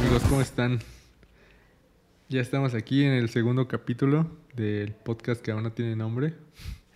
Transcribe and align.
amigos? 0.00 0.22
¿Cómo 0.30 0.40
están? 0.40 0.78
Ya 2.30 2.40
estamos 2.40 2.72
aquí 2.74 3.04
en 3.04 3.12
el 3.12 3.28
segundo 3.28 3.68
capítulo 3.68 4.30
del 4.54 4.92
podcast 4.92 5.42
que 5.42 5.50
aún 5.50 5.62
no 5.62 5.72
tiene 5.72 5.94
nombre. 5.94 6.32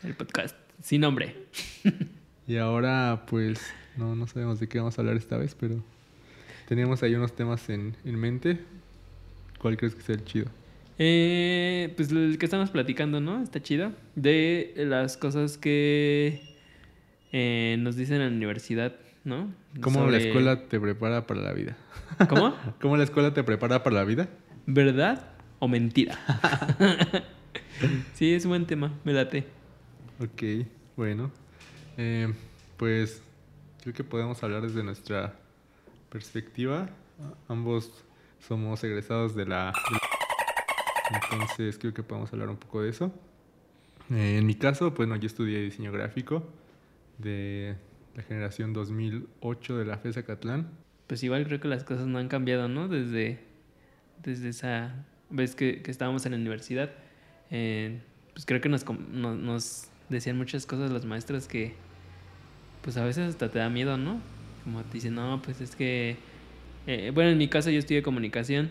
El 0.03 0.15
podcast 0.15 0.57
sin 0.83 1.03
nombre. 1.03 1.37
Y 2.47 2.59
ahora, 2.59 3.25
pues, 3.27 3.59
no, 3.97 4.15
no 4.15 4.27
sabemos 4.27 4.61
de 4.61 4.69
qué 4.69 4.79
vamos 4.79 4.99
a 4.99 5.01
hablar 5.01 5.17
esta 5.17 5.39
vez, 5.39 5.55
pero 5.59 5.83
teníamos 6.69 7.03
ahí 7.03 7.15
unos 7.15 7.35
temas 7.35 7.71
en, 7.71 7.97
en 8.05 8.17
mente. 8.19 8.61
¿Cuál 9.59 9.79
crees 9.79 9.95
que 9.95 10.03
sea 10.03 10.15
el 10.15 10.25
chido? 10.25 10.47
Eh, 10.99 11.93
pues 11.97 12.11
el 12.11 12.37
que 12.39 12.45
estamos 12.45 12.71
platicando, 12.71 13.21
¿no? 13.21 13.43
Está 13.43 13.63
chido. 13.63 13.93
De 14.15 14.75
las 14.77 15.17
cosas 15.17 15.57
que 15.57 16.43
eh, 17.33 17.77
nos 17.79 17.97
dicen 17.97 18.21
en 18.21 18.31
la 18.31 18.37
universidad, 18.37 18.95
¿no? 19.25 19.53
¿Cómo 19.81 20.07
la 20.11 20.19
escuela 20.19 20.69
te 20.69 20.79
prepara 20.79 21.27
para 21.27 21.41
la 21.41 21.53
vida? 21.53 21.77
¿Cómo? 22.29 22.55
¿Cómo 22.81 22.97
la 22.97 23.05
escuela 23.05 23.33
te 23.35 23.43
prepara 23.43 23.83
para 23.83 23.97
la 23.97 24.05
vida? 24.05 24.29
¿Verdad 24.67 25.27
o 25.59 25.69
mentira? 25.69 26.19
sí, 28.15 28.35
es 28.35 28.45
un 28.45 28.51
buen 28.51 28.67
tema, 28.67 28.93
me 29.05 29.13
late. 29.13 29.47
Ok, 30.21 30.67
bueno. 30.97 31.31
Eh, 31.97 32.33
pues 32.77 33.23
creo 33.83 33.95
que 33.95 34.05
podemos 34.05 34.43
hablar 34.43 34.63
desde 34.63 34.83
nuestra 34.83 35.35
perspectiva. 36.11 36.89
Ambos 37.49 38.05
somos 38.47 38.83
egresados 38.85 39.35
de 39.35 39.47
la... 39.47 39.73
Entonces 41.11 41.79
creo 41.79 41.95
que 41.95 42.03
podemos 42.03 42.33
hablar 42.33 42.49
un 42.49 42.57
poco 42.57 42.83
de 42.83 42.91
eso. 42.91 43.13
Eh, 44.11 44.37
en 44.39 44.47
mi 44.47 44.55
caso, 44.55 44.91
bueno, 44.91 45.17
yo 45.17 45.27
estudié 45.27 45.61
diseño 45.61 45.93
gráfico 45.93 46.45
de 47.19 47.77
la 48.15 48.23
generación 48.23 48.73
2008 48.73 49.77
de 49.77 49.85
la 49.85 49.99
FESA 49.99 50.25
Catlán. 50.25 50.69
Pues 51.07 51.23
igual 51.23 51.45
creo 51.47 51.61
que 51.61 51.69
las 51.69 51.85
cosas 51.85 52.07
no 52.07 52.19
han 52.19 52.29
cambiado, 52.29 52.69
¿no? 52.69 52.89
Desde, 52.89 53.41
desde 54.23 54.49
esa 54.49 55.05
vez 55.31 55.55
que, 55.55 55.83
que 55.83 55.91
estábamos 55.91 56.25
en 56.27 56.33
la 56.33 56.39
universidad. 56.39 56.91
Eh, 57.51 58.01
pues 58.33 58.47
creo 58.47 58.61
que 58.61 58.69
nos, 58.69 58.85
com- 58.85 59.07
no- 59.13 59.35
nos 59.35 59.89
decían 60.09 60.37
muchas 60.37 60.67
cosas 60.67 60.91
los 60.91 61.05
maestros 61.05 61.47
que, 61.49 61.75
pues 62.83 62.97
a 62.97 63.05
veces 63.05 63.29
hasta 63.31 63.51
te 63.51 63.59
da 63.59 63.69
miedo, 63.71 63.97
¿no? 63.97 64.21
Como 64.65 64.83
te 64.85 64.95
dicen, 64.95 65.15
no, 65.15 65.41
pues 65.43 65.61
es 65.61 65.77
que... 65.77 66.17
eh, 66.87 67.11
bueno, 67.15 67.31
en 67.31 67.39
mi 67.39 67.49
caso 67.49 67.71
yo 67.71 67.79
estudié 67.79 68.03
comunicación 68.03 68.71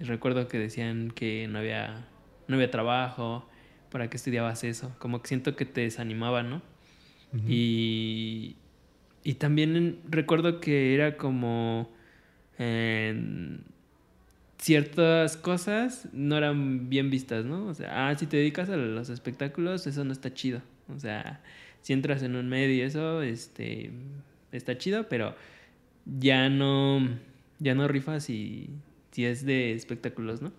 y 0.00 0.04
recuerdo 0.04 0.48
que 0.48 0.58
decían 0.58 1.10
que 1.10 1.46
no 1.48 1.58
había, 1.58 2.08
no 2.48 2.56
había 2.56 2.70
trabajo, 2.70 3.48
¿para 3.90 4.08
qué 4.10 4.16
estudiabas 4.16 4.64
eso? 4.64 4.94
Como 4.98 5.22
que 5.22 5.28
siento 5.28 5.56
que 5.56 5.64
te 5.66 5.82
desanimaba, 5.82 6.42
¿no? 6.42 6.62
Ujú. 7.32 7.44
Y, 7.48 8.56
y 9.22 9.34
también 9.34 10.00
recuerdo 10.08 10.60
que 10.60 10.94
era 10.94 11.16
como 11.16 11.90
ciertas 14.60 15.36
cosas 15.36 16.08
no 16.12 16.36
eran 16.36 16.88
bien 16.90 17.10
vistas, 17.10 17.44
¿no? 17.44 17.66
O 17.66 17.74
sea, 17.74 18.08
ah, 18.08 18.14
si 18.14 18.26
te 18.26 18.36
dedicas 18.36 18.68
a 18.68 18.76
los 18.76 19.08
espectáculos, 19.08 19.86
eso 19.86 20.04
no 20.04 20.12
está 20.12 20.32
chido. 20.34 20.60
O 20.94 20.98
sea, 20.98 21.40
si 21.80 21.92
entras 21.92 22.22
en 22.22 22.36
un 22.36 22.48
medio 22.48 22.74
y 22.74 22.80
eso, 22.82 23.22
este, 23.22 23.90
está 24.52 24.76
chido, 24.76 25.08
pero 25.08 25.34
ya 26.04 26.50
no, 26.50 27.08
ya 27.58 27.74
no 27.74 27.88
rifas 27.88 28.24
si, 28.24 28.68
si 29.12 29.24
es 29.24 29.44
de 29.46 29.72
espectáculos, 29.72 30.42
¿no? 30.42 30.52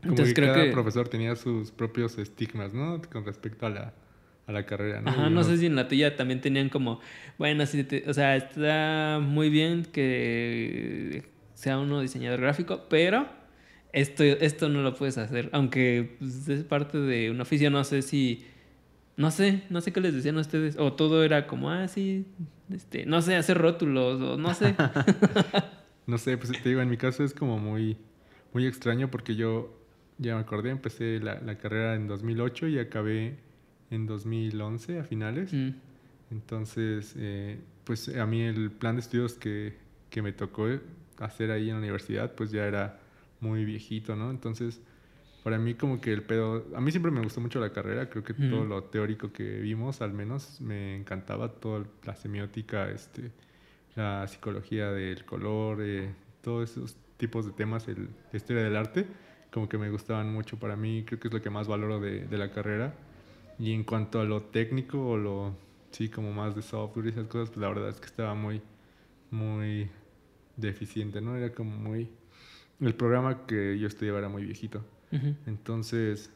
Como 0.00 0.12
Entonces 0.12 0.34
que 0.34 0.42
creo 0.42 0.54
cada 0.54 0.66
que... 0.66 0.72
profesor 0.72 1.08
tenía 1.08 1.34
sus 1.36 1.70
propios 1.70 2.18
estigmas, 2.18 2.74
¿no? 2.74 3.00
Con 3.10 3.24
respecto 3.24 3.66
a 3.66 3.70
la, 3.70 3.94
a 4.46 4.52
la 4.52 4.66
carrera, 4.66 5.00
¿no? 5.00 5.10
Ajá, 5.10 5.30
no 5.30 5.44
sé 5.44 5.56
si 5.56 5.66
en 5.66 5.76
la 5.76 5.88
tuya 5.88 6.16
también 6.16 6.40
tenían 6.40 6.68
como, 6.68 7.00
bueno, 7.38 7.64
sí, 7.66 7.84
te- 7.84 8.04
o 8.08 8.14
sea, 8.14 8.36
está 8.36 9.20
muy 9.22 9.50
bien 9.50 9.84
que 9.84 11.24
sea 11.54 11.78
uno 11.78 12.00
diseñador 12.00 12.40
gráfico, 12.40 12.86
pero 12.88 13.26
esto, 13.92 14.24
esto 14.24 14.68
no 14.68 14.82
lo 14.82 14.94
puedes 14.94 15.18
hacer, 15.18 15.48
aunque 15.52 16.16
pues, 16.18 16.48
es 16.48 16.64
parte 16.64 16.98
de 16.98 17.30
un 17.30 17.40
oficio, 17.40 17.70
no 17.70 17.84
sé 17.84 18.02
si, 18.02 18.44
no 19.16 19.30
sé, 19.30 19.62
no 19.70 19.80
sé 19.80 19.92
qué 19.92 20.00
les 20.00 20.14
decían 20.14 20.38
a 20.38 20.40
ustedes, 20.40 20.76
o 20.78 20.92
todo 20.94 21.22
era 21.24 21.46
como, 21.46 21.70
ah, 21.70 21.86
sí, 21.88 22.26
este, 22.72 23.06
no 23.06 23.22
sé, 23.22 23.36
hacer 23.36 23.58
rótulos, 23.58 24.20
o 24.20 24.36
no 24.36 24.54
sé. 24.54 24.74
No 26.06 26.18
sé, 26.18 26.36
pues 26.36 26.50
te 26.50 26.68
digo, 26.68 26.80
en 26.80 26.90
mi 26.90 26.96
caso 26.96 27.22
es 27.22 27.32
como 27.32 27.58
muy, 27.58 27.96
muy 28.52 28.66
extraño 28.66 29.08
porque 29.08 29.36
yo, 29.36 29.72
ya 30.18 30.34
me 30.34 30.40
acordé, 30.40 30.70
empecé 30.70 31.20
la, 31.20 31.40
la 31.40 31.58
carrera 31.58 31.94
en 31.94 32.08
2008 32.08 32.66
y 32.66 32.80
acabé 32.80 33.36
en 33.92 34.06
2011 34.06 34.98
a 34.98 35.04
finales. 35.04 35.52
Mm, 35.52 35.70
Entonces, 36.30 37.14
eh, 37.16 37.58
pues 37.84 38.08
a 38.08 38.26
mí 38.26 38.40
el 38.40 38.70
plan 38.70 38.96
de 38.96 39.00
estudios 39.02 39.34
que, 39.34 39.74
que 40.10 40.22
me 40.22 40.32
tocó 40.32 40.66
hacer 41.18 41.50
ahí 41.50 41.68
en 41.68 41.74
la 41.74 41.78
universidad, 41.78 42.34
pues 42.34 42.50
ya 42.50 42.66
era 42.66 42.98
muy 43.40 43.64
viejito, 43.64 44.16
¿no? 44.16 44.30
Entonces, 44.30 44.80
para 45.44 45.58
mí 45.58 45.74
como 45.74 46.00
que 46.00 46.12
el 46.12 46.22
pedo, 46.22 46.66
a 46.74 46.80
mí 46.80 46.90
siempre 46.90 47.12
me 47.12 47.20
gustó 47.20 47.40
mucho 47.40 47.60
la 47.60 47.70
carrera, 47.70 48.08
creo 48.08 48.24
que 48.24 48.32
Ujú. 48.32 48.48
todo 48.48 48.64
lo 48.64 48.84
teórico 48.84 49.30
que 49.32 49.60
vimos, 49.60 50.00
al 50.00 50.12
menos, 50.12 50.60
me 50.60 50.96
encantaba, 50.96 51.48
toda 51.52 51.84
la 52.04 52.16
semiótica, 52.16 52.88
este, 52.90 53.30
la 53.94 54.26
psicología 54.26 54.90
del 54.90 55.24
color, 55.26 55.78
eh, 55.82 56.14
todos 56.40 56.70
esos 56.70 56.96
tipos 57.18 57.44
de 57.44 57.52
temas, 57.52 57.88
el, 57.88 58.08
la 58.32 58.36
historia 58.36 58.62
del 58.62 58.76
arte, 58.76 59.06
como 59.50 59.68
que 59.68 59.76
me 59.76 59.90
gustaban 59.90 60.32
mucho 60.32 60.58
para 60.58 60.76
mí, 60.76 61.04
creo 61.06 61.20
que 61.20 61.28
es 61.28 61.34
lo 61.34 61.42
que 61.42 61.50
más 61.50 61.68
valoro 61.68 62.00
de, 62.00 62.26
de 62.26 62.38
la 62.38 62.50
carrera. 62.50 62.94
Y 63.58 63.72
en 63.72 63.84
cuanto 63.84 64.20
a 64.20 64.24
lo 64.24 64.42
técnico 64.42 64.98
o 65.10 65.16
lo, 65.16 65.54
sí, 65.90 66.08
como 66.08 66.32
más 66.32 66.54
de 66.56 66.62
software 66.62 67.06
y 67.06 67.08
esas 67.10 67.26
cosas, 67.26 67.50
pues 67.50 67.60
la 67.60 67.68
verdad 67.68 67.88
es 67.90 68.00
que 68.00 68.06
estaba 68.06 68.34
muy, 68.34 68.60
muy 69.30 69.88
deficiente, 70.56 71.20
¿no? 71.20 71.36
Era 71.36 71.52
como 71.54 71.76
muy... 71.76 72.08
El 72.80 72.94
programa 72.94 73.46
que 73.46 73.78
yo 73.78 73.86
estudiaba 73.86 74.18
era 74.18 74.28
muy 74.28 74.44
viejito. 74.44 74.84
Entonces, 75.46 76.30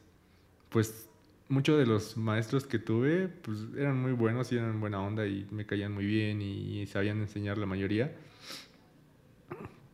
pues 0.69 1.09
muchos 1.49 1.79
de 1.79 1.85
los 1.85 2.15
maestros 2.17 2.65
que 2.65 2.79
tuve, 2.79 3.27
pues 3.27 3.59
eran 3.77 3.99
muy 3.99 4.11
buenos 4.11 4.51
y 4.51 4.57
eran 4.57 4.79
buena 4.79 5.01
onda 5.01 5.25
y 5.25 5.47
me 5.51 5.65
caían 5.65 5.93
muy 5.93 6.05
bien 6.05 6.41
y, 6.41 6.85
sabían 6.87 7.19
enseñar 7.19 7.57
la 7.57 7.65
mayoría. 7.65 8.13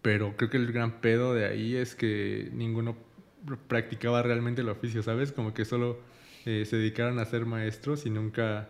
Pero 0.01 0.35
creo 0.35 0.50
que 0.50 0.57
el 0.57 0.72
gran 0.72 1.00
pedo 1.00 1.33
de 1.33 1.45
ahí 1.45 1.75
es 1.75 1.95
que 1.95 2.50
ninguno 2.53 2.95
pr- 3.45 3.57
practicaba 3.67 4.22
realmente 4.22 4.62
el 4.62 4.69
oficio, 4.69 5.01
¿sabes? 5.01 5.31
Como 5.31 5.53
que 5.53 5.66
solo 5.66 6.00
eh, 6.46 6.66
se 6.66 6.78
dedicaron 6.78 7.20
a 7.20 7.26
ser 7.26 7.46
maestros 7.46 8.06
y 8.06 8.09
nunca, 8.09 8.70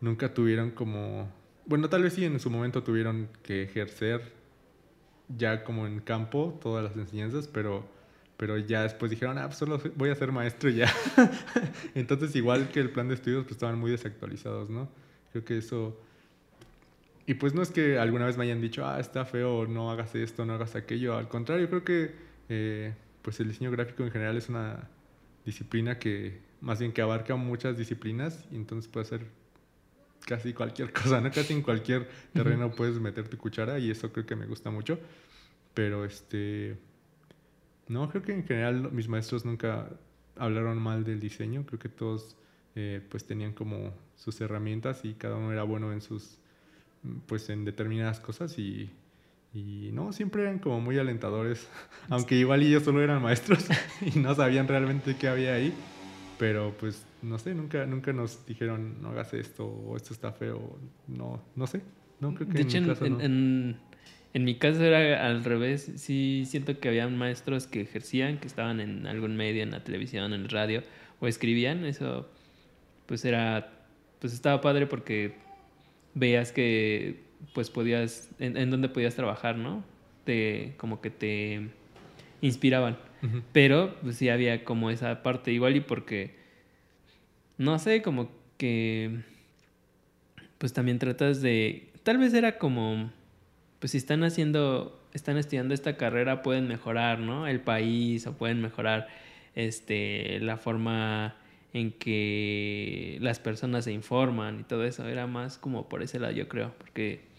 nunca 0.00 0.32
tuvieron 0.32 0.70
como... 0.70 1.30
Bueno, 1.66 1.88
tal 1.88 2.02
vez 2.02 2.14
sí 2.14 2.24
en 2.24 2.38
su 2.40 2.50
momento 2.50 2.82
tuvieron 2.82 3.28
que 3.42 3.62
ejercer 3.62 4.32
ya 5.28 5.64
como 5.64 5.86
en 5.86 6.00
campo 6.00 6.58
todas 6.62 6.84
las 6.84 6.96
enseñanzas, 6.96 7.48
pero, 7.48 7.86
pero 8.36 8.58
ya 8.58 8.82
después 8.82 9.10
dijeron, 9.10 9.38
ah, 9.38 9.46
pues 9.46 9.58
solo 9.58 9.80
voy 9.96 10.10
a 10.10 10.14
ser 10.14 10.32
maestro 10.32 10.70
ya. 10.70 10.92
Entonces, 11.94 12.34
igual 12.36 12.68
que 12.68 12.80
el 12.80 12.90
plan 12.90 13.08
de 13.08 13.14
estudios, 13.14 13.44
pues 13.44 13.52
estaban 13.52 13.78
muy 13.78 13.90
desactualizados, 13.90 14.70
¿no? 14.70 14.88
Creo 15.32 15.44
que 15.44 15.58
eso... 15.58 15.98
Y 17.26 17.34
pues 17.34 17.54
no 17.54 17.62
es 17.62 17.70
que 17.70 17.98
alguna 17.98 18.26
vez 18.26 18.36
me 18.36 18.44
hayan 18.44 18.60
dicho, 18.60 18.86
ah, 18.86 19.00
está 19.00 19.24
feo, 19.24 19.66
no 19.66 19.90
hagas 19.90 20.14
esto, 20.14 20.44
no 20.44 20.54
hagas 20.54 20.74
aquello. 20.76 21.16
Al 21.16 21.28
contrario, 21.28 21.68
creo 21.70 21.82
que 21.84 22.14
eh, 22.50 22.94
pues 23.22 23.40
el 23.40 23.48
diseño 23.48 23.70
gráfico 23.70 24.02
en 24.04 24.10
general 24.10 24.36
es 24.36 24.50
una 24.50 24.90
disciplina 25.46 25.98
que 25.98 26.38
más 26.64 26.78
bien 26.80 26.92
que 26.92 27.02
abarca 27.02 27.36
muchas 27.36 27.76
disciplinas 27.76 28.46
y 28.50 28.56
entonces 28.56 28.90
puede 28.90 29.04
ser 29.04 29.26
casi 30.26 30.54
cualquier 30.54 30.92
cosa, 31.00 31.20
¿no? 31.20 31.30
Casi 31.30 31.52
en 31.52 31.62
cualquier 31.62 32.08
terreno 32.32 32.70
puedes 32.70 32.98
meter 32.98 33.28
tu 33.28 33.36
cuchara 33.36 33.78
y 33.78 33.90
eso 33.90 34.10
creo 34.12 34.24
que 34.24 34.34
me 34.34 34.46
gusta 34.46 34.70
mucho. 34.70 34.98
Pero 35.74 36.04
este... 36.04 36.76
No, 37.86 38.08
creo 38.08 38.22
que 38.22 38.32
en 38.32 38.46
general 38.46 38.90
mis 38.92 39.08
maestros 39.08 39.44
nunca 39.44 39.90
hablaron 40.36 40.78
mal 40.78 41.04
del 41.04 41.20
diseño. 41.20 41.66
Creo 41.66 41.78
que 41.78 41.90
todos 41.90 42.34
eh, 42.74 43.02
pues 43.10 43.26
tenían 43.26 43.52
como 43.52 43.92
sus 44.16 44.40
herramientas 44.40 45.04
y 45.04 45.12
cada 45.12 45.36
uno 45.36 45.52
era 45.52 45.64
bueno 45.64 45.92
en 45.92 46.00
sus 46.00 46.38
pues 47.26 47.50
en 47.50 47.66
determinadas 47.66 48.20
cosas 48.20 48.58
y, 48.58 48.90
y 49.52 49.90
no, 49.92 50.14
siempre 50.14 50.40
eran 50.42 50.58
como 50.58 50.80
muy 50.80 50.98
alentadores, 50.98 51.68
aunque 52.08 52.36
igual 52.36 52.62
ellos 52.62 52.84
solo 52.84 53.02
eran 53.02 53.20
maestros 53.20 53.66
y 54.00 54.18
no 54.18 54.34
sabían 54.34 54.66
realmente 54.66 55.14
qué 55.16 55.28
había 55.28 55.52
ahí, 55.52 55.74
pero 56.38 56.74
pues 56.78 57.06
no 57.22 57.38
sé, 57.38 57.54
nunca, 57.54 57.86
nunca 57.86 58.12
nos 58.12 58.44
dijeron 58.46 59.00
no 59.02 59.10
hagas 59.10 59.32
esto 59.34 59.66
o 59.66 59.96
esto 59.96 60.12
está 60.14 60.32
feo, 60.32 60.78
no, 61.06 61.42
no 61.56 61.66
sé, 61.66 61.80
no 62.20 62.34
creo 62.34 62.48
que 62.48 62.54
De 62.54 62.60
en 62.62 62.66
hecho, 62.68 62.80
mi 62.80 62.86
caso 62.88 63.06
en- 63.06 63.12
no. 63.12 63.20
en- 63.20 63.76
en 64.34 64.44
mi 64.44 64.56
caso 64.56 64.82
era 64.82 65.24
al 65.28 65.44
revés. 65.44 65.92
Sí, 65.94 66.42
siento 66.44 66.80
que 66.80 66.88
había 66.88 67.06
maestros 67.06 67.68
que 67.68 67.82
ejercían, 67.82 68.38
que 68.38 68.48
estaban 68.48 68.80
en 68.80 69.06
algún 69.06 69.36
medio, 69.36 69.62
en 69.62 69.70
la 69.70 69.84
televisión, 69.84 70.32
en 70.32 70.40
el 70.40 70.48
radio, 70.48 70.82
o 71.20 71.28
escribían. 71.28 71.84
Eso, 71.84 72.28
pues 73.06 73.24
era, 73.24 73.70
pues 74.18 74.32
estaba 74.32 74.60
padre 74.60 74.88
porque 74.88 75.34
veías 76.14 76.50
que, 76.50 77.22
pues 77.54 77.70
podías, 77.70 78.28
en, 78.40 78.56
en 78.56 78.70
dónde 78.72 78.88
podías 78.88 79.14
trabajar, 79.14 79.56
¿no? 79.56 79.84
Te, 80.24 80.74
como 80.78 81.00
que 81.00 81.10
te 81.10 81.68
inspiraban. 82.40 82.98
Pero 83.52 83.94
pues 84.02 84.16
sí 84.16 84.28
había 84.28 84.64
como 84.64 84.90
esa 84.90 85.22
parte 85.22 85.52
igual 85.52 85.76
y 85.76 85.80
porque, 85.80 86.34
no 87.58 87.78
sé, 87.78 88.02
como 88.02 88.30
que, 88.56 89.20
pues 90.58 90.72
también 90.72 90.98
tratas 90.98 91.40
de, 91.40 91.90
tal 92.02 92.18
vez 92.18 92.34
era 92.34 92.58
como, 92.58 93.10
pues 93.78 93.92
si 93.92 93.98
están 93.98 94.24
haciendo, 94.24 95.02
están 95.12 95.36
estudiando 95.38 95.74
esta 95.74 95.96
carrera, 95.96 96.42
pueden 96.42 96.68
mejorar, 96.68 97.18
¿no? 97.18 97.46
El 97.46 97.60
país 97.60 98.26
o 98.26 98.36
pueden 98.36 98.60
mejorar 98.60 99.08
este, 99.54 100.40
la 100.40 100.56
forma 100.56 101.36
en 101.72 101.92
que 101.92 103.18
las 103.20 103.40
personas 103.40 103.84
se 103.84 103.92
informan 103.92 104.60
y 104.60 104.62
todo 104.64 104.84
eso. 104.84 105.06
Era 105.08 105.26
más 105.26 105.58
como 105.58 105.88
por 105.88 106.02
ese 106.02 106.18
lado, 106.20 106.32
yo 106.32 106.48
creo, 106.48 106.72
porque 106.78 107.33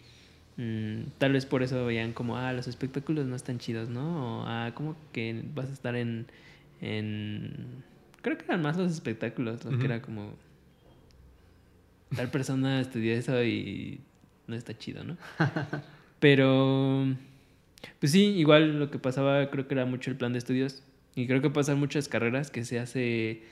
mm, 0.57 1.01
tal 1.17 1.33
vez 1.33 1.45
por 1.45 1.63
eso 1.63 1.85
veían 1.85 2.13
como, 2.13 2.37
ah, 2.37 2.53
los 2.53 2.67
espectáculos 2.67 3.25
no 3.25 3.35
están 3.35 3.59
chidos, 3.59 3.89
¿no? 3.89 4.41
O, 4.41 4.43
ah, 4.45 4.71
como 4.73 4.95
que 5.11 5.43
vas 5.53 5.69
a 5.69 5.73
estar 5.73 5.95
en, 5.95 6.27
en... 6.81 7.83
Creo 8.21 8.37
que 8.37 8.45
eran 8.45 8.61
más 8.61 8.77
los 8.77 8.91
espectáculos, 8.91 9.63
lo 9.65 9.77
que 9.77 9.85
era 9.85 10.01
como... 10.01 10.33
Tal 12.15 12.29
persona 12.29 12.79
estudió 12.79 13.13
eso 13.13 13.43
y 13.43 13.99
no 14.47 14.55
está 14.55 14.77
chido, 14.77 15.03
¿no? 15.03 15.17
Pero, 16.19 17.05
pues 17.99 18.11
sí, 18.11 18.25
igual 18.37 18.79
lo 18.79 18.89
que 18.89 18.99
pasaba 18.99 19.49
creo 19.49 19.67
que 19.67 19.73
era 19.73 19.85
mucho 19.85 20.09
el 20.09 20.17
plan 20.17 20.31
de 20.33 20.39
estudios. 20.39 20.83
Y 21.15 21.27
creo 21.27 21.41
que 21.41 21.49
pasan 21.49 21.79
muchas 21.79 22.07
carreras 22.07 22.51
que 22.51 22.65
se 22.65 22.79
hace 22.79 23.43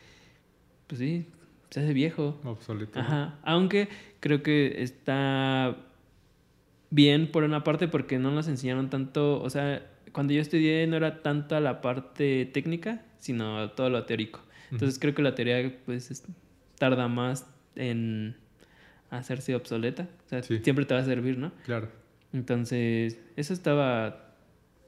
pues 0.88 1.00
sí, 1.00 1.26
se 1.70 1.80
hace 1.80 1.94
viejo. 1.94 2.40
Obsoleto. 2.44 3.00
Ajá. 3.00 3.40
Aunque 3.44 3.90
creo 4.20 4.44
que 4.44 4.84
está 4.84 5.76
bien 6.94 7.32
por 7.32 7.44
una 7.44 7.64
parte 7.64 7.88
porque 7.88 8.20
no 8.20 8.30
nos 8.32 8.48
enseñaron 8.48 8.90
tanto, 8.90 9.42
o 9.42 9.50
sea, 9.50 9.84
cuando 10.12 10.34
yo 10.34 10.42
estudié 10.42 10.86
no 10.86 10.96
era 10.96 11.24
tanto 11.24 11.60
la 11.60 11.82
parte 11.82 12.46
técnica, 12.46 13.04
sino 13.18 13.72
todo 13.72 13.90
lo 13.90 14.06
teórico. 14.06 14.42
Entonces 14.72 15.00
creo 15.00 15.14
que 15.14 15.22
la 15.22 15.36
teoría 15.36 15.76
pues 15.86 16.24
tarda 16.78 17.08
más 17.08 17.48
en 17.76 18.36
hacerse 19.10 19.56
obsoleta. 19.56 20.08
O 20.26 20.30
sea, 20.30 20.44
siempre 20.44 20.86
te 20.86 20.94
va 20.94 21.00
a 21.00 21.06
servir, 21.06 21.38
¿no? 21.38 21.52
Claro. 21.66 21.90
Entonces, 22.32 23.20
eso 23.36 23.54
estaba, 23.54 24.34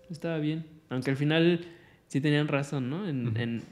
estaba 0.10 0.38
bien. 0.38 0.66
Aunque 0.90 1.12
al 1.12 1.18
final 1.18 1.66
sí 2.08 2.22
tenían 2.22 2.48
razón, 2.48 2.90
¿no? 2.90 3.08
en, 3.08 3.36
en 3.38 3.64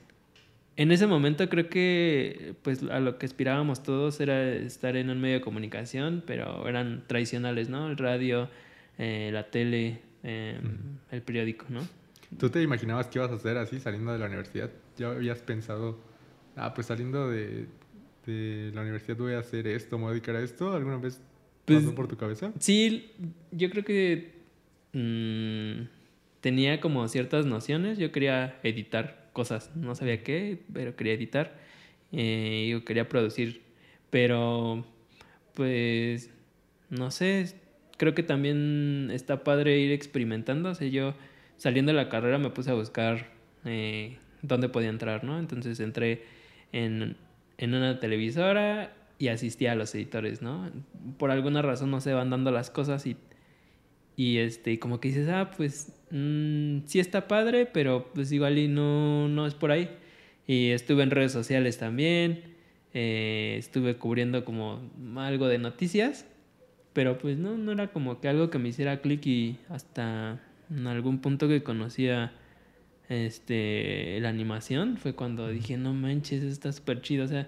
ese 0.75 1.05
momento 1.05 1.47
creo 1.49 1.69
que 1.69 2.55
pues 2.63 2.83
a 2.83 2.99
lo 2.99 3.17
que 3.17 3.25
aspirábamos 3.25 3.83
todos 3.83 4.19
era 4.19 4.53
estar 4.53 4.95
en 4.95 5.09
un 5.09 5.21
medio 5.21 5.35
de 5.35 5.41
comunicación, 5.41 6.23
pero 6.25 6.67
eran 6.67 7.03
tradicionales, 7.07 7.69
¿no? 7.69 7.87
El 7.87 7.97
radio, 7.97 8.49
eh, 8.97 9.29
la 9.31 9.49
tele, 9.51 10.01
em, 10.23 10.97
el 11.11 11.21
periódico, 11.21 11.65
¿no? 11.69 11.81
¿Tú 12.37 12.49
te 12.49 12.61
imaginabas 12.61 13.07
qué 13.07 13.19
ibas 13.19 13.31
a 13.31 13.35
hacer 13.35 13.57
así 13.57 13.79
saliendo 13.79 14.11
de 14.11 14.19
la 14.19 14.25
universidad? 14.25 14.71
¿Ya 14.97 15.09
habías 15.09 15.39
pensado, 15.41 15.99
ah, 16.55 16.73
pues 16.73 16.87
saliendo 16.87 17.29
de, 17.29 17.67
la 18.25 18.81
universidad 18.81 19.17
voy 19.17 19.33
a 19.33 19.39
hacer 19.39 19.67
esto, 19.67 19.97
me 19.97 20.05
voy 20.05 20.11
a 20.11 20.13
dedicar 20.13 20.35
a 20.37 20.41
esto? 20.41 20.73
¿Alguna 20.73 20.97
vez 20.97 21.21
pues, 21.65 21.83
pasó 21.83 21.93
por 21.93 22.07
tu 22.07 22.17
cabeza? 22.17 22.51
Sí, 22.59 23.11
yo 23.51 23.69
creo 23.69 23.83
que 23.83 24.31
mm, 24.93 25.87
tenía 26.41 26.81
como 26.81 27.07
ciertas 27.07 27.45
nociones. 27.45 27.99
Yo 27.99 28.11
quería 28.11 28.59
editar 28.63 29.22
cosas. 29.33 29.71
No 29.75 29.95
sabía 29.95 30.23
qué, 30.23 30.59
pero 30.71 30.95
quería 30.95 31.13
editar. 31.13 31.55
Eh, 32.11 32.69
yo 32.71 32.85
quería 32.85 33.09
producir. 33.09 33.63
Pero, 34.09 34.85
pues, 35.53 36.29
no 36.89 37.11
sé. 37.11 37.55
Creo 37.97 38.15
que 38.15 38.23
también 38.23 39.09
está 39.11 39.43
padre 39.43 39.79
ir 39.79 39.91
experimentando. 39.91 40.71
O 40.71 40.79
yo 40.85 41.15
saliendo 41.57 41.91
de 41.91 41.97
la 41.97 42.09
carrera 42.09 42.37
me 42.37 42.49
puse 42.49 42.71
a 42.71 42.73
buscar 42.73 43.31
eh, 43.65 44.17
dónde 44.41 44.69
podía 44.69 44.89
entrar, 44.89 45.23
¿no? 45.23 45.39
Entonces 45.39 45.79
entré 45.79 46.23
en, 46.71 47.17
en 47.57 47.73
una 47.73 47.99
televisora 47.99 48.93
y 49.19 49.29
asistí 49.29 49.67
a 49.67 49.75
los 49.75 49.93
editores, 49.95 50.41
¿no? 50.41 50.69
Por 51.17 51.31
alguna 51.31 51.61
razón 51.61 51.91
no 51.91 52.01
se 52.01 52.13
van 52.13 52.29
dando 52.29 52.51
las 52.51 52.69
cosas 52.69 53.05
y, 53.05 53.15
y 54.15 54.37
este, 54.37 54.79
como 54.79 54.99
que 54.99 55.09
dices, 55.09 55.29
ah, 55.29 55.51
pues 55.55 55.93
mmm, 56.11 56.79
sí 56.85 56.99
está 56.99 57.27
padre, 57.27 57.65
pero 57.65 58.11
pues 58.13 58.31
igual 58.31 58.57
y 58.57 58.67
no, 58.67 59.27
no 59.27 59.47
es 59.47 59.53
por 59.55 59.71
ahí. 59.71 59.89
Y 60.47 60.69
estuve 60.69 61.03
en 61.03 61.11
redes 61.11 61.31
sociales 61.31 61.77
también, 61.77 62.43
eh, 62.93 63.55
estuve 63.57 63.95
cubriendo 63.97 64.45
como 64.45 64.81
algo 65.17 65.47
de 65.47 65.57
noticias, 65.57 66.25
pero 66.93 67.17
pues 67.17 67.37
no, 67.37 67.57
no 67.57 67.71
era 67.71 67.91
como 67.91 68.21
que 68.21 68.27
algo 68.27 68.49
que 68.49 68.59
me 68.59 68.69
hiciera 68.69 69.01
clic 69.01 69.25
y 69.25 69.57
hasta 69.69 70.41
en 70.69 70.87
algún 70.87 71.19
punto 71.19 71.47
que 71.47 71.63
conocía 71.63 72.33
este, 73.09 74.19
la 74.21 74.29
animación 74.29 74.97
fue 74.97 75.13
cuando 75.13 75.49
dije, 75.49 75.77
no 75.77 75.93
manches, 75.93 76.43
está 76.43 76.71
súper 76.71 77.01
chido, 77.01 77.25
o 77.25 77.27
sea, 77.27 77.47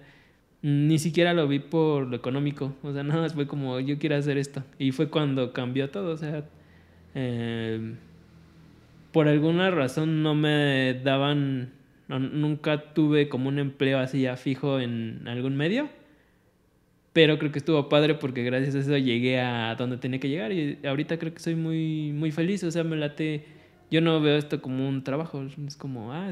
ni 0.66 0.98
siquiera 0.98 1.36
lo 1.36 1.48
vi 1.48 1.60
por 1.60 2.08
lo 2.08 2.16
económico, 2.16 2.74
o 2.82 2.92
sea, 2.92 3.04
nada 3.04 3.22
más 3.22 3.36
fue 3.36 3.46
como, 3.46 3.80
yo 3.80 4.00
quiero 4.00 4.16
hacer 4.16 4.40
esto. 4.40 4.64
Y 4.80 4.92
fue 4.92 5.10
cuando 5.10 5.54
cambió 5.54 5.92
todo, 5.92 6.14
o 6.14 6.18
sea, 6.18 6.44
eh, 7.14 7.94
por 9.12 9.28
alguna 9.28 9.70
razón 9.70 10.24
no 10.24 10.34
me 10.34 11.00
daban, 11.04 11.72
nunca 12.08 12.94
tuve 12.96 13.30
como 13.30 13.48
un 13.50 13.60
empleo 13.60 14.00
así 14.00 14.22
ya 14.22 14.38
fijo 14.38 14.80
en 14.80 15.28
algún 15.28 15.56
medio. 15.56 15.88
Pero 17.14 17.38
creo 17.38 17.52
que 17.52 17.60
estuvo 17.60 17.88
padre 17.88 18.16
porque 18.16 18.44
gracias 18.44 18.76
a 18.76 18.80
eso 18.80 18.98
llegué 18.98 19.40
a 19.40 19.76
donde 19.76 19.98
tenía 19.98 20.20
que 20.20 20.30
llegar 20.30 20.52
y 20.52 20.80
ahorita 20.86 21.18
creo 21.18 21.34
que 21.34 21.40
soy 21.40 21.56
muy, 21.56 22.12
muy 22.12 22.32
feliz. 22.32 22.64
O 22.66 22.72
sea, 22.72 22.84
me 22.84 22.98
late. 22.98 23.46
Yo 23.90 24.02
no 24.02 24.20
veo 24.20 24.36
esto 24.36 24.62
como 24.62 24.90
un 24.90 25.04
trabajo. 25.04 25.42
Es 25.66 25.78
como, 25.78 26.12
ah, 26.12 26.32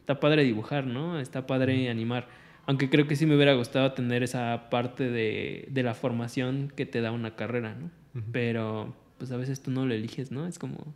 está 0.00 0.18
padre 0.18 0.42
dibujar, 0.42 0.86
¿no? 0.86 1.20
Está 1.20 1.46
padre 1.46 1.88
animar. 1.88 2.26
Aunque 2.66 2.88
creo 2.88 3.06
que 3.06 3.16
sí 3.16 3.26
me 3.26 3.36
hubiera 3.36 3.54
gustado 3.54 3.92
tener 3.92 4.22
esa 4.22 4.68
parte 4.70 5.10
de, 5.10 5.68
de 5.70 5.82
la 5.82 5.94
formación 5.94 6.72
que 6.74 6.86
te 6.86 7.00
da 7.00 7.12
una 7.12 7.36
carrera, 7.36 7.74
¿no? 7.74 7.90
Pero 8.32 8.94
pues 9.18 9.32
a 9.32 9.36
veces 9.36 9.60
tú 9.60 9.70
no 9.70 9.86
lo 9.86 9.92
eliges, 9.92 10.30
¿no? 10.30 10.46
Es 10.46 10.58
como, 10.58 10.94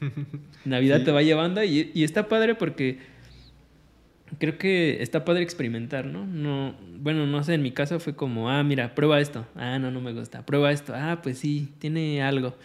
Navidad 0.64 1.02
te 1.02 1.10
va 1.10 1.22
llevando 1.22 1.62
y, 1.64 1.90
y, 1.94 2.04
está 2.04 2.28
padre 2.28 2.54
porque 2.54 2.98
creo 4.38 4.58
que 4.58 5.02
está 5.02 5.24
padre 5.24 5.42
experimentar, 5.42 6.06
¿no? 6.06 6.26
No, 6.26 6.74
bueno, 6.98 7.26
no 7.26 7.42
sé, 7.42 7.54
en 7.54 7.62
mi 7.62 7.72
caso 7.72 8.00
fue 8.00 8.14
como, 8.14 8.50
ah, 8.50 8.62
mira, 8.62 8.94
prueba 8.94 9.20
esto, 9.20 9.46
ah, 9.54 9.78
no, 9.78 9.90
no 9.90 10.00
me 10.00 10.12
gusta, 10.12 10.44
prueba 10.44 10.72
esto, 10.72 10.92
ah, 10.94 11.20
pues 11.22 11.38
sí, 11.38 11.72
tiene 11.78 12.22
algo, 12.22 12.56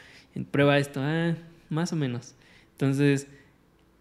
prueba 0.52 0.78
esto, 0.78 1.02
ah, 1.04 1.36
más 1.70 1.94
o 1.94 1.96
menos. 1.96 2.36
Entonces, 2.74 3.28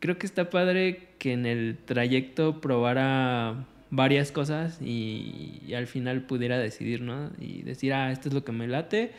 creo 0.00 0.18
que 0.18 0.26
está 0.26 0.50
padre 0.50 1.08
que 1.18 1.32
en 1.32 1.46
el 1.46 1.76
trayecto 1.84 2.60
probara 2.60 3.66
varias 3.90 4.32
cosas 4.32 4.80
y, 4.80 5.60
y, 5.66 5.74
al 5.74 5.86
final 5.86 6.22
pudiera 6.22 6.58
decidir, 6.58 7.02
¿no? 7.02 7.30
Y 7.38 7.62
decir, 7.62 7.92
ah, 7.92 8.12
esto 8.12 8.28
es 8.28 8.34
lo 8.34 8.44
que 8.44 8.52
me 8.52 8.68
late. 8.68 9.12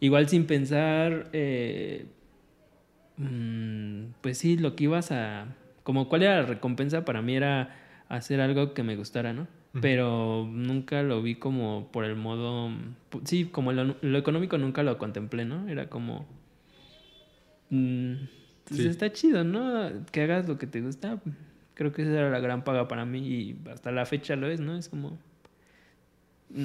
Igual 0.00 0.28
sin 0.28 0.46
pensar, 0.46 1.28
eh, 1.32 2.06
Mm, 3.16 4.14
pues 4.20 4.38
sí, 4.38 4.56
lo 4.56 4.74
que 4.74 4.84
ibas 4.84 5.12
a... 5.12 5.46
Como 5.82 6.08
cuál 6.08 6.22
era 6.22 6.42
la 6.42 6.46
recompensa 6.46 7.04
para 7.04 7.22
mí 7.22 7.34
era 7.34 7.76
hacer 8.08 8.40
algo 8.40 8.74
que 8.74 8.82
me 8.82 8.96
gustara, 8.96 9.32
¿no? 9.32 9.48
Pero 9.80 10.46
nunca 10.50 11.02
lo 11.02 11.22
vi 11.22 11.36
como 11.36 11.88
por 11.92 12.04
el 12.04 12.14
modo... 12.14 12.70
Sí, 13.24 13.46
como 13.46 13.72
lo, 13.72 14.18
económico 14.18 14.58
nunca 14.58 14.82
lo 14.82 14.98
contemplé, 14.98 15.44
¿no? 15.44 15.68
Era 15.68 15.88
como... 15.88 16.26
Mm, 17.70 18.14
pues 18.68 18.80
está 18.80 19.12
chido, 19.12 19.44
¿no? 19.44 19.90
Que 20.10 20.22
hagas 20.22 20.46
lo 20.46 20.58
que 20.58 20.66
te 20.66 20.82
gusta. 20.82 21.20
Creo 21.74 21.92
que 21.92 22.02
esa 22.02 22.12
era 22.12 22.30
la 22.30 22.40
gran 22.40 22.64
paga 22.64 22.88
para 22.88 23.04
mí 23.04 23.26
y 23.26 23.58
hasta 23.70 23.90
la 23.92 24.06
fecha 24.06 24.36
lo 24.36 24.48
es, 24.48 24.60
¿no? 24.60 24.76
Es 24.76 24.88
como... 24.88 25.18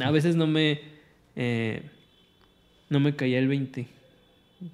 A 0.01 0.11
veces 0.11 0.35
no 0.35 0.47
me... 0.47 0.81
Eh, 1.35 1.83
no 2.89 2.99
me 2.99 3.15
caía 3.15 3.39
el 3.39 3.47
20 3.47 3.97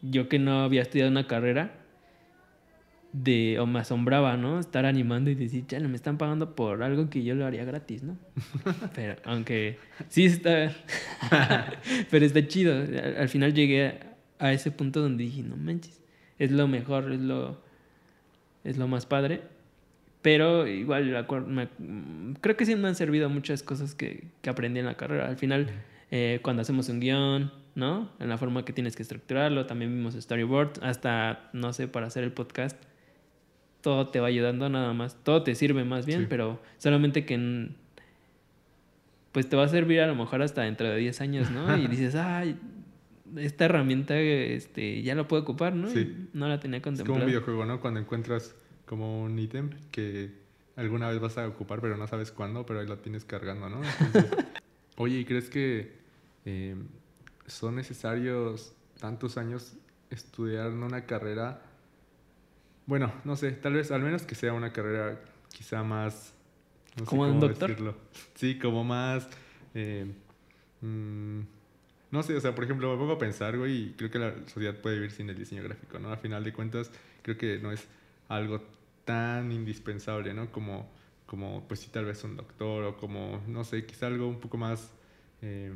yo 0.02 0.30
que 0.30 0.40
no 0.40 0.62
había 0.64 0.82
estudiado 0.82 1.12
una 1.12 1.28
carrera, 1.28 1.80
de, 3.12 3.60
o 3.60 3.68
me 3.68 3.80
asombraba, 3.80 4.38
¿no? 4.38 4.60
Estar 4.60 4.86
animando 4.86 5.30
y 5.30 5.36
decir, 5.36 5.68
chale, 5.68 5.88
me 5.88 5.96
están 5.96 6.18
pagando 6.18 6.56
por 6.56 6.82
algo 6.82 7.10
que 7.10 7.24
yo 7.24 7.36
lo 7.36 7.46
haría 7.46 7.64
gratis, 7.64 8.02
¿no? 8.02 8.18
Pero, 8.96 9.16
aunque 9.24 9.78
sí 10.10 10.26
está, 10.26 10.74
pero 12.10 12.26
está 12.26 12.48
chido. 12.48 12.74
Al, 12.74 13.30
final 13.30 13.54
llegué 13.54 14.00
a, 14.40 14.52
ese 14.52 14.72
punto 14.72 15.02
donde 15.02 15.26
dije, 15.26 15.44
no 15.44 15.58
manches, 15.58 16.02
es 16.40 16.52
lo 16.52 16.68
mejor, 16.68 17.12
es 17.12 17.20
lo, 17.22 17.62
es 18.64 18.78
lo 18.78 18.88
más 18.88 19.06
padre. 19.06 19.42
Pero 20.24 20.66
igual, 20.66 21.28
creo 22.42 22.58
que 22.58 22.66
sí 22.66 22.76
me 22.76 22.88
han 22.88 22.96
servido 22.96 23.30
muchas 23.30 23.62
cosas 23.62 23.94
que, 23.94 24.30
que 24.42 24.50
aprendí 24.50 24.80
en 24.80 24.86
la 24.86 24.96
carrera. 24.96 25.28
Al 25.28 25.38
final, 25.38 25.70
eh, 26.12 26.40
cuando 26.42 26.62
hacemos 26.62 26.88
un 26.90 27.02
guion, 27.02 27.52
¿no? 27.76 28.10
En 28.20 28.30
la 28.30 28.38
forma 28.38 28.64
que 28.64 28.72
tienes 28.72 28.96
que 28.96 29.04
estructurarlo. 29.04 29.66
También 29.66 29.94
vimos 29.94 30.16
storyboard, 30.16 30.82
hasta, 30.82 31.50
no 31.52 31.74
sé, 31.74 31.90
para 31.90 32.08
hacer 32.08 32.24
el 32.24 32.32
podcast. 32.32 32.82
Todo 33.82 34.08
te 34.08 34.22
va 34.22 34.28
ayudando 34.28 34.70
nada 34.70 34.94
más. 34.94 35.18
Todo 35.24 35.44
te 35.44 35.56
sirve 35.56 35.84
más 35.84 36.06
bien, 36.06 36.28
pero 36.30 36.62
solamente 36.78 37.26
que 37.26 37.70
pues 39.34 39.50
te 39.50 39.58
va 39.58 39.64
a 39.64 39.68
servir 39.68 40.00
a 40.00 40.08
lo 40.08 40.16
mejor 40.16 40.42
hasta 40.42 40.62
dentro 40.62 40.88
de 40.88 40.96
10 40.98 41.20
años, 41.22 41.52
¿no? 41.52 41.76
Y 41.78 41.88
dices, 41.90 42.16
ay, 42.16 42.56
esta 43.36 43.66
herramienta 43.66 44.18
este, 44.18 45.02
ya 45.02 45.16
la 45.16 45.28
puedo 45.28 45.42
ocupar, 45.42 45.76
¿no? 45.76 45.90
Sí. 45.90 46.30
No 46.34 46.48
la 46.48 46.60
tenía 46.60 46.82
contemplada. 46.82 47.18
Es 47.18 47.24
como 47.24 47.26
un 47.26 47.26
videojuego, 47.26 47.66
¿no? 47.66 47.82
Cuando 47.82 48.00
encuentras 48.00 48.56
como 48.94 49.24
un 49.24 49.40
ítem 49.40 49.72
que 49.90 50.30
alguna 50.76 51.10
vez 51.10 51.20
vas 51.20 51.40
a 51.40 51.48
ocupar, 51.48 51.82
pero 51.82 51.98
no 51.98 52.06
sabes 52.06 52.32
cuándo, 52.32 52.64
pero 52.64 52.80
ahí 52.80 52.86
lo 52.86 53.00
tienes 53.00 53.26
cargando, 53.26 53.68
¿no? 53.68 53.82
oye, 54.98 55.18
¿y 55.18 55.26
crees 55.26 55.50
que 55.50 55.94
eh, 56.46 56.76
son 57.48 57.76
necesarios 57.76 58.76
tantos 59.00 59.38
años 59.38 59.74
estudiar 60.12 60.70
una 60.70 61.08
carrera, 61.08 61.64
bueno, 62.86 63.12
no 63.24 63.36
sé, 63.36 63.54
tal 63.54 63.74
vez, 63.74 63.90
al 63.90 64.04
menos 64.04 64.28
que 64.28 64.36
sea 64.36 64.54
una 64.54 64.72
carrera 64.72 65.20
quizá 65.50 65.82
más... 65.82 66.36
No 66.96 67.06
¿Como 67.06 67.24
un 67.24 67.40
doctor? 67.40 67.96
Sí, 68.36 68.60
como 68.60 68.84
más... 68.84 69.28
Eh, 69.74 70.06
mm, 70.82 71.40
no 72.12 72.22
sé, 72.22 72.36
o 72.36 72.42
sea, 72.42 72.54
por 72.54 72.66
ejemplo, 72.66 72.92
me 72.92 72.98
pongo 73.00 73.14
a 73.14 73.18
pensar, 73.18 73.58
güey, 73.58 73.88
y 73.88 73.94
creo 73.94 74.12
que 74.12 74.20
la 74.20 74.36
sociedad 74.46 74.80
puede 74.80 74.98
vivir 74.98 75.10
sin 75.10 75.32
el 75.32 75.36
diseño 75.36 75.64
gráfico, 75.64 75.98
¿no? 75.98 76.12
A 76.12 76.18
final 76.18 76.44
de 76.44 76.54
cuentas, 76.54 76.92
creo 77.24 77.40
que 77.40 77.58
no 77.58 77.72
es 77.72 77.88
algo 78.30 78.62
tan 79.06 79.52
indispensable, 79.52 80.34
¿no? 80.34 80.52
Como, 80.52 80.90
como 81.26 81.68
pues 81.68 81.82
sí, 81.82 81.90
tal 81.92 82.06
vez 82.06 82.24
un 82.24 82.36
doctor 82.36 82.84
o 82.84 82.98
como, 82.98 83.42
no 83.48 83.64
sé, 83.64 83.86
quizá 83.86 84.08
algo 84.08 84.28
un 84.28 84.40
poco 84.40 84.58
más, 84.58 84.92
eh, 85.42 85.74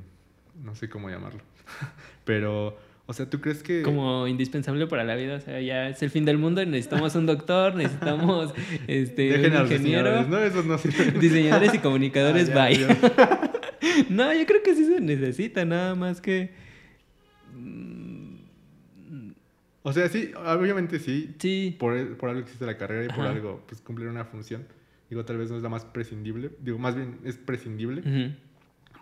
no 0.63 0.75
sé 0.75 0.89
cómo 0.89 1.09
llamarlo. 1.09 1.41
Pero, 2.25 2.77
o 3.05 3.13
sea, 3.13 3.29
¿tú 3.29 3.41
crees 3.41 3.63
que...? 3.63 3.83
Como 3.83 4.27
indispensable 4.27 4.87
para 4.87 5.03
la 5.03 5.15
vida, 5.15 5.35
o 5.35 5.41
sea, 5.41 5.59
ya 5.61 5.89
es 5.89 6.01
el 6.03 6.09
fin 6.09 6.25
del 6.25 6.37
mundo 6.37 6.61
y 6.61 6.65
necesitamos 6.65 7.15
un 7.15 7.25
doctor, 7.25 7.75
necesitamos 7.75 8.53
este, 8.87 9.47
un 9.47 9.61
ingeniero. 9.61 10.23
¿no? 10.23 10.39
Esos 10.39 10.65
no 10.65 10.77
sirven. 10.77 11.19
Diseñadores 11.19 11.73
y 11.73 11.79
comunicadores, 11.79 12.49
ah, 12.49 12.67
bye. 12.67 12.87
no, 14.09 14.33
yo 14.33 14.45
creo 14.45 14.63
que 14.63 14.75
sí 14.75 14.85
se 14.85 15.01
necesita, 15.01 15.65
nada 15.65 15.95
más 15.95 16.21
que... 16.21 16.66
O 19.87 19.93
sea, 19.93 20.09
sí, 20.09 20.33
obviamente 20.35 20.99
sí. 20.99 21.33
Sí. 21.39 21.73
Por, 21.79 22.17
por 22.17 22.27
algo 22.27 22.41
existe 22.41 22.65
la 22.65 22.77
carrera 22.77 23.05
y 23.05 23.15
por 23.15 23.25
algo, 23.25 23.63
pues 23.65 23.79
cumplir 23.79 24.09
una 24.09 24.25
función. 24.25 24.65
Digo, 25.09 25.23
tal 25.23 25.37
vez 25.37 25.49
no 25.49 25.55
es 25.55 25.63
la 25.63 25.69
más 25.69 25.85
prescindible. 25.85 26.51
Digo, 26.59 26.77
más 26.77 26.93
bien 26.93 27.19
es 27.23 27.37
prescindible. 27.37 28.35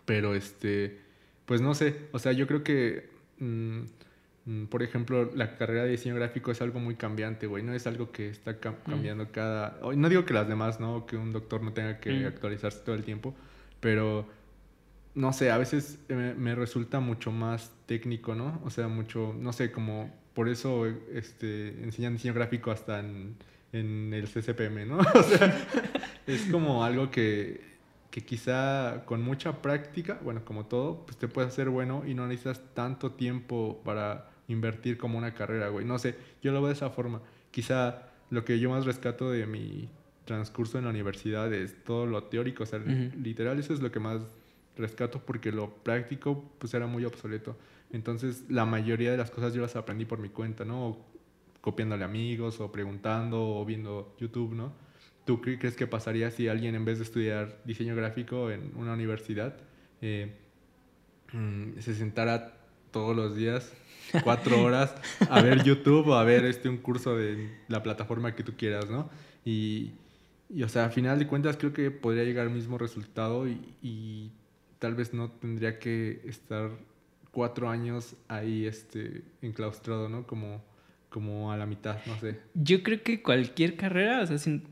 Pero 0.06 0.36
este, 0.36 1.00
pues 1.48 1.60
no 1.60 1.74
sé. 1.74 2.01
O 2.12 2.20
sea, 2.20 2.34
yo 2.34 2.46
creo 2.46 2.63
que, 2.63 3.10
mm, 3.39 3.80
mm, 4.46 4.65
por 4.68 4.84
ejemplo, 4.84 5.32
la 5.34 5.58
carrera 5.58 5.86
de 5.86 5.89
diseño 5.89 6.13
gráfico 6.13 6.51
es 6.51 6.62
algo 6.62 6.80
muy 6.80 6.94
cambiante, 6.94 7.48
güey. 7.48 7.63
No 7.63 7.74
es 7.74 7.88
algo 7.88 8.12
que 8.12 8.30
está 8.30 8.60
cambiando 8.60 9.32
cada... 9.32 9.80
No 9.96 10.08
digo 10.08 10.24
que 10.24 10.36
las 10.36 10.48
demás, 10.48 10.80
¿no? 10.80 11.08
Que 11.08 11.18
un 11.18 11.32
doctor 11.32 11.63
no 11.63 11.74
tenga 11.74 12.00
que 12.00 12.27
actualizarse 12.27 12.82
todo 12.86 12.94
el 12.94 13.04
tiempo. 13.04 13.34
Pero 13.80 14.30
no 15.15 15.34
sé, 15.34 15.50
a 15.50 15.58
veces 15.58 15.98
me, 16.10 16.54
resulta 16.54 17.00
mucho 17.00 17.32
más 17.32 17.72
técnico, 17.88 18.36
¿no? 18.36 18.62
O 18.63 18.70
sea, 18.70 18.88
mucho, 18.88 19.34
no 19.36 19.51
sé, 19.51 19.72
como 19.72 20.13
por 20.36 20.50
eso 20.50 20.86
este, 21.13 21.70
enseñan 21.84 22.13
diseño 22.13 22.34
gráfico 22.36 22.70
hasta 22.70 23.00
en, 23.00 23.38
el 23.74 24.27
CCPM, 24.27 24.88
¿no? 24.88 24.98
o 25.15 25.24
sea, 25.24 25.68
es 26.27 26.44
como 26.51 26.86
algo 26.86 27.10
que, 27.10 27.62
que, 28.10 28.24
quizá 28.24 29.04
con 29.06 29.22
mucha 29.22 29.62
práctica, 29.62 30.20
bueno, 30.24 30.46
como 30.46 30.65
todo, 30.68 31.06
pues 31.06 31.18
te 31.18 31.27
puede 31.27 31.48
hacer 31.48 31.70
bueno 31.70 32.04
y 32.06 32.13
no 32.13 32.27
necesitas 32.27 32.62
tanto 32.74 33.12
tiempo 33.12 33.82
para 33.84 34.30
invertir 34.48 34.98
como 34.98 35.18
una 35.18 35.34
carrera, 35.34 35.70
güey. 35.70 35.86
No 35.86 36.00
sé, 36.00 36.15
yo 36.42 36.54
lo 36.54 36.62
veo 36.62 36.70
de 36.70 36.75
esa 36.75 36.89
forma. 36.89 37.22
Quizá 37.51 38.04
lo 38.30 38.46
que 38.46 38.60
yo 38.60 38.70
más 38.70 38.86
rescato 38.86 39.30
de 39.30 39.46
mi 39.46 39.89
transcurso 40.25 40.77
en 40.77 40.86
la 40.86 40.89
universidad 40.92 41.54
es 41.54 41.84
todo 41.84 42.06
lo 42.06 42.24
teórico, 42.24 42.63
o 42.63 42.65
sea, 42.65 42.80
literal, 42.80 43.60
eso 43.60 43.74
es 43.74 43.82
lo 43.82 43.92
que 43.92 44.00
más 44.00 44.22
rescato 44.77 45.22
porque 45.25 45.51
lo 45.51 45.70
práctico 45.70 46.44
pues 46.60 46.74
era 46.74 46.88
muy 46.88 47.06
obsoleto. 47.06 47.56
Entonces 47.92 48.44
la 48.50 48.65
mayoría 48.65 49.12
de 49.12 49.18
las 49.18 49.32
cosas 49.32 49.54
yo 49.54 49.62
las 49.62 49.75
aprendí 49.75 50.06
por 50.06 50.20
mi 50.20 50.30
cuenta, 50.30 50.65
¿no? 50.65 50.98
copiándole 51.65 52.04
amigos 52.04 52.60
o 52.62 52.72
preguntando 52.72 53.58
o 53.58 53.65
viendo 53.65 54.15
YouTube, 54.20 54.54
¿no? 54.54 54.72
¿Tú 55.25 55.42
crees 55.42 55.75
que 55.75 55.88
pasaría 55.88 56.30
si 56.30 56.48
alguien 56.48 56.75
en 56.75 56.86
vez 56.86 57.00
de 57.00 57.06
estudiar 57.06 57.60
diseño 57.65 57.96
gráfico 57.96 58.51
en 58.51 58.72
una 58.75 58.94
universidad 58.94 59.56
eh, 60.00 60.36
mm, 61.34 61.80
se 61.80 61.96
sentara 61.96 62.56
todos 62.92 63.15
los 63.15 63.36
días 63.36 63.74
cuatro 64.24 64.62
horas 64.62 64.94
a 65.27 65.42
ver 65.42 65.63
YouTube 65.65 66.10
o 66.10 66.13
a 66.13 66.24
ver 66.24 66.46
este 66.46 66.70
un 66.70 66.77
curso 66.77 67.18
de 67.18 67.50
la 67.68 67.82
plataforma 67.82 68.36
que 68.36 68.44
tú 68.44 68.54
quieras, 68.56 68.88
¿no? 68.92 69.10
Y, 69.44 69.94
y 70.54 70.62
o 70.62 70.70
sea, 70.70 70.86
a 70.86 70.89
final 70.92 71.18
de 71.18 71.25
cuentas 71.25 71.58
creo 71.58 71.74
que 71.74 71.89
podría 71.89 72.25
llegar 72.25 72.46
al 72.46 72.54
mismo 72.54 72.77
resultado 72.77 73.48
y, 73.48 73.74
y 73.82 74.30
tal 74.77 74.94
vez 74.94 75.15
no 75.15 75.32
tendría 75.32 75.80
que 75.80 76.22
estar 76.25 76.70
cuatro 77.36 77.70
años 77.70 78.15
ahí 78.30 78.65
este, 78.65 79.24
enclaustrado, 79.42 80.08
¿no? 80.08 80.25
Como, 80.25 80.63
como 81.10 81.51
a 81.51 81.58
la 81.58 81.65
mitad, 81.65 81.98
no 82.06 82.18
sé. 82.18 82.39
Yo 82.54 82.82
creo 82.82 83.04
que 83.04 83.22
cualquier 83.22 83.75
carrera, 83.75 84.22
o 84.22 84.25
sea, 84.25 84.38
si, 84.38 84.63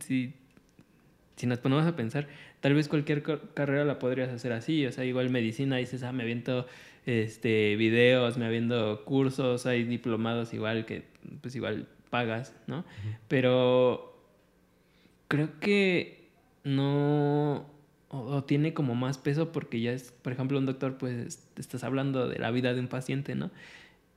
si, 1.35 1.45
nos 1.45 1.59
ponemos 1.59 1.85
a 1.85 1.97
pensar, 1.97 2.29
tal 2.61 2.73
vez 2.73 2.87
cualquier 2.87 3.21
carrera 3.53 3.83
la 3.83 3.99
podrías 3.99 4.29
hacer 4.29 4.53
así, 4.53 4.85
o 4.85 4.93
sea, 4.93 5.03
igual 5.03 5.29
medicina, 5.29 5.75
dices, 5.75 6.03
ah, 6.03 6.13
me 6.13 6.23
aviento 6.23 6.65
este, 7.05 7.75
videos, 7.75 8.37
me 8.37 8.45
aviento 8.45 9.03
cursos, 9.03 9.65
hay 9.65 9.83
diplomados 9.83 10.53
igual 10.53 10.85
que, 10.85 11.03
pues 11.41 11.57
igual 11.57 11.89
pagas, 12.09 12.55
¿no? 12.65 12.85
Pero 13.27 14.17
creo 15.27 15.59
que 15.59 16.29
no, 16.63 17.65
o, 18.13 18.43
tiene 18.43 18.73
como 18.73 18.95
más 18.95 19.17
peso 19.17 19.51
porque 19.51 19.81
ya 19.81 19.91
es, 19.91 20.11
por 20.11 20.33
ejemplo, 20.33 20.59
un 20.59 20.65
doctor, 20.65 20.97
pues 20.97 21.49
estás 21.57 21.83
hablando 21.83 22.29
de 22.29 22.39
la 22.39 22.51
vida 22.51 22.73
de 22.73 22.79
un 22.79 22.87
paciente, 22.87 23.35
¿no? 23.35 23.51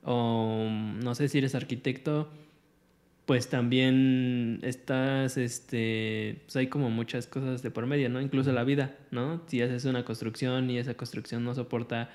O 0.02 0.68
no 0.70 1.14
sé 1.14 1.28
si 1.28 1.38
eres 1.38 1.54
arquitecto, 1.54 2.28
pues 3.26 3.48
también 3.48 4.60
estás, 4.62 5.36
este, 5.36 6.42
pues 6.44 6.56
hay 6.56 6.68
como 6.68 6.90
muchas 6.90 7.26
cosas 7.26 7.62
de 7.62 7.70
por 7.70 7.86
medio, 7.86 8.08
¿no? 8.08 8.20
Incluso 8.20 8.52
la 8.52 8.64
vida, 8.64 8.96
¿no? 9.10 9.42
Si 9.48 9.62
haces 9.62 9.84
una 9.86 10.04
construcción 10.04 10.70
y 10.70 10.78
esa 10.78 10.94
construcción 10.94 11.44
no 11.44 11.54
soporta 11.54 12.10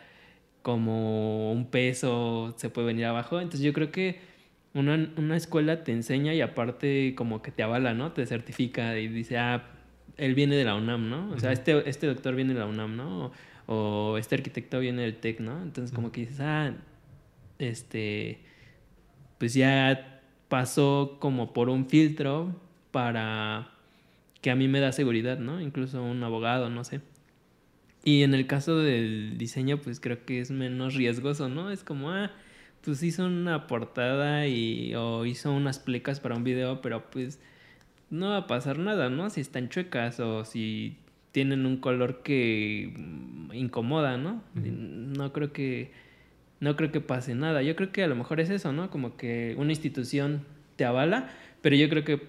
como 0.62 1.52
un 1.52 1.70
peso, 1.72 2.54
se 2.58 2.70
puede 2.70 2.88
venir 2.88 3.06
abajo. 3.06 3.40
Entonces 3.42 3.62
yo 3.62 3.74
creo 3.74 3.92
que 3.92 4.20
una, 4.74 5.12
una 5.18 5.36
escuela 5.38 5.84
te 5.84 5.92
enseña 5.92 6.34
y 6.34 6.42
aparte 6.42 7.16
como 7.16 7.42
que 7.42 7.52
te 7.52 7.64
avala, 7.64 7.94
¿no? 7.94 8.14
Te 8.14 8.26
certifica 8.26 8.98
y 9.00 9.08
dice, 9.08 9.38
ah, 9.38 9.81
él 10.18 10.36
viene 10.36 10.56
de 10.56 10.64
la 10.64 10.76
UNAM, 10.76 11.10
¿no? 11.10 11.32
O 11.32 11.40
sea, 11.40 11.52
este, 11.52 11.88
este 11.90 12.08
doctor 12.08 12.36
viene 12.36 12.54
de 12.54 12.60
la 12.60 12.66
UNAM, 12.66 12.96
¿no? 12.96 13.32
O, 13.68 14.18
este 14.18 14.36
arquitecto 14.36 14.80
viene 14.80 15.04
del 15.04 15.16
TEC, 15.16 15.40
¿no? 15.40 15.62
Entonces, 15.62 15.94
como 15.94 16.12
que 16.12 16.22
dices, 16.22 16.40
ah, 16.42 16.74
este, 17.60 18.40
pues 19.38 19.54
ya 19.54 20.22
pasó 20.50 21.18
como 21.20 21.54
por 21.54 21.70
un 21.70 21.88
filtro 21.88 22.56
para 22.92 23.72
que 24.42 24.52
a 24.52 24.56
mí 24.56 24.68
me 24.68 24.80
da 24.80 24.92
seguridad, 24.92 25.40
¿no? 25.40 25.62
Incluso 25.62 26.04
un 26.04 26.24
abogado, 26.24 26.70
no 26.70 26.84
sé. 26.84 27.02
Y 28.04 28.24
en 28.24 28.34
el 28.34 28.48
caso 28.48 28.78
del 28.80 29.38
diseño, 29.38 29.80
pues 29.80 30.00
creo 30.00 30.26
que 30.26 30.40
es 30.42 30.52
menos 30.52 30.96
riesgoso, 30.96 31.50
¿no? 31.50 31.72
Es 31.72 31.84
como, 31.84 32.12
ah, 32.12 32.32
pues 32.82 33.04
hizo 33.04 33.26
una 33.26 33.68
portada 33.68 34.48
y, 34.48 34.96
o 34.96 35.26
hizo 35.26 35.52
unas 35.52 35.80
plecas 35.80 36.20
para 36.20 36.36
un 36.36 36.44
video, 36.44 36.82
pero 36.82 37.10
pues 37.12 37.40
no 38.12 38.30
va 38.30 38.38
a 38.38 38.48
pasar 38.48 38.78
nada, 38.78 39.10
¿no? 39.10 39.30
Si 39.30 39.42
están 39.42 39.70
chuecas 39.70 40.20
o 40.20 40.46
si 40.46 40.98
tienen 41.32 41.66
un 41.66 41.78
color 41.78 42.22
que 42.22 42.94
mm, 42.96 43.54
incomoda, 43.54 44.18
¿no? 44.18 44.44
No 44.54 45.34
creo 45.34 45.54
que 45.54 45.92
no 46.60 46.76
creo 46.76 46.92
que 46.92 47.02
pase 47.02 47.34
nada. 47.34 47.64
Yo 47.64 47.76
creo 47.76 47.92
que 47.92 48.04
a 48.04 48.08
lo 48.08 48.16
mejor 48.16 48.40
es 48.40 48.50
eso, 48.50 48.74
¿no? 48.74 48.92
Como 48.92 49.16
que 49.16 49.56
una 49.58 49.72
institución 49.72 50.46
te 50.76 50.86
avala, 50.86 51.30
pero 51.62 51.76
yo 51.76 51.90
creo 51.90 52.04
que 52.04 52.22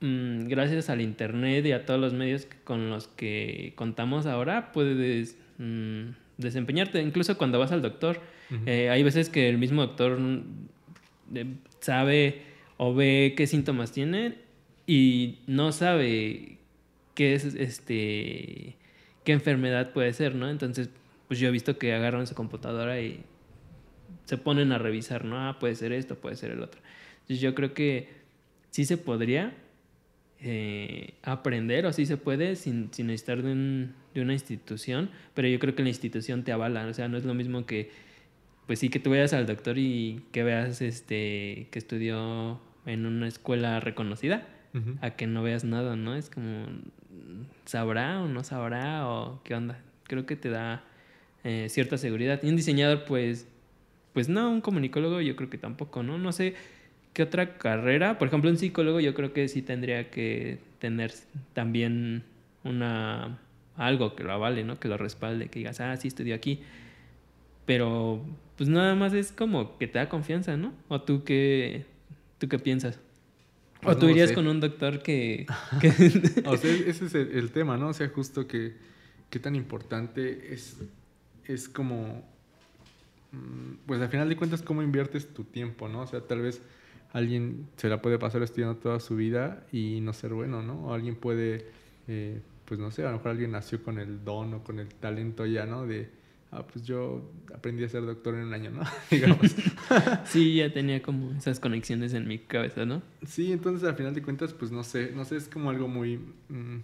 mm, 0.00 0.48
gracias 0.48 0.90
al 0.90 1.00
internet 1.00 1.64
y 1.64 1.72
a 1.72 1.86
todos 1.86 1.98
los 1.98 2.12
medios 2.12 2.46
con 2.64 2.90
los 2.90 3.08
que 3.08 3.72
contamos 3.74 4.26
ahora 4.26 4.70
puedes 4.70 5.38
mm, 5.56 6.10
desempeñarte. 6.36 7.00
Incluso 7.00 7.38
cuando 7.38 7.58
vas 7.58 7.72
al 7.72 7.80
doctor, 7.80 8.20
eh, 8.66 8.90
hay 8.90 9.02
veces 9.02 9.30
que 9.30 9.48
el 9.48 9.56
mismo 9.56 9.86
doctor 9.86 10.20
sabe 11.80 12.42
o 12.76 12.94
ve 12.94 13.32
qué 13.34 13.46
síntomas 13.46 13.92
tiene 13.92 14.42
y 14.86 15.38
no 15.46 15.72
sabe 15.72 16.58
qué 17.14 17.34
es 17.34 17.44
este 17.44 18.76
qué 19.24 19.32
enfermedad 19.32 19.92
puede 19.92 20.12
ser, 20.12 20.34
¿no? 20.34 20.50
Entonces, 20.50 20.90
pues 21.28 21.38
yo 21.38 21.48
he 21.48 21.50
visto 21.50 21.78
que 21.78 21.92
agarran 21.94 22.26
su 22.26 22.34
computadora 22.34 23.00
y 23.00 23.22
se 24.24 24.36
ponen 24.38 24.72
a 24.72 24.78
revisar, 24.78 25.24
¿no? 25.24 25.48
Ah, 25.48 25.58
puede 25.58 25.74
ser 25.74 25.92
esto, 25.92 26.16
puede 26.16 26.36
ser 26.36 26.50
el 26.50 26.62
otro. 26.62 26.80
Entonces 27.14 27.40
yo 27.40 27.54
creo 27.54 27.74
que 27.74 28.08
sí 28.70 28.84
se 28.84 28.96
podría 28.96 29.54
eh, 30.40 31.14
aprender 31.22 31.86
o 31.86 31.92
sí 31.92 32.06
se 32.06 32.16
puede 32.16 32.56
sin, 32.56 32.92
sin 32.92 33.06
necesitar 33.06 33.42
de, 33.42 33.88
de, 34.14 34.20
una 34.20 34.32
institución, 34.32 35.10
pero 35.34 35.48
yo 35.48 35.58
creo 35.58 35.74
que 35.74 35.82
la 35.82 35.88
institución 35.90 36.42
te 36.42 36.52
avala, 36.52 36.86
o 36.86 36.94
sea, 36.94 37.08
no 37.08 37.16
es 37.16 37.24
lo 37.24 37.34
mismo 37.34 37.64
que, 37.64 37.90
pues 38.66 38.80
sí, 38.80 38.88
que 38.88 38.98
tú 38.98 39.10
vayas 39.10 39.32
al 39.32 39.46
doctor 39.46 39.78
y 39.78 40.24
que 40.32 40.42
veas 40.42 40.82
este, 40.82 41.68
que 41.70 41.78
estudió 41.78 42.60
en 42.86 43.06
una 43.06 43.28
escuela 43.28 43.78
reconocida, 43.78 44.48
a 45.00 45.10
que 45.12 45.26
no 45.26 45.42
veas 45.42 45.64
nada, 45.64 45.96
¿no? 45.96 46.14
Es 46.14 46.30
como, 46.30 46.66
¿sabrá 47.64 48.22
o 48.22 48.28
no 48.28 48.44
sabrá 48.44 49.08
o 49.08 49.42
qué 49.44 49.54
onda? 49.54 49.78
Creo 50.04 50.26
que 50.26 50.36
te 50.36 50.50
da 50.50 50.84
eh, 51.44 51.66
cierta 51.68 51.98
seguridad. 51.98 52.40
Y 52.42 52.48
un 52.48 52.56
diseñador, 52.56 53.04
pues, 53.04 53.48
pues 54.12 54.28
no, 54.28 54.50
un 54.50 54.60
comunicólogo 54.60 55.20
yo 55.20 55.36
creo 55.36 55.50
que 55.50 55.58
tampoco, 55.58 56.02
¿no? 56.02 56.18
No 56.18 56.32
sé 56.32 56.54
qué 57.12 57.22
otra 57.24 57.58
carrera, 57.58 58.18
por 58.18 58.28
ejemplo, 58.28 58.50
un 58.50 58.58
psicólogo 58.58 59.00
yo 59.00 59.14
creo 59.14 59.32
que 59.32 59.48
sí 59.48 59.62
tendría 59.62 60.10
que 60.10 60.58
tener 60.78 61.12
también 61.54 62.24
una 62.64 63.38
algo 63.76 64.14
que 64.16 64.24
lo 64.24 64.32
avale, 64.32 64.64
¿no? 64.64 64.78
Que 64.80 64.88
lo 64.88 64.96
respalde, 64.98 65.48
que 65.48 65.60
digas, 65.60 65.80
ah, 65.80 65.96
sí 65.96 66.08
estudió 66.08 66.34
aquí. 66.34 66.62
pero 67.66 68.24
pues 68.56 68.68
nada 68.68 68.94
más 68.94 69.12
es 69.14 69.32
como 69.32 69.78
que 69.78 69.86
te 69.88 69.98
da 69.98 70.08
confianza, 70.08 70.56
¿no? 70.56 70.74
¿O 70.88 71.00
tú 71.02 71.24
qué, 71.24 71.86
tú 72.38 72.48
qué 72.48 72.58
piensas? 72.58 73.00
Pues 73.82 73.96
¿O 73.96 73.98
tú 73.98 74.06
no 74.06 74.12
irías 74.12 74.28
sé. 74.28 74.34
con 74.36 74.46
un 74.46 74.60
doctor 74.60 75.02
que... 75.02 75.46
que- 75.80 76.42
O 76.46 76.56
sea, 76.56 76.70
ese 76.72 77.06
es 77.06 77.14
el, 77.14 77.32
el 77.32 77.50
tema, 77.50 77.76
¿no? 77.76 77.88
O 77.88 77.92
sea, 77.92 78.08
justo 78.08 78.46
que 78.46 78.74
qué 79.28 79.38
tan 79.40 79.56
importante 79.56 80.54
es, 80.54 80.76
es 81.46 81.68
como, 81.68 82.22
mm, 83.32 83.72
pues 83.86 84.00
al 84.00 84.08
final 84.08 84.28
de 84.28 84.36
cuentas, 84.36 84.62
cómo 84.62 84.82
inviertes 84.82 85.34
tu 85.34 85.44
tiempo, 85.44 85.88
¿no? 85.88 86.02
O 86.02 86.06
sea, 86.06 86.20
tal 86.20 86.42
vez 86.42 86.62
alguien 87.12 87.66
se 87.76 87.88
la 87.88 88.00
puede 88.00 88.18
pasar 88.18 88.42
estudiando 88.42 88.76
toda 88.76 89.00
su 89.00 89.16
vida 89.16 89.66
y 89.72 90.00
no 90.00 90.12
ser 90.12 90.32
bueno, 90.32 90.62
¿no? 90.62 90.86
O 90.86 90.94
alguien 90.94 91.16
puede, 91.16 91.66
eh, 92.08 92.40
pues 92.66 92.78
no 92.78 92.90
sé, 92.92 93.02
a 93.02 93.06
lo 93.10 93.16
mejor 93.16 93.32
alguien 93.32 93.50
nació 93.50 93.82
con 93.82 93.98
el 93.98 94.24
don 94.24 94.54
o 94.54 94.62
con 94.62 94.78
el 94.78 94.88
talento 94.88 95.44
ya, 95.44 95.66
¿no? 95.66 95.86
De, 95.86 96.08
ah, 96.52 96.66
pues 96.66 96.84
yo 96.84 97.32
aprendí 97.52 97.82
a 97.82 97.88
ser 97.88 98.04
doctor 98.04 98.34
en 98.34 98.42
un 98.42 98.54
año, 98.54 98.70
¿no? 98.70 98.82
Digamos. 99.10 99.54
sí, 100.24 100.56
ya 100.56 100.72
tenía 100.72 101.02
como 101.02 101.32
esas 101.32 101.58
conexiones 101.58 102.14
en 102.14 102.28
mi 102.28 102.38
cabeza, 102.38 102.84
¿no? 102.84 103.02
Sí, 103.26 103.52
entonces 103.52 103.88
al 103.88 103.96
final 103.96 104.14
de 104.14 104.22
cuentas, 104.22 104.52
pues 104.52 104.70
no 104.70 104.84
sé, 104.84 105.12
no 105.14 105.24
sé, 105.24 105.36
es 105.36 105.48
como 105.48 105.70
algo 105.70 105.88
muy, 105.88 106.18
mm, 106.48 106.78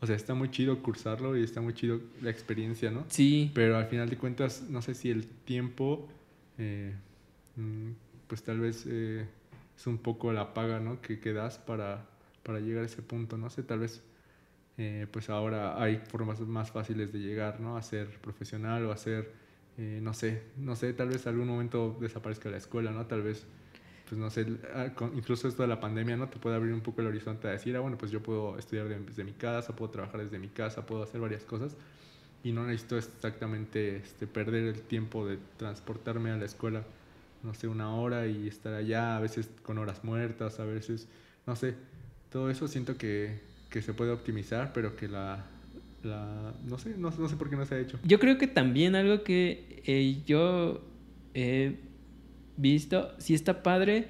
o 0.00 0.06
sea, 0.06 0.14
está 0.14 0.34
muy 0.34 0.50
chido 0.50 0.80
cursarlo 0.82 1.36
y 1.36 1.42
está 1.42 1.60
muy 1.60 1.74
chido 1.74 2.00
la 2.22 2.30
experiencia, 2.30 2.90
¿no? 2.90 3.04
Sí, 3.08 3.50
Pero 3.54 3.76
al 3.78 3.86
final 3.86 4.08
de 4.08 4.16
cuentas, 4.18 4.64
no 4.68 4.82
sé 4.82 4.94
si 4.94 5.10
el 5.10 5.26
tiempo, 5.26 6.06
eh, 6.58 6.94
mm, 7.56 7.90
pues 8.28 8.42
tal 8.42 8.60
vez 8.60 8.84
eh, 8.86 9.26
es 9.76 9.86
un 9.86 9.98
poco 9.98 10.32
la 10.32 10.52
paga, 10.54 10.80
¿no? 10.80 11.00
Que, 11.00 11.18
que 11.18 11.32
das 11.32 11.58
para, 11.58 12.06
para 12.42 12.60
llegar 12.60 12.82
a 12.82 12.86
ese 12.86 13.02
punto, 13.02 13.38
no 13.38 13.48
sé, 13.48 13.62
tal 13.62 13.78
vez, 13.80 14.02
eh, 14.78 15.06
pues 15.10 15.30
ahora 15.30 15.80
hay 15.82 15.98
formas 15.98 16.40
más 16.40 16.70
fáciles 16.72 17.12
de 17.12 17.20
llegar, 17.20 17.60
¿no? 17.60 17.76
A 17.76 17.82
ser 17.82 18.08
profesional 18.20 18.84
o 18.86 18.92
a 18.92 18.96
ser, 18.96 19.32
eh, 19.78 20.00
no 20.02 20.14
sé, 20.14 20.42
no 20.56 20.76
sé, 20.76 20.92
tal 20.94 21.08
vez 21.10 21.26
algún 21.26 21.46
momento 21.48 21.96
desaparezca 22.00 22.50
la 22.50 22.56
escuela, 22.58 22.90
¿no? 22.92 23.06
Tal 23.06 23.22
vez, 23.22 23.46
pues 24.08 24.18
no 24.20 24.30
sé, 24.30 24.46
ah, 24.74 24.88
incluso 25.14 25.48
esto 25.48 25.62
de 25.62 25.68
la 25.68 25.80
pandemia, 25.80 26.16
¿no? 26.16 26.28
Te 26.28 26.38
puede 26.38 26.56
abrir 26.56 26.72
un 26.74 26.82
poco 26.82 27.00
el 27.02 27.08
horizonte 27.08 27.48
a 27.48 27.52
decir, 27.52 27.76
ah, 27.76 27.80
bueno, 27.80 27.98
pues 27.98 28.10
yo 28.12 28.22
puedo 28.22 28.58
estudiar 28.58 28.88
de- 28.88 29.00
desde 29.00 29.24
mi 29.24 29.32
casa, 29.32 29.76
puedo 29.76 29.90
trabajar 29.90 30.22
desde 30.22 30.38
mi 30.38 30.48
casa, 30.48 30.86
puedo 30.86 31.02
hacer 31.04 31.20
varias 31.20 31.44
cosas 31.44 31.76
y 32.42 32.52
no 32.52 32.66
necesito 32.66 32.96
exactamente 32.98 33.96
este, 33.96 34.26
perder 34.26 34.64
el 34.64 34.82
tiempo 34.82 35.26
de 35.26 35.38
transportarme 35.56 36.30
a 36.30 36.36
la 36.36 36.44
escuela, 36.44 36.84
no 37.42 37.54
sé, 37.54 37.68
una 37.68 37.94
hora 37.94 38.26
y 38.26 38.48
estar 38.48 38.74
allá, 38.74 39.16
a 39.16 39.20
veces 39.20 39.50
con 39.62 39.78
horas 39.78 40.04
muertas, 40.04 40.60
a 40.60 40.64
veces, 40.64 41.08
no 41.46 41.56
sé, 41.56 41.74
todo 42.30 42.50
eso 42.50 42.68
siento 42.68 42.96
que, 42.98 43.40
que 43.74 43.82
se 43.82 43.92
puede 43.92 44.12
optimizar, 44.12 44.72
pero 44.72 44.94
que 44.94 45.08
la, 45.08 45.46
la 46.04 46.54
no 46.64 46.78
sé, 46.78 46.94
no, 46.96 47.10
no 47.10 47.28
sé 47.28 47.34
por 47.34 47.50
qué 47.50 47.56
no 47.56 47.66
se 47.66 47.74
ha 47.74 47.80
hecho. 47.80 47.98
Yo 48.04 48.20
creo 48.20 48.38
que 48.38 48.46
también 48.46 48.94
algo 48.94 49.24
que 49.24 49.82
eh, 49.84 50.22
yo 50.24 50.80
he 51.34 51.74
visto, 52.56 53.10
sí 53.18 53.34
está 53.34 53.64
padre 53.64 54.06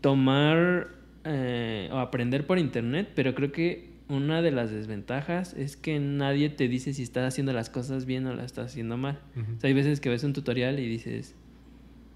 tomar 0.00 0.88
eh, 1.22 1.88
o 1.92 1.98
aprender 1.98 2.48
por 2.48 2.58
internet, 2.58 3.12
pero 3.14 3.36
creo 3.36 3.52
que 3.52 3.90
una 4.08 4.42
de 4.42 4.50
las 4.50 4.72
desventajas 4.72 5.54
es 5.54 5.76
que 5.76 6.00
nadie 6.00 6.48
te 6.48 6.66
dice 6.66 6.92
si 6.94 7.04
estás 7.04 7.28
haciendo 7.28 7.52
las 7.52 7.70
cosas 7.70 8.06
bien 8.06 8.26
o 8.26 8.34
las 8.34 8.46
estás 8.46 8.72
haciendo 8.72 8.96
mal. 8.96 9.20
O 9.36 9.60
sea, 9.60 9.68
hay 9.68 9.74
veces 9.74 10.00
que 10.00 10.08
ves 10.08 10.24
un 10.24 10.32
tutorial 10.32 10.80
y 10.80 10.88
dices, 10.88 11.36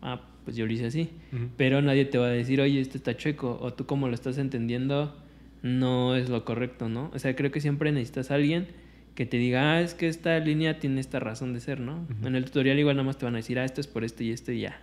ah, 0.00 0.28
pues 0.44 0.56
yo 0.56 0.66
lo 0.66 0.72
hice 0.72 0.86
así. 0.86 1.10
Pero 1.56 1.82
nadie 1.82 2.04
te 2.04 2.18
va 2.18 2.26
a 2.26 2.30
decir, 2.30 2.60
oye, 2.60 2.80
esto 2.80 2.98
está 2.98 3.16
chueco, 3.16 3.60
o 3.62 3.72
tú 3.74 3.86
como 3.86 4.08
lo 4.08 4.14
estás 4.14 4.38
entendiendo 4.38 5.21
no 5.62 6.16
es 6.16 6.28
lo 6.28 6.44
correcto, 6.44 6.88
¿no? 6.88 7.10
O 7.14 7.18
sea, 7.18 7.34
creo 7.36 7.50
que 7.50 7.60
siempre 7.60 7.92
necesitas 7.92 8.30
a 8.30 8.34
alguien 8.34 8.66
que 9.14 9.26
te 9.26 9.36
diga, 9.36 9.74
ah, 9.74 9.80
es 9.80 9.94
que 9.94 10.08
esta 10.08 10.38
línea 10.38 10.78
tiene 10.78 11.00
esta 11.00 11.20
razón 11.20 11.52
de 11.52 11.60
ser, 11.60 11.80
¿no? 11.80 12.06
En 12.24 12.34
el 12.34 12.44
tutorial 12.46 12.78
igual 12.78 12.96
nada 12.96 13.06
más 13.06 13.18
te 13.18 13.24
van 13.26 13.34
a 13.34 13.38
decir, 13.38 13.58
ah, 13.58 13.64
esto 13.64 13.80
es 13.80 13.86
por 13.86 14.04
esto 14.04 14.22
y 14.24 14.30
esto 14.30 14.52
y 14.52 14.60
ya. 14.60 14.80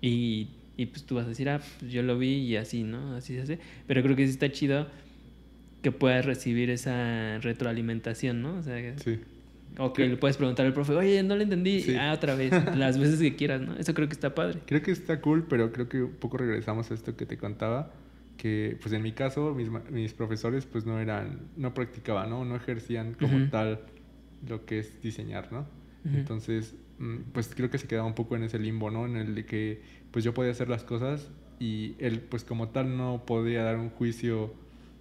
Y, 0.00 0.48
y 0.76 0.86
pues 0.86 1.04
tú 1.04 1.14
vas 1.16 1.26
a 1.26 1.28
decir, 1.28 1.48
ah, 1.48 1.60
pues 1.80 1.92
yo 1.92 2.02
lo 2.02 2.18
vi 2.18 2.34
y 2.36 2.56
así, 2.56 2.82
¿no? 2.82 3.14
Así 3.16 3.34
se 3.34 3.42
hace. 3.42 3.58
Pero 3.86 4.02
creo 4.02 4.16
que 4.16 4.24
sí 4.26 4.30
está 4.32 4.50
chido 4.50 4.86
que 5.82 5.92
puedas 5.92 6.24
recibir 6.24 6.70
esa 6.70 7.38
retroalimentación, 7.40 8.40
¿no? 8.42 8.56
O 8.56 8.62
sea, 8.62 8.76
que- 8.80 8.94
Sí. 8.98 9.20
o 9.76 9.92
que 9.92 10.08
le 10.08 10.16
puedes 10.16 10.36
preguntar 10.38 10.64
al 10.64 10.72
profe, 10.72 10.94
oye, 10.94 11.22
no 11.22 11.36
lo 11.36 11.42
entendí. 11.42 11.82
Sí. 11.82 11.94
Ah, 11.96 12.12
otra 12.14 12.34
vez, 12.34 12.50
las 12.76 12.98
veces 12.98 13.20
que 13.20 13.36
quieras, 13.36 13.60
¿no? 13.60 13.76
Eso 13.76 13.92
creo 13.92 14.08
que 14.08 14.14
está 14.14 14.34
padre. 14.34 14.60
Creo 14.66 14.82
que 14.82 14.90
está 14.92 15.20
cool, 15.20 15.44
pero 15.48 15.70
creo 15.72 15.88
que 15.88 16.02
un 16.02 16.12
poco 16.12 16.38
regresamos 16.38 16.90
a 16.90 16.94
esto 16.94 17.14
que 17.16 17.26
te 17.26 17.36
contaba, 17.36 17.92
que 18.36 18.76
pues 18.80 18.92
en 18.92 19.02
mi 19.02 19.12
caso 19.12 19.54
mis, 19.54 19.68
mis 19.90 20.12
profesores 20.12 20.66
pues 20.66 20.84
no 20.86 21.00
eran, 21.00 21.48
no 21.56 21.74
practicaban, 21.74 22.30
¿no? 22.30 22.44
No 22.44 22.56
ejercían 22.56 23.14
como 23.14 23.36
Ujú. 23.36 23.46
tal 23.48 23.80
lo 24.46 24.64
que 24.66 24.78
es 24.80 25.00
diseñar, 25.00 25.52
¿no? 25.52 25.60
Ujú. 26.04 26.16
Entonces, 26.16 26.74
mm, 26.98 27.16
pues 27.32 27.52
creo 27.54 27.70
que 27.70 27.78
se 27.78 27.86
quedaba 27.88 28.06
un 28.06 28.14
poco 28.14 28.36
en 28.36 28.44
ese 28.44 28.58
limbo, 28.58 28.90
¿no? 28.90 29.06
En 29.06 29.16
el 29.16 29.34
de 29.34 29.46
que 29.46 29.82
pues 30.10 30.24
yo 30.24 30.34
podía 30.34 30.52
hacer 30.52 30.68
las 30.68 30.84
cosas 30.84 31.30
y 31.58 31.94
él 31.98 32.20
pues 32.20 32.44
como 32.44 32.68
tal 32.68 32.96
no 32.96 33.24
podía 33.26 33.62
dar 33.62 33.76
un 33.78 33.90
juicio 33.90 34.52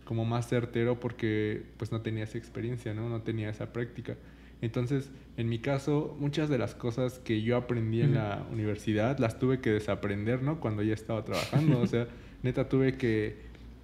como 0.05 0.25
más 0.25 0.47
certero 0.47 0.99
porque 0.99 1.63
pues 1.77 1.91
no 1.91 2.01
tenía 2.01 2.23
esa 2.23 2.37
experiencia, 2.37 2.93
¿no? 2.93 3.09
No 3.09 3.21
tenía 3.21 3.49
esa 3.49 3.73
práctica. 3.73 4.17
Entonces, 4.61 5.11
en 5.35 5.49
mi 5.49 5.59
caso, 5.59 6.15
muchas 6.19 6.47
de 6.47 6.57
las 6.57 6.73
cosas 6.73 7.19
que 7.19 7.41
yo 7.41 7.57
aprendí 7.57 8.01
en 8.01 8.11
Ujú. 8.11 8.19
la 8.19 8.45
universidad 8.51 9.17
las 9.19 9.37
tuve 9.39 9.59
que 9.59 9.71
desaprender, 9.71 10.41
¿no? 10.41 10.59
Cuando 10.61 10.83
ya 10.83 10.93
estaba 10.93 11.25
trabajando, 11.25 11.79
o 11.81 11.87
sea, 11.87 12.07
neta 12.43 12.69
tuve 12.69 12.97
que 12.97 13.35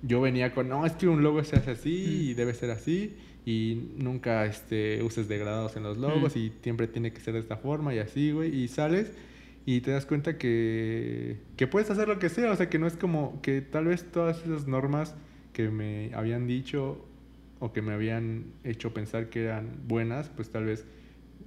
yo 0.02 0.22
venía 0.22 0.54
con, 0.54 0.70
no, 0.70 0.86
es 0.86 0.94
que 0.94 1.08
un 1.08 1.24
logo 1.24 1.44
se 1.44 1.56
hace 1.56 1.72
así 1.72 2.30
y 2.30 2.34
debe 2.34 2.54
ser 2.54 2.72
así 2.72 3.16
y 3.46 3.94
nunca 3.98 4.46
este, 4.46 5.02
uses 5.04 5.28
degradados 5.28 5.76
en 5.76 5.84
los 5.84 5.98
logos 5.98 6.36
Mm. 6.36 6.40
y 6.40 6.54
siempre 6.62 6.88
tiene 6.88 7.12
que 7.12 7.20
ser 7.20 7.34
de 7.34 7.40
esta 7.40 7.58
forma 7.58 7.94
y 7.96 8.00
así, 8.00 8.32
güey, 8.32 8.56
y 8.56 8.68
sales 8.68 9.12
y 9.66 9.82
te 9.82 9.92
das 9.92 10.06
cuenta 10.06 10.38
que, 10.38 11.38
que 11.58 11.68
puedes 11.68 11.90
hacer 11.90 12.08
lo 12.08 12.20
que 12.20 12.30
sea, 12.30 12.52
o 12.52 12.56
sea, 12.56 12.70
que 12.70 12.80
no 12.80 12.88
es 12.88 12.96
como 12.96 13.42
que 13.42 13.62
tal 13.62 13.86
vez 13.86 14.04
todas 14.12 14.42
esas 14.44 14.68
normas 14.68 15.16
que 15.54 15.70
me 15.70 16.12
habían 16.14 16.48
dicho 16.48 17.06
o 17.60 17.74
que 17.74 17.82
me 17.82 17.94
habían 17.94 18.46
hecho 18.64 18.94
pensar 18.94 19.30
que 19.30 19.44
eran 19.44 19.70
buenas, 19.88 20.30
pues 20.30 20.50
tal 20.50 20.66
vez 20.66 20.86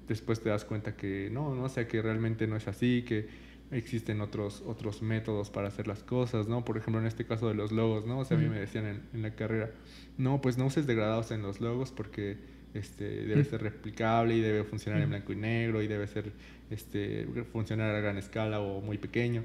después 0.08 0.40
te 0.40 0.50
das 0.50 0.64
cuenta 0.64 0.94
que 0.94 1.30
no, 1.32 1.54
no, 1.54 1.64
o 1.64 1.68
sea, 1.68 1.88
que 1.88 2.02
realmente 2.02 2.46
no 2.46 2.56
es 2.56 2.68
así, 2.68 3.02
que 3.06 3.28
existen 3.72 4.20
otros, 4.20 4.62
otros 4.66 5.02
métodos 5.02 5.50
para 5.50 5.68
hacer 5.68 5.88
las 5.88 6.02
cosas, 6.02 6.46
¿no? 6.46 6.64
Por 6.64 6.76
ejemplo, 6.76 7.00
en 7.00 7.06
este 7.06 7.24
caso 7.24 7.48
de 7.48 7.54
los 7.54 7.72
logos, 7.72 8.06
¿no? 8.06 8.18
O 8.20 8.24
sea, 8.24 8.36
a 8.36 8.40
mí 8.40 8.48
me 8.48 8.60
decían 8.60 8.86
en, 8.86 9.02
en 9.14 9.22
la 9.22 9.34
carrera, 9.34 9.70
no, 10.18 10.40
pues 10.40 10.58
no 10.58 10.66
uses 10.66 10.86
degradados 10.86 11.30
en 11.30 11.42
los 11.42 11.60
logos 11.60 11.90
porque 11.90 12.36
este, 12.74 13.04
debe 13.26 13.44
ser 13.44 13.62
replicable 13.62 14.36
y 14.36 14.40
debe 14.40 14.64
funcionar 14.64 15.00
en 15.02 15.08
blanco 15.10 15.32
y 15.32 15.36
negro 15.36 15.82
y 15.82 15.88
debe 15.88 16.06
ser, 16.06 16.32
este, 16.70 17.26
funcionar 17.52 17.94
a 17.94 18.00
gran 18.00 18.18
escala 18.18 18.60
o 18.60 18.80
muy 18.80 18.98
pequeño. 18.98 19.42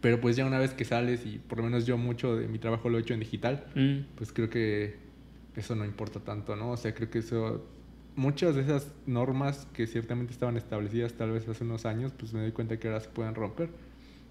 Pero 0.00 0.20
pues 0.20 0.36
ya 0.36 0.46
una 0.46 0.58
vez 0.58 0.72
que 0.72 0.84
sales 0.84 1.24
y 1.26 1.38
por 1.38 1.58
lo 1.58 1.64
menos 1.64 1.86
yo 1.86 1.96
mucho 1.98 2.36
de 2.36 2.48
mi 2.48 2.58
trabajo 2.58 2.88
lo 2.88 2.98
he 2.98 3.00
hecho 3.00 3.14
en 3.14 3.20
digital, 3.20 3.64
Mm. 3.74 4.14
pues 4.14 4.32
creo 4.32 4.48
que 4.50 4.96
eso 5.56 5.74
no 5.74 5.84
importa 5.84 6.20
tanto, 6.20 6.54
¿no? 6.54 6.72
O 6.72 6.76
sea, 6.76 6.94
creo 6.94 7.10
que 7.10 7.18
eso, 7.20 7.66
muchas 8.16 8.54
de 8.56 8.62
esas 8.62 8.90
normas 9.06 9.68
que 9.74 9.86
ciertamente 9.86 10.32
estaban 10.32 10.56
establecidas 10.56 11.12
tal 11.12 11.30
vez 11.30 11.46
hace 11.48 11.64
unos 11.64 11.86
años, 11.86 12.12
pues 12.18 12.32
me 12.32 12.40
doy 12.40 12.52
cuenta 12.52 12.78
que 12.78 12.88
ahora 12.88 13.00
se 13.00 13.08
pueden 13.08 13.34
romper. 13.34 13.68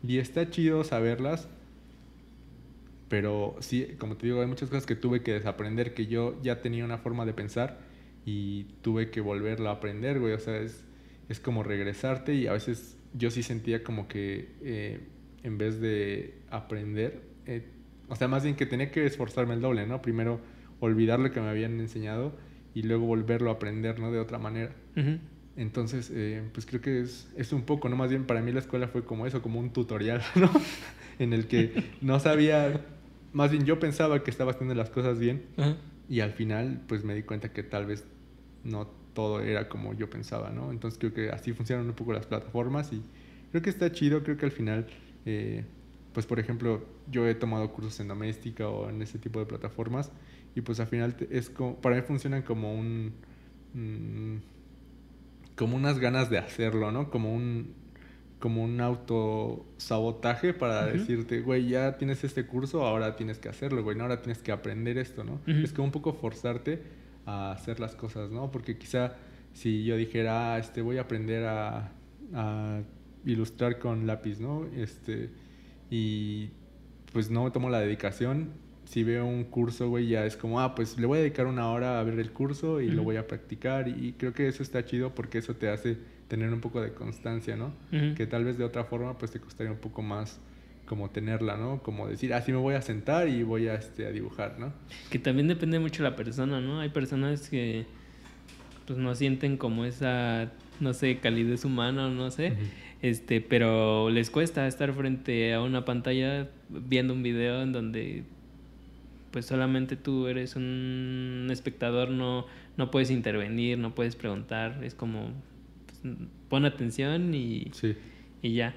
Y 0.03 0.17
está 0.17 0.49
chido 0.49 0.83
saberlas, 0.83 1.47
pero 3.07 3.55
sí, 3.59 3.95
como 3.99 4.17
te 4.17 4.27
digo, 4.27 4.41
hay 4.41 4.47
muchas 4.47 4.69
cosas 4.69 4.85
que 4.85 4.95
tuve 4.95 5.21
que 5.21 5.33
desaprender, 5.33 5.93
que 5.93 6.07
yo 6.07 6.41
ya 6.41 6.61
tenía 6.61 6.83
una 6.83 6.97
forma 6.97 7.25
de 7.25 7.33
pensar 7.33 7.79
y 8.25 8.63
tuve 8.81 9.11
que 9.11 9.21
volverlo 9.21 9.69
a 9.69 9.73
aprender, 9.73 10.19
güey. 10.19 10.33
O 10.33 10.39
sea, 10.39 10.57
es, 10.57 10.83
es 11.29 11.39
como 11.39 11.63
regresarte 11.63 12.33
y 12.33 12.47
a 12.47 12.53
veces 12.53 12.97
yo 13.13 13.31
sí 13.31 13.43
sentía 13.43 13.83
como 13.83 14.07
que 14.07 14.49
eh, 14.61 14.99
en 15.43 15.57
vez 15.57 15.79
de 15.79 16.33
aprender, 16.49 17.21
eh, 17.45 17.63
o 18.09 18.15
sea, 18.15 18.27
más 18.27 18.43
bien 18.43 18.55
que 18.55 18.65
tenía 18.65 18.91
que 18.91 19.05
esforzarme 19.05 19.53
el 19.53 19.61
doble, 19.61 19.85
¿no? 19.85 20.01
Primero 20.01 20.39
olvidar 20.79 21.19
lo 21.19 21.31
que 21.31 21.39
me 21.39 21.47
habían 21.47 21.79
enseñado 21.79 22.33
y 22.75 22.83
luego 22.83 23.07
volverlo 23.07 23.49
a 23.49 23.53
aprender, 23.53 23.99
¿no? 23.99 24.11
De 24.11 24.19
otra 24.19 24.37
manera. 24.37 24.75
Entonces, 25.57 26.11
eh, 26.13 26.43
pues 26.53 26.65
creo 26.65 26.81
que 26.81 26.99
es, 26.99 27.31
es 27.37 27.53
un 27.53 27.63
poco, 27.63 27.89
¿no? 27.89 27.95
Más 27.95 28.09
bien 28.09 28.25
para 28.25 28.41
mí 28.41 28.51
la 28.51 28.59
escuela 28.59 28.89
fue 28.89 29.05
como 29.05 29.25
eso, 29.25 29.41
como 29.41 29.59
un 29.59 29.71
tutorial, 29.71 30.21
¿no? 30.35 30.51
en 31.17 31.33
el 31.33 31.47
que 31.47 31.91
no 32.01 32.19
sabía, 32.19 32.81
más 33.33 33.51
bien 33.51 33.65
yo 33.65 33.79
pensaba 33.79 34.23
que 34.23 34.31
estaba 34.31 34.51
haciendo 34.51 34.75
las 34.75 34.89
cosas 34.89 35.17
bien 35.17 35.43
y 36.09 36.19
al 36.19 36.33
final 36.33 36.81
pues 36.87 37.03
me 37.03 37.15
di 37.15 37.23
cuenta 37.23 37.53
que 37.53 37.63
tal 37.63 37.85
vez 37.85 38.03
no 38.65 38.87
todo 39.13 39.39
era 39.39 39.69
como 39.69 39.93
yo 39.93 40.09
pensaba, 40.09 40.49
¿no? 40.49 40.71
Entonces 40.71 40.99
creo 40.99 41.13
que 41.13 41.29
así 41.29 41.53
funcionan 41.53 41.85
un 41.87 41.93
poco 41.93 42.11
las 42.11 42.25
plataformas 42.25 42.91
y 42.91 43.01
creo 43.51 43.61
que 43.63 43.69
está 43.69 43.91
chido, 43.93 44.23
creo 44.23 44.35
que 44.35 44.45
al 44.45 44.51
final, 44.51 44.87
eh, 45.25 45.63
pues 46.13 46.25
por 46.25 46.39
ejemplo, 46.39 46.85
yo 47.09 47.25
he 47.25 47.35
tomado 47.35 47.71
cursos 47.71 47.97
en 48.01 48.09
doméstica 48.09 48.67
o 48.67 48.89
en 48.89 49.01
ese 49.01 49.17
tipo 49.17 49.39
de 49.39 49.45
plataformas 49.45 50.11
y 50.55 50.61
pues 50.61 50.79
al 50.79 50.87
final 50.87 51.15
es 51.29 51.49
como, 51.49 51.79
para 51.81 51.95
mí 51.97 52.01
funcionan 52.01 52.41
como 52.41 52.73
un... 52.73 53.13
mm, 53.73 54.37
como 55.55 55.75
unas 55.77 55.99
ganas 55.99 56.29
de 56.29 56.37
hacerlo, 56.37 56.91
¿no? 56.91 57.09
Como 57.09 57.33
un 57.33 57.73
como 58.39 58.63
un 58.63 58.79
autosabotaje 58.79 60.53
para 60.53 60.85
decirte, 60.85 61.41
güey, 61.41 61.69
ya 61.69 61.97
tienes 61.97 62.23
este 62.23 62.45
curso, 62.45 62.85
ahora 62.85 63.15
tienes 63.15 63.39
que 63.39 63.49
hacerlo, 63.49 63.81
güey, 63.81 63.97
no, 63.97 64.03
ahora 64.03 64.21
tienes 64.21 64.39
que 64.43 64.51
aprender 64.51 64.97
esto, 64.99 65.23
¿no? 65.23 65.39
Es 65.47 65.73
como 65.73 65.85
un 65.85 65.91
poco 65.91 66.13
forzarte 66.13 66.83
a 67.25 67.51
hacer 67.53 67.79
las 67.79 67.95
cosas, 67.95 68.29
¿no? 68.31 68.51
Porque 68.51 68.77
quizá 68.77 69.15
si 69.53 69.83
yo 69.83 69.95
dijera, 69.97 70.53
ah, 70.53 70.59
este, 70.59 70.81
voy 70.81 70.97
a 70.97 71.01
aprender 71.01 71.45
a, 71.45 71.91
a 72.33 72.81
ilustrar 73.25 73.79
con 73.79 74.05
lápiz, 74.05 74.39
¿no? 74.39 74.67
Este, 74.75 75.31
y 75.89 76.49
pues 77.13 77.31
no 77.31 77.45
me 77.45 77.51
tomo 77.51 77.69
la 77.69 77.79
dedicación. 77.79 78.49
Si 78.85 79.03
veo 79.03 79.25
un 79.25 79.43
curso, 79.45 79.89
güey, 79.89 80.07
ya 80.07 80.25
es 80.25 80.37
como, 80.37 80.61
ah, 80.61 80.75
pues 80.75 80.97
le 80.97 81.05
voy 81.05 81.17
a 81.17 81.21
dedicar 81.21 81.47
una 81.47 81.69
hora 81.69 81.99
a 81.99 82.03
ver 82.03 82.19
el 82.19 82.31
curso 82.31 82.81
y 82.81 82.89
lo 82.89 83.03
voy 83.03 83.17
a 83.17 83.27
practicar. 83.27 83.87
Y, 83.87 84.13
creo 84.17 84.33
que 84.33 84.47
eso 84.47 84.63
está 84.63 84.85
chido 84.85 85.13
porque 85.13 85.39
eso 85.39 85.55
te 85.55 85.69
hace 85.69 85.97
tener 86.27 86.51
un 86.53 86.61
poco 86.61 86.81
de 86.81 86.93
constancia, 86.93 87.55
¿no? 87.55 87.73
Que 88.15 88.27
tal 88.27 88.45
vez 88.45 88.57
de 88.57 88.63
otra 88.63 88.83
forma, 88.85 89.17
pues 89.17 89.31
te 89.31 89.39
costaría 89.39 89.71
un 89.71 89.79
poco 89.79 90.01
más 90.01 90.39
como 90.85 91.09
tenerla, 91.09 91.57
¿no? 91.57 91.81
Como 91.81 92.07
decir, 92.07 92.33
así 92.33 92.51
ah, 92.51 92.55
me 92.55 92.61
voy 92.61 92.75
a 92.75 92.81
sentar 92.81 93.27
y 93.27 93.43
voy 93.43 93.67
a, 93.67 93.75
este, 93.75 94.05
a 94.05 94.11
dibujar, 94.11 94.57
¿no? 94.59 94.71
Que 95.09 95.19
también 95.19 95.47
depende 95.47 95.79
mucho 95.79 96.03
de 96.03 96.09
la 96.09 96.15
persona, 96.15 96.61
¿no? 96.61 96.79
Hay 96.79 96.89
personas 96.89 97.49
que 97.49 97.85
pues 98.85 98.99
no 98.99 99.15
sienten 99.15 99.57
como 99.57 99.85
esa, 99.85 100.51
no 100.79 100.93
sé, 100.93 101.17
calidez 101.17 101.65
humana, 101.65 102.09
no 102.09 102.29
sé. 102.31 102.53
Este, 103.01 103.41
pero 103.41 104.09
les 104.09 104.29
cuesta 104.29 104.67
estar 104.67 104.93
frente 104.93 105.53
a 105.53 105.61
una 105.61 105.85
pantalla 105.85 106.49
viendo 106.69 107.13
un 107.13 107.23
video 107.23 107.61
en 107.61 107.71
donde 107.71 108.23
pues 109.35 109.47
solamente 109.47 109.97
tú 109.97 110.27
eres 110.27 110.55
un 110.55 111.49
espectador, 111.51 112.09
no, 112.09 112.45
no 112.77 112.89
puedes 112.89 113.11
intervenir, 113.11 113.77
no 113.77 113.93
puedes 113.93 114.15
preguntar, 114.15 114.81
es 114.81 114.95
como 114.95 115.33
pues, 115.87 116.15
pon 116.47 116.63
atención 116.63 117.33
y, 117.33 117.69
y 118.41 118.53
ya. 118.53 118.73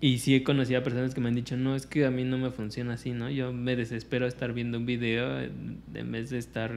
Y 0.00 0.18
sí 0.18 0.36
he 0.36 0.44
conocido 0.44 0.78
a 0.78 0.84
personas 0.84 1.16
que 1.16 1.20
me 1.20 1.30
han 1.30 1.34
dicho, 1.34 1.56
no, 1.56 1.74
es 1.74 1.86
que 1.86 2.06
a 2.06 2.12
mí 2.12 2.22
no 2.22 2.38
me 2.38 2.52
funciona 2.52 2.92
así, 2.92 3.10
¿no? 3.10 3.28
Yo 3.28 3.52
me 3.52 3.74
desespero 3.74 4.28
estar 4.28 4.52
viendo 4.52 4.78
un 4.78 4.86
video 4.86 5.40
en 5.40 6.12
vez 6.12 6.30
de 6.30 6.38
estar 6.38 6.72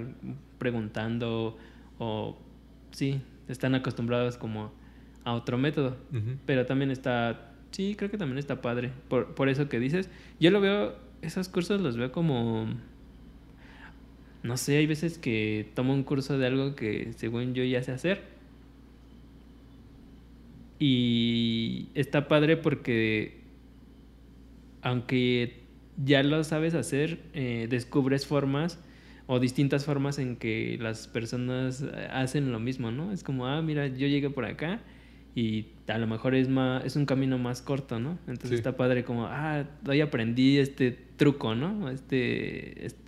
preguntando 0.57 1.59
o, 1.99 2.39
sí, 2.89 3.21
están 3.47 3.75
acostumbrados 3.75 4.35
como 4.37 4.73
a 5.25 5.33
otro 5.33 5.59
método. 5.59 5.95
Pero 6.47 6.65
también 6.65 6.89
está, 6.89 7.51
sí, 7.69 7.93
creo 7.95 8.09
que 8.09 8.17
también 8.17 8.39
está 8.39 8.63
padre. 8.63 8.91
Por, 9.09 9.35
por 9.35 9.47
eso 9.47 9.69
que 9.69 9.79
dices, 9.79 10.09
yo 10.39 10.49
lo 10.49 10.59
veo, 10.59 10.95
esos 11.21 11.49
cursos 11.49 11.81
los 11.81 11.97
veo 11.97 12.11
como, 12.11 12.67
no 14.45 14.57
sé, 14.57 14.77
hay 14.77 14.85
veces 14.85 15.17
que 15.17 15.71
tomo 15.73 15.93
un 15.93 16.03
curso 16.03 16.37
de 16.37 16.45
algo 16.45 16.75
que 16.75 17.13
según 17.17 17.55
yo 17.55 17.63
ya 17.63 17.81
sé 17.81 17.91
hacer. 17.91 18.21
Y 20.77 21.87
está 21.95 22.27
padre 22.27 22.55
porque 22.55 23.41
aunque 24.83 25.63
ya 26.03 26.21
lo 26.21 26.43
sabes 26.43 26.75
hacer, 26.75 27.19
eh, 27.33 27.65
descubres 27.69 28.27
formas 28.27 28.79
o 29.25 29.39
distintas 29.39 29.83
formas 29.83 30.19
en 30.19 30.35
que 30.35 30.77
las 30.79 31.07
personas 31.07 31.83
hacen 32.11 32.51
lo 32.51 32.59
mismo, 32.59 32.91
¿no? 32.91 33.11
Es 33.11 33.23
como, 33.23 33.47
ah, 33.47 33.63
mira, 33.63 33.87
yo 33.87 34.05
llegué 34.07 34.29
por 34.29 34.45
acá 34.45 34.81
y 35.33 35.69
a 35.87 35.97
lo 35.97 36.05
mejor 36.05 36.35
es 36.35 36.49
más 36.49 36.85
es 36.85 36.95
un 36.95 37.07
camino 37.07 37.39
más 37.39 37.63
corto, 37.63 37.99
¿no? 37.99 38.19
Entonces 38.27 38.51
está 38.51 38.77
padre 38.77 39.03
como, 39.03 39.25
ah, 39.25 39.65
hoy 39.87 40.01
aprendí 40.01 40.59
este 40.59 40.91
truco, 40.91 41.55
¿no? 41.55 41.89
Este, 41.89 42.85
este, 42.85 43.04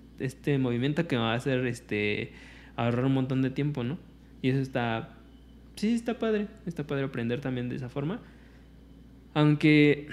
movimiento 0.60 1.08
que 1.08 1.16
me 1.16 1.22
va 1.22 1.34
a 1.34 1.36
hacer 1.36 1.66
este 1.66 2.32
ahorrar 2.76 3.06
un 3.06 3.14
montón 3.14 3.42
de 3.42 3.50
tiempo, 3.50 3.84
¿no? 3.84 3.98
Y 4.42 4.50
eso 4.50 4.60
está 4.60 5.16
sí, 5.76 5.94
está 5.94 6.20
padre, 6.20 6.48
está 6.66 6.86
padre 6.86 7.06
aprender 7.06 7.42
también 7.42 7.70
de 7.70 7.76
esa 7.76 7.90
forma. 7.90 8.20
Aunque 9.34 10.08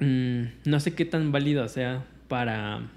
mm, 0.00 0.68
no 0.68 0.80
sé 0.80 0.94
qué 0.94 1.04
tan 1.04 1.32
válido 1.32 1.68
sea 1.68 2.04
para 2.28 2.88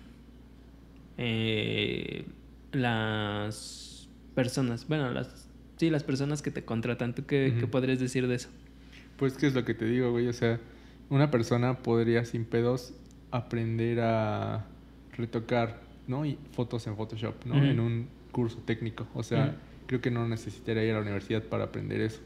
eh, 1.18 2.26
las 2.72 4.08
personas, 4.36 4.88
bueno, 4.88 5.12
las 5.12 5.50
Sí, 5.80 5.90
las 5.90 6.04
personas 6.04 6.42
que 6.42 6.52
te 6.52 6.66
contratan. 6.66 7.16
¿Tú 7.16 7.26
qué, 7.26 7.54
podrías 7.72 8.00
decir 8.00 8.28
de 8.28 8.36
eso? 8.36 8.50
Pues, 9.16 9.38
¿qué 9.38 9.48
es 9.48 9.54
lo 9.54 9.64
que 9.64 9.74
te 9.74 9.86
digo, 9.86 10.12
güey? 10.12 10.28
O 10.28 10.34
sea, 10.34 10.60
una 11.10 11.32
persona 11.32 11.78
podría 11.78 12.26
sin 12.26 12.44
pedos 12.44 12.94
aprender 13.32 14.02
a 14.02 14.66
retocar, 15.20 15.82
¿no? 16.08 16.26
Y 16.26 16.38
fotos 16.52 16.88
en 16.88 16.96
Photoshop, 16.96 17.46
¿no? 17.46 17.64
En 17.64 17.80
un 17.80 18.08
curso 18.32 18.58
técnico. 18.66 19.08
O 19.14 19.24
sea, 19.24 19.58
creo 19.86 20.02
que 20.02 20.10
no 20.10 20.28
necesitaría 20.28 20.84
ir 20.84 20.92
a 20.92 20.96
la 20.96 21.02
universidad 21.02 21.44
para 21.44 21.66
aprender 21.66 22.02
eso. 22.02 22.22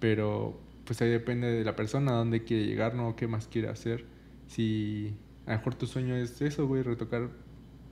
Pero, 0.00 0.58
pues 0.84 1.00
ahí 1.02 1.10
depende 1.10 1.48
de 1.48 1.64
la 1.64 1.76
persona, 1.76 2.12
a 2.12 2.14
dónde 2.14 2.44
quiere 2.44 2.64
llegar, 2.64 2.94
¿no? 2.94 3.16
¿Qué 3.16 3.26
más 3.26 3.46
quiere 3.48 3.68
hacer? 3.68 4.04
Si 4.46 5.14
a 5.46 5.52
lo 5.52 5.58
mejor 5.58 5.74
tu 5.74 5.86
sueño 5.86 6.16
es 6.16 6.40
eso, 6.40 6.66
güey, 6.66 6.82
retocar 6.82 7.28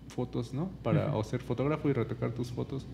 fotos, 0.09 0.55
¿no? 0.55 0.71
Para, 0.83 1.15
o 1.15 1.25
ser 1.25 1.43
fotógrafo 1.43 1.89
y 1.89 1.93
retocar 1.93 2.33
tus 2.33 2.53
fotos 2.53 2.87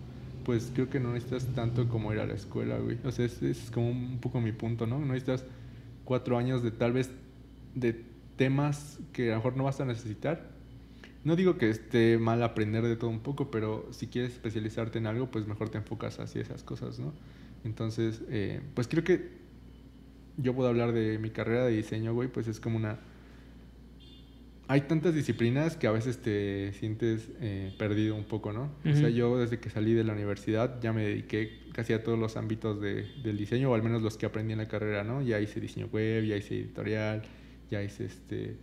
pues 0.49 0.71
creo 0.73 0.89
que 0.89 0.99
no 0.99 1.13
necesitas 1.13 1.45
tanto 1.53 1.87
como 1.87 2.11
ir 2.11 2.19
a 2.19 2.25
la 2.25 2.33
escuela, 2.33 2.79
güey. 2.79 2.97
O 3.03 3.11
sea, 3.11 3.25
ese 3.25 3.51
es 3.51 3.69
como 3.69 3.89
un 3.89 4.17
poco 4.19 4.41
mi 4.41 4.51
punto, 4.51 4.87
¿no? 4.87 4.97
No 4.97 5.05
necesitas 5.05 5.45
cuatro 6.05 6.39
años 6.39 6.63
de 6.63 6.71
tal 6.71 6.91
vez 6.91 7.11
de 7.75 8.03
temas 8.35 8.99
que 9.13 9.27
a 9.27 9.33
lo 9.33 9.35
mejor 9.35 9.57
no 9.57 9.65
vas 9.65 9.79
a 9.79 9.85
necesitar. 9.85 10.49
No 11.23 11.35
digo 11.35 11.57
que 11.57 11.69
esté 11.69 12.17
mal 12.17 12.41
aprender 12.43 12.83
de 12.83 12.95
todo 12.95 13.09
un 13.09 13.19
poco, 13.19 13.51
pero 13.51 13.87
si 13.91 14.07
quieres 14.07 14.33
especializarte 14.33 14.97
en 14.99 15.07
algo, 15.07 15.29
pues 15.29 15.47
mejor 15.47 15.69
te 15.69 15.77
enfocas 15.77 16.19
hacia 16.19 16.41
esas 16.41 16.63
cosas, 16.63 16.99
¿no? 16.99 17.13
Entonces, 17.63 18.21
eh, 18.29 18.61
pues 18.73 18.87
creo 18.87 19.03
que 19.03 19.29
yo 20.37 20.55
puedo 20.55 20.69
hablar 20.69 20.93
de 20.93 21.19
mi 21.19 21.29
carrera 21.29 21.65
de 21.65 21.75
diseño, 21.75 22.13
güey, 22.13 22.29
pues 22.29 22.47
es 22.47 22.59
como 22.59 22.77
una 22.77 22.99
hay 24.69 24.81
tantas 24.81 25.15
disciplinas 25.15 25.75
que 25.75 25.87
a 25.87 25.91
veces 25.91 26.19
te 26.19 26.73
sientes 26.73 27.27
eh, 27.41 27.73
perdido 27.79 28.15
un 28.15 28.23
poco, 28.23 28.53
¿no? 28.53 28.71
O 28.85 28.93
sea, 28.93 29.09
yo 29.09 29.39
desde 29.39 29.57
que 29.57 29.71
salí 29.71 29.95
de 29.95 30.03
la 30.03 30.13
universidad 30.13 30.79
ya 30.79 30.93
me 30.93 31.01
dediqué 31.01 31.57
casi 31.73 31.93
a 31.93 32.03
todos 32.03 32.19
los 32.19 32.37
ámbitos 32.37 32.79
de, 32.79 33.07
del 33.23 33.35
diseño, 33.35 33.71
o 33.71 33.73
al 33.73 33.81
menos 33.81 34.03
los 34.03 34.15
que 34.15 34.27
aprendí 34.27 34.53
en 34.53 34.59
la 34.59 34.67
carrera, 34.67 35.03
¿no? 35.03 35.23
Ya 35.23 35.39
hice 35.39 35.59
diseño 35.59 35.87
web, 35.87 36.23
ya 36.23 36.37
hice 36.37 36.53
editorial, 36.53 37.23
ya 37.71 37.81
hice 37.81 38.05
este 38.05 38.57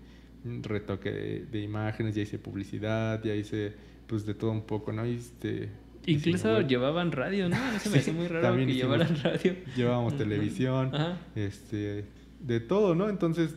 retoque 0.62 1.10
de, 1.10 1.60
imágenes, 1.60 2.14
ya 2.14 2.22
hice 2.22 2.38
publicidad, 2.38 3.22
ya 3.22 3.34
hice 3.34 3.72
pues 4.06 4.24
de 4.24 4.34
todo 4.34 4.52
un 4.52 4.62
poco, 4.62 4.92
¿no? 4.92 5.04
este, 5.04 5.68
Incluso 6.06 6.60
llevaban 6.60 7.10
radio, 7.10 7.48
¿no? 7.48 7.56
Eso 7.74 7.90
me 7.90 7.98
hace 7.98 8.12
muy 8.12 8.28
raro 8.28 8.56
que 8.56 8.74
llevaran 8.74 9.16
radio. 9.22 9.54
Llevábamos 9.76 10.16
televisión, 10.16 10.92
este, 11.34 12.04
de 12.40 12.60
todo, 12.60 12.94
¿no? 12.94 13.08
Entonces 13.08 13.54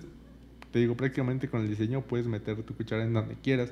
te 0.71 0.80
digo, 0.80 0.95
prácticamente 0.95 1.49
con 1.49 1.62
el 1.62 1.69
diseño 1.69 2.02
puedes 2.02 2.28
meter 2.28 2.62
tu 2.63 2.75
cuchara 2.75 3.04
en 3.04 3.13
donde 3.13 3.36
quieras, 3.36 3.71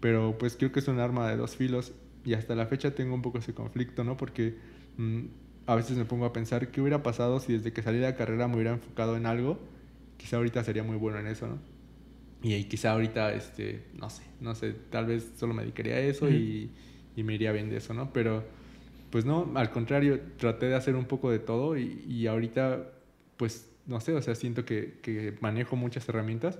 pero 0.00 0.36
pues 0.38 0.56
creo 0.56 0.72
que 0.72 0.80
es 0.80 0.88
un 0.88 0.98
arma 0.98 1.28
de 1.28 1.36
dos 1.36 1.56
filos 1.56 1.92
y 2.24 2.34
hasta 2.34 2.54
la 2.54 2.66
fecha 2.66 2.94
tengo 2.94 3.14
un 3.14 3.22
poco 3.22 3.38
ese 3.38 3.54
conflicto, 3.54 4.04
¿no? 4.04 4.16
Porque 4.16 4.56
mm, 4.96 5.20
a 5.66 5.74
veces 5.74 5.96
me 5.96 6.04
pongo 6.04 6.24
a 6.24 6.32
pensar 6.32 6.70
qué 6.70 6.80
hubiera 6.80 7.02
pasado 7.02 7.40
si 7.40 7.52
desde 7.52 7.72
que 7.72 7.82
salí 7.82 7.98
de 7.98 8.04
la 8.04 8.16
carrera 8.16 8.48
me 8.48 8.54
hubiera 8.54 8.72
enfocado 8.72 9.16
en 9.16 9.26
algo, 9.26 9.58
quizá 10.16 10.36
ahorita 10.36 10.64
sería 10.64 10.82
muy 10.82 10.96
bueno 10.96 11.18
en 11.18 11.26
eso, 11.26 11.46
¿no? 11.46 11.58
Y 12.42 12.64
quizá 12.64 12.92
ahorita, 12.92 13.34
este, 13.34 13.84
no 13.94 14.08
sé, 14.08 14.22
no 14.40 14.54
sé, 14.54 14.74
tal 14.90 15.06
vez 15.06 15.32
solo 15.36 15.52
me 15.52 15.62
dedicaría 15.62 15.96
a 15.96 16.00
eso 16.00 16.30
y, 16.30 16.70
y, 17.16 17.22
me 17.22 17.34
iría 17.34 17.52
bien 17.52 17.68
de 17.68 17.76
eso, 17.76 17.92
¿no? 17.92 18.12
Pero, 18.12 18.44
pues 19.10 19.26
no, 19.26 19.52
al 19.56 19.70
contrario, 19.70 20.20
traté 20.38 20.66
de 20.66 20.74
hacer 20.74 20.96
un 20.96 21.04
poco 21.04 21.30
de 21.30 21.38
todo 21.38 21.76
y, 21.76 22.02
y 22.08 22.26
ahorita, 22.26 22.92
pues 23.36 23.70
no 23.90 24.00
sé, 24.00 24.14
o 24.14 24.22
sea, 24.22 24.34
siento 24.36 24.64
que, 24.64 25.36
manejo 25.40 25.76
muchas 25.76 26.08
herramientas 26.08 26.58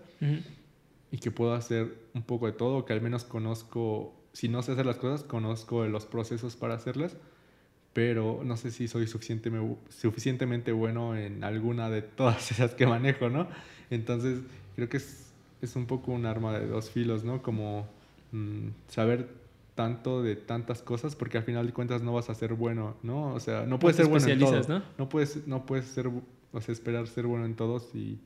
y 1.12 1.18
que 1.18 1.30
puedo 1.30 1.54
hacer 1.54 1.94
un 2.12 2.22
poco 2.22 2.46
de 2.46 2.52
todo, 2.52 2.84
que 2.84 2.92
al 2.92 3.00
menos 3.00 3.24
conozco, 3.24 4.14
si 4.32 4.48
no 4.48 4.62
sé 4.62 4.72
hacer 4.72 4.84
las 4.84 4.96
cosas, 4.96 5.22
conozco 5.22 5.86
los 5.86 6.06
procesos 6.06 6.56
para 6.56 6.74
hacerlas, 6.74 7.16
pero 7.92 8.42
no 8.44 8.56
sé 8.56 8.72
si 8.72 8.88
soy 8.88 9.06
suficientemente 9.06 10.72
bueno 10.72 11.16
en 11.16 11.44
alguna 11.44 11.88
de 11.88 12.02
todas 12.02 12.50
esas 12.52 12.74
que 12.74 12.86
manejo, 12.86 13.28
¿no? 13.28 13.48
Entonces, 13.90 14.40
creo 14.74 14.88
que 14.88 14.96
es, 14.96 15.29
es 15.62 15.76
un 15.76 15.86
poco 15.86 16.12
un 16.12 16.26
arma 16.26 16.58
de 16.58 16.66
dos 16.66 16.90
filos, 16.90 17.24
¿no? 17.24 17.42
Como 17.42 17.86
mm, 18.32 18.68
saber 18.88 19.28
tanto 19.74 20.22
de 20.22 20.36
tantas 20.36 20.82
cosas 20.82 21.16
porque 21.16 21.38
al 21.38 21.44
final 21.44 21.66
de 21.66 21.72
cuentas 21.72 22.02
no 22.02 22.12
vas 22.12 22.28
a 22.28 22.34
ser 22.34 22.54
bueno, 22.54 22.96
¿no? 23.02 23.32
O 23.34 23.40
sea, 23.40 23.64
no 23.64 23.78
puedes 23.78 23.96
ser 23.96 24.06
bueno 24.06 24.26
en 24.28 24.38
todo. 24.38 24.62
¿no? 24.68 24.82
No 24.98 25.08
puedes, 25.08 25.46
no 25.46 25.64
puedes 25.64 25.86
ser 25.86 26.10
o 26.52 26.60
sea, 26.60 26.72
esperar 26.72 27.06
ser 27.06 27.26
bueno 27.26 27.44
en 27.44 27.54
todos 27.54 27.94
y 27.94 28.18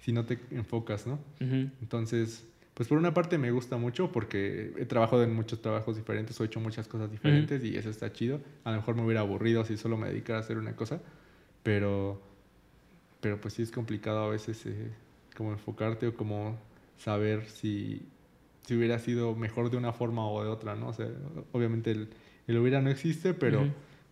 si 0.00 0.12
no 0.12 0.24
te 0.24 0.38
enfocas, 0.50 1.06
¿no? 1.06 1.18
Entonces, 1.40 2.46
pues 2.74 2.88
por 2.88 2.98
una 2.98 3.14
parte 3.14 3.38
me 3.38 3.50
gusta 3.50 3.76
mucho 3.76 4.12
porque 4.12 4.72
he 4.76 4.84
trabajado 4.84 5.24
en 5.24 5.34
muchos 5.34 5.60
trabajos 5.60 5.96
diferentes, 5.96 6.38
he 6.40 6.44
hecho 6.44 6.60
muchas 6.60 6.86
cosas 6.86 7.10
diferentes 7.10 7.64
y 7.64 7.76
eso 7.76 7.90
está 7.90 8.12
chido. 8.12 8.40
A 8.64 8.70
lo 8.70 8.76
mejor 8.76 8.94
me 8.94 9.02
hubiera 9.02 9.20
aburrido 9.20 9.64
si 9.64 9.76
solo 9.76 9.96
me 9.96 10.08
dedicara 10.08 10.38
a 10.38 10.42
hacer 10.42 10.58
una 10.58 10.76
cosa, 10.76 11.00
pero, 11.62 12.20
pero 13.20 13.40
pues 13.40 13.54
sí 13.54 13.62
es 13.62 13.70
complicado 13.70 14.20
a 14.20 14.28
veces 14.28 14.64
eh, 14.66 14.90
como 15.36 15.52
enfocarte 15.52 16.06
o 16.06 16.14
como 16.14 16.56
saber 16.98 17.46
si, 17.46 18.02
si 18.66 18.74
hubiera 18.76 18.98
sido 18.98 19.34
mejor 19.34 19.70
de 19.70 19.76
una 19.76 19.92
forma 19.92 20.28
o 20.28 20.42
de 20.42 20.50
otra, 20.50 20.74
¿no? 20.74 20.88
O 20.88 20.92
sea, 20.92 21.08
obviamente 21.52 21.90
el, 21.90 22.08
el 22.46 22.58
hubiera 22.58 22.80
no 22.80 22.90
existe, 22.90 23.34
pero 23.34 23.66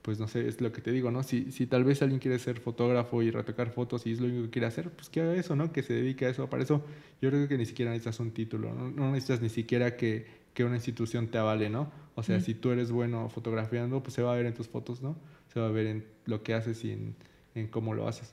pues 0.07 0.20
no 0.20 0.29
sé, 0.29 0.46
es 0.46 0.61
lo 0.61 0.70
que 0.70 0.81
te 0.81 0.92
digo, 0.92 1.11
¿no? 1.11 1.25
Si, 1.25 1.51
si 1.51 1.66
tal 1.66 1.83
vez 1.83 2.01
alguien 2.01 2.20
quiere 2.20 2.38
ser 2.38 2.61
fotógrafo 2.61 3.22
y 3.22 3.33
retocar 3.33 3.70
fotos 3.70 4.07
y 4.07 4.12
es 4.12 4.20
lo 4.20 4.29
único 4.29 4.44
que 4.44 4.51
quiere 4.51 4.66
hacer, 4.66 4.88
pues 4.90 5.09
que 5.11 5.20
haga 5.20 5.35
eso, 5.35 5.57
¿no? 5.57 5.72
Que 5.72 5.83
se 5.83 5.94
dedique 5.94 6.27
a 6.27 6.29
eso. 6.29 6.49
Para 6.49 6.62
eso 6.62 6.85
yo 7.20 7.29
creo 7.31 7.49
que 7.49 7.59
ni 7.59 7.66
siquiera 7.66 7.90
necesitas 7.90 8.20
un 8.20 8.31
título, 8.31 8.72
no, 8.72 8.88
no 8.88 9.11
necesitas 9.11 9.40
ni 9.40 9.49
siquiera 9.49 9.96
que, 9.96 10.27
que, 10.55 10.64
una 10.64 10.77
institución 10.77 11.27
te 11.27 11.38
avale, 11.38 11.70
¿no? 11.70 11.90
O 12.14 12.22
sea, 12.22 12.40
si 12.40 12.55
tú 12.55 12.70
eres 12.70 12.92
bueno 12.92 13.29
fotografiando, 13.31 14.01
pues 14.01 14.14
se 14.14 14.22
va 14.22 14.33
a 14.33 14.37
ver 14.37 14.46
en 14.46 14.55
tus 14.55 14.68
fotos, 14.68 15.03
¿no? 15.03 15.16
Se 15.53 15.59
va 15.59 15.66
a 15.66 15.70
ver 15.72 15.87
en 15.87 16.05
lo 16.25 16.44
que 16.44 16.55
haces 16.55 16.85
y 16.85 16.92
en, 16.92 17.16
en 17.57 17.66
cómo 17.66 17.92
lo 17.92 18.07
haces. 18.07 18.33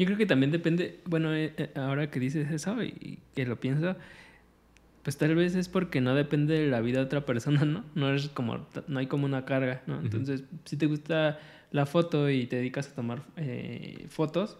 Yo 0.00 0.06
creo 0.06 0.16
que 0.16 0.24
también 0.24 0.50
depende, 0.50 0.98
bueno, 1.04 1.34
eh, 1.34 1.52
eh, 1.58 1.72
ahora 1.74 2.10
que 2.10 2.18
dices 2.18 2.50
eso 2.50 2.82
y 2.82 3.18
que 3.34 3.44
lo 3.44 3.60
pienso, 3.60 3.96
pues 5.02 5.18
tal 5.18 5.34
vez 5.34 5.54
es 5.54 5.68
porque 5.68 6.00
no 6.00 6.14
depende 6.14 6.58
de 6.58 6.70
la 6.70 6.80
vida 6.80 7.00
de 7.00 7.04
otra 7.04 7.26
persona, 7.26 7.66
¿no? 7.66 7.84
No 7.94 8.14
es 8.14 8.30
como, 8.30 8.66
no 8.88 8.98
hay 8.98 9.08
como 9.08 9.26
una 9.26 9.44
carga, 9.44 9.82
¿no? 9.86 10.00
Entonces, 10.00 10.44
si 10.64 10.78
te 10.78 10.86
gusta 10.86 11.38
la 11.70 11.84
foto 11.84 12.30
y 12.30 12.46
te 12.46 12.56
dedicas 12.56 12.88
a 12.88 12.94
tomar 12.94 13.24
eh, 13.36 14.06
fotos, 14.08 14.56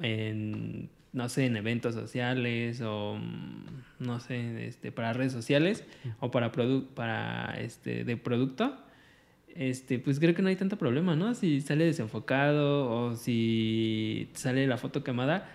en, 0.00 0.90
no 1.14 1.30
sé, 1.30 1.46
en 1.46 1.56
eventos 1.56 1.94
sociales 1.94 2.82
o, 2.82 3.16
mm, 3.16 4.04
no 4.04 4.20
sé, 4.20 4.66
este, 4.66 4.92
para 4.92 5.14
redes 5.14 5.32
sociales 5.32 5.82
o 6.20 6.30
para, 6.30 6.52
para 6.94 7.54
este, 7.58 8.04
de 8.04 8.18
producto, 8.18 8.76
este, 9.54 9.98
pues 9.98 10.18
creo 10.18 10.34
que 10.34 10.42
no 10.42 10.48
hay 10.48 10.56
tanto 10.56 10.76
problema, 10.76 11.14
¿no? 11.14 11.34
Si 11.34 11.60
sale 11.60 11.84
desenfocado 11.84 12.90
o 12.90 13.16
si 13.16 14.28
sale 14.34 14.66
la 14.66 14.76
foto 14.76 15.04
quemada, 15.04 15.48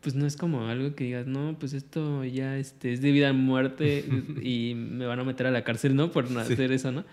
pues 0.00 0.14
no 0.16 0.26
es 0.26 0.36
como 0.36 0.66
algo 0.66 0.94
que 0.96 1.04
digas, 1.04 1.26
no, 1.26 1.56
pues 1.58 1.74
esto 1.74 2.24
ya 2.24 2.58
este, 2.58 2.92
es 2.92 3.00
de 3.00 3.12
vida 3.12 3.28
a 3.28 3.32
muerte 3.32 4.04
y 4.42 4.74
me 4.74 5.06
van 5.06 5.20
a 5.20 5.24
meter 5.24 5.46
a 5.46 5.50
la 5.50 5.62
cárcel, 5.62 5.94
¿no? 5.94 6.10
Por 6.10 6.30
no 6.30 6.40
hacer 6.40 6.72
eso, 6.72 6.90
¿no? 6.90 7.04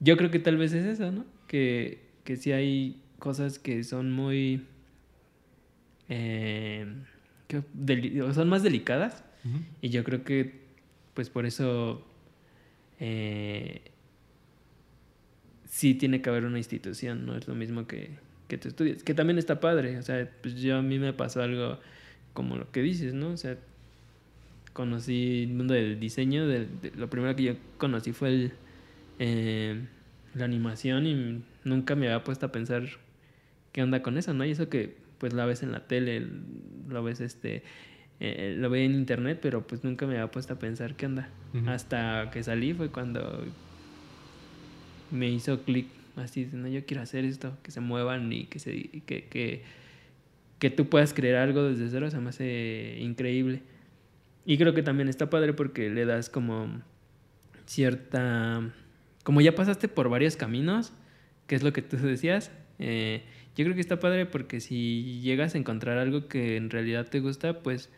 Yo 0.00 0.16
creo 0.16 0.30
que 0.30 0.38
tal 0.38 0.58
vez 0.58 0.72
es 0.74 0.84
eso, 0.84 1.10
¿no? 1.10 1.24
Que, 1.46 2.00
que 2.24 2.36
sí 2.36 2.52
hay 2.52 3.00
cosas 3.18 3.58
que 3.58 3.82
son 3.84 4.12
muy... 4.12 4.64
Eh, 6.10 6.86
que 7.48 7.62
son 8.34 8.48
más 8.48 8.62
delicadas 8.62 9.24
y 9.80 9.88
yo 9.88 10.04
creo 10.04 10.22
que 10.24 10.68
pues 11.14 11.30
por 11.30 11.46
eso 11.46 12.06
eh, 13.00 13.80
sí 15.78 15.94
tiene 15.94 16.20
que 16.20 16.28
haber 16.28 16.44
una 16.44 16.58
institución, 16.58 17.24
no 17.24 17.36
es 17.36 17.46
lo 17.46 17.54
mismo 17.54 17.86
que, 17.86 18.10
que 18.48 18.58
tú 18.58 18.66
estudies, 18.66 19.04
que 19.04 19.14
también 19.14 19.38
está 19.38 19.60
padre, 19.60 19.96
o 19.96 20.02
sea, 20.02 20.28
pues 20.42 20.56
yo 20.56 20.78
a 20.78 20.82
mí 20.82 20.98
me 20.98 21.12
pasó 21.12 21.40
algo 21.40 21.78
como 22.32 22.56
lo 22.56 22.68
que 22.72 22.82
dices, 22.82 23.14
¿no? 23.14 23.28
O 23.28 23.36
sea, 23.36 23.56
conocí 24.72 25.44
el 25.44 25.54
mundo 25.54 25.74
del 25.74 26.00
diseño, 26.00 26.46
lo 26.96 27.08
primero 27.08 27.36
que 27.36 27.42
yo 27.44 27.52
conocí 27.76 28.10
fue 28.10 28.28
el, 28.28 28.52
eh, 29.20 29.80
la 30.34 30.46
animación 30.46 31.06
y 31.06 31.44
nunca 31.62 31.94
me 31.94 32.06
había 32.06 32.24
puesto 32.24 32.46
a 32.46 32.50
pensar 32.50 32.82
qué 33.70 33.80
onda 33.80 34.02
con 34.02 34.18
eso, 34.18 34.34
¿no? 34.34 34.44
Y 34.44 34.50
eso 34.50 34.68
que 34.68 34.96
pues 35.18 35.32
la 35.32 35.46
ves 35.46 35.62
en 35.62 35.70
la 35.70 35.86
tele, 35.86 36.26
lo 36.88 37.04
ves 37.04 37.20
este, 37.20 37.62
eh, 38.18 38.56
lo 38.58 38.68
ve 38.68 38.84
en 38.84 38.94
internet, 38.94 39.38
pero 39.40 39.64
pues 39.64 39.84
nunca 39.84 40.08
me 40.08 40.14
había 40.14 40.32
puesto 40.32 40.54
a 40.54 40.58
pensar 40.58 40.96
qué 40.96 41.06
onda. 41.06 41.28
Hasta 41.68 42.30
que 42.32 42.42
salí 42.42 42.74
fue 42.74 42.88
cuando 42.88 43.44
me 45.10 45.28
hizo 45.28 45.62
clic 45.62 45.86
así, 46.16 46.48
no, 46.52 46.68
yo 46.68 46.84
quiero 46.84 47.02
hacer 47.02 47.24
esto, 47.24 47.56
que 47.62 47.70
se 47.70 47.80
muevan 47.80 48.32
y 48.32 48.44
que 48.46 48.58
se, 48.58 48.88
que, 49.06 49.24
que 49.24 49.62
que 50.58 50.70
tú 50.70 50.88
puedas 50.88 51.14
crear 51.14 51.36
algo 51.36 51.62
desde 51.62 51.88
cero 51.88 52.10
se 52.10 52.18
me 52.18 52.30
hace 52.30 52.98
increíble. 53.00 53.62
Y 54.44 54.58
creo 54.58 54.74
que 54.74 54.82
también 54.82 55.08
está 55.08 55.30
padre 55.30 55.52
porque 55.52 55.90
le 55.90 56.04
das 56.04 56.30
como 56.30 56.82
cierta... 57.66 58.72
Como 59.22 59.40
ya 59.40 59.54
pasaste 59.54 59.88
por 59.88 60.08
varios 60.08 60.36
caminos, 60.36 60.92
que 61.46 61.54
es 61.54 61.62
lo 61.62 61.72
que 61.72 61.82
tú 61.82 61.96
decías, 62.02 62.50
eh, 62.78 63.22
yo 63.56 63.64
creo 63.64 63.74
que 63.74 63.80
está 63.80 64.00
padre 64.00 64.26
porque 64.26 64.60
si 64.60 65.20
llegas 65.20 65.54
a 65.54 65.58
encontrar 65.58 65.98
algo 65.98 66.28
que 66.28 66.56
en 66.56 66.70
realidad 66.70 67.06
te 67.08 67.20
gusta, 67.20 67.60
pues 67.60 67.90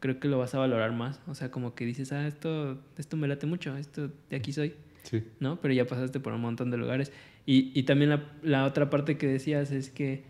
creo 0.00 0.20
que 0.20 0.28
lo 0.28 0.38
vas 0.38 0.54
a 0.54 0.58
valorar 0.58 0.92
más. 0.92 1.20
O 1.26 1.34
sea, 1.34 1.50
como 1.50 1.74
que 1.74 1.86
dices, 1.86 2.12
ah, 2.12 2.26
esto, 2.26 2.78
esto 2.98 3.16
me 3.16 3.26
late 3.26 3.46
mucho, 3.46 3.76
esto 3.76 4.10
de 4.30 4.36
aquí 4.36 4.52
soy. 4.52 4.74
Sí. 5.04 5.22
¿No? 5.38 5.60
Pero 5.60 5.72
ya 5.72 5.86
pasaste 5.86 6.18
por 6.20 6.32
un 6.32 6.40
montón 6.40 6.70
de 6.70 6.76
lugares. 6.76 7.12
Y, 7.46 7.70
y 7.78 7.84
también 7.84 8.10
la, 8.10 8.24
la, 8.42 8.64
otra 8.64 8.90
parte 8.90 9.16
que 9.16 9.26
decías 9.26 9.70
es 9.70 9.90
que 9.90 10.24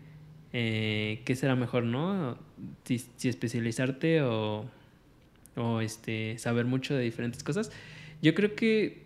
eh, 0.57 1.21
qué 1.25 1.35
será 1.35 1.57
mejor, 1.57 1.83
¿no? 1.83 2.37
Si, 2.85 3.27
especializarte 3.27 4.21
o, 4.21 4.65
o 5.57 5.81
este, 5.81 6.37
saber 6.37 6.65
mucho 6.65 6.95
de 6.95 7.03
diferentes 7.03 7.43
cosas. 7.43 7.71
Yo 8.21 8.33
creo 8.35 8.55
que 8.55 9.03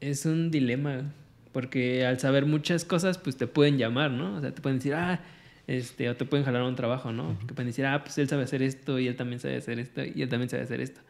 es 0.00 0.26
un 0.26 0.50
dilema, 0.50 1.12
porque 1.52 2.06
al 2.06 2.18
saber 2.18 2.46
muchas 2.46 2.84
cosas, 2.84 3.18
pues 3.18 3.36
te 3.36 3.46
pueden 3.46 3.78
llamar, 3.78 4.10
¿no? 4.10 4.34
O 4.34 4.40
sea, 4.40 4.52
te 4.52 4.60
pueden 4.60 4.78
decir, 4.78 4.94
ah, 4.94 5.20
este, 5.66 6.10
o 6.10 6.16
te 6.16 6.24
pueden 6.24 6.44
jalar 6.44 6.62
un 6.62 6.74
trabajo, 6.74 7.12
¿no? 7.12 7.38
Que 7.46 7.54
pueden 7.54 7.68
decir, 7.68 7.86
ah, 7.86 8.02
pues 8.02 8.18
él 8.18 8.28
sabe 8.28 8.42
hacer 8.42 8.62
esto 8.62 8.98
y 8.98 9.06
él 9.06 9.14
también 9.14 9.38
sabe 9.38 9.56
hacer 9.56 9.78
esto 9.78 10.02
y 10.04 10.22
él 10.22 10.28
también 10.28 10.48
sabe 10.48 10.64
hacer 10.64 10.80
esto. 10.80 11.00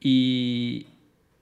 Y, 0.00 0.86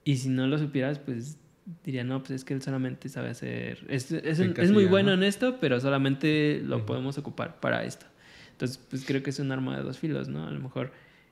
y 0.03 0.17
si 0.17 0.29
no 0.29 0.47
lo 0.47 0.57
supieras, 0.57 0.99
pues 0.99 1.37
diría, 1.83 2.03
no, 2.03 2.19
pues 2.19 2.31
es 2.31 2.45
que 2.45 2.53
él 2.53 2.61
solamente 2.61 3.09
sabe 3.09 3.29
hacer, 3.29 3.79
es, 3.87 4.11
es, 4.11 4.39
es 4.39 4.71
muy 4.71 4.85
bueno 4.85 5.13
en 5.13 5.23
esto, 5.23 5.57
pero 5.59 5.79
solamente 5.79 6.61
lo 6.63 6.85
podemos 6.85 7.17
ocupar 7.17 7.59
para 7.59 7.83
esto. 7.83 8.05
Entonces, 8.51 8.77
pues 8.89 9.05
creo 9.05 9.23
que 9.23 9.31
es 9.31 9.39
un 9.39 9.51
arma 9.51 9.77
de 9.77 9.83
dos 9.83 9.97
filos, 9.97 10.27
¿no? 10.27 10.47
A 10.47 10.51
lo 10.51 10.59
mejor 10.59 10.91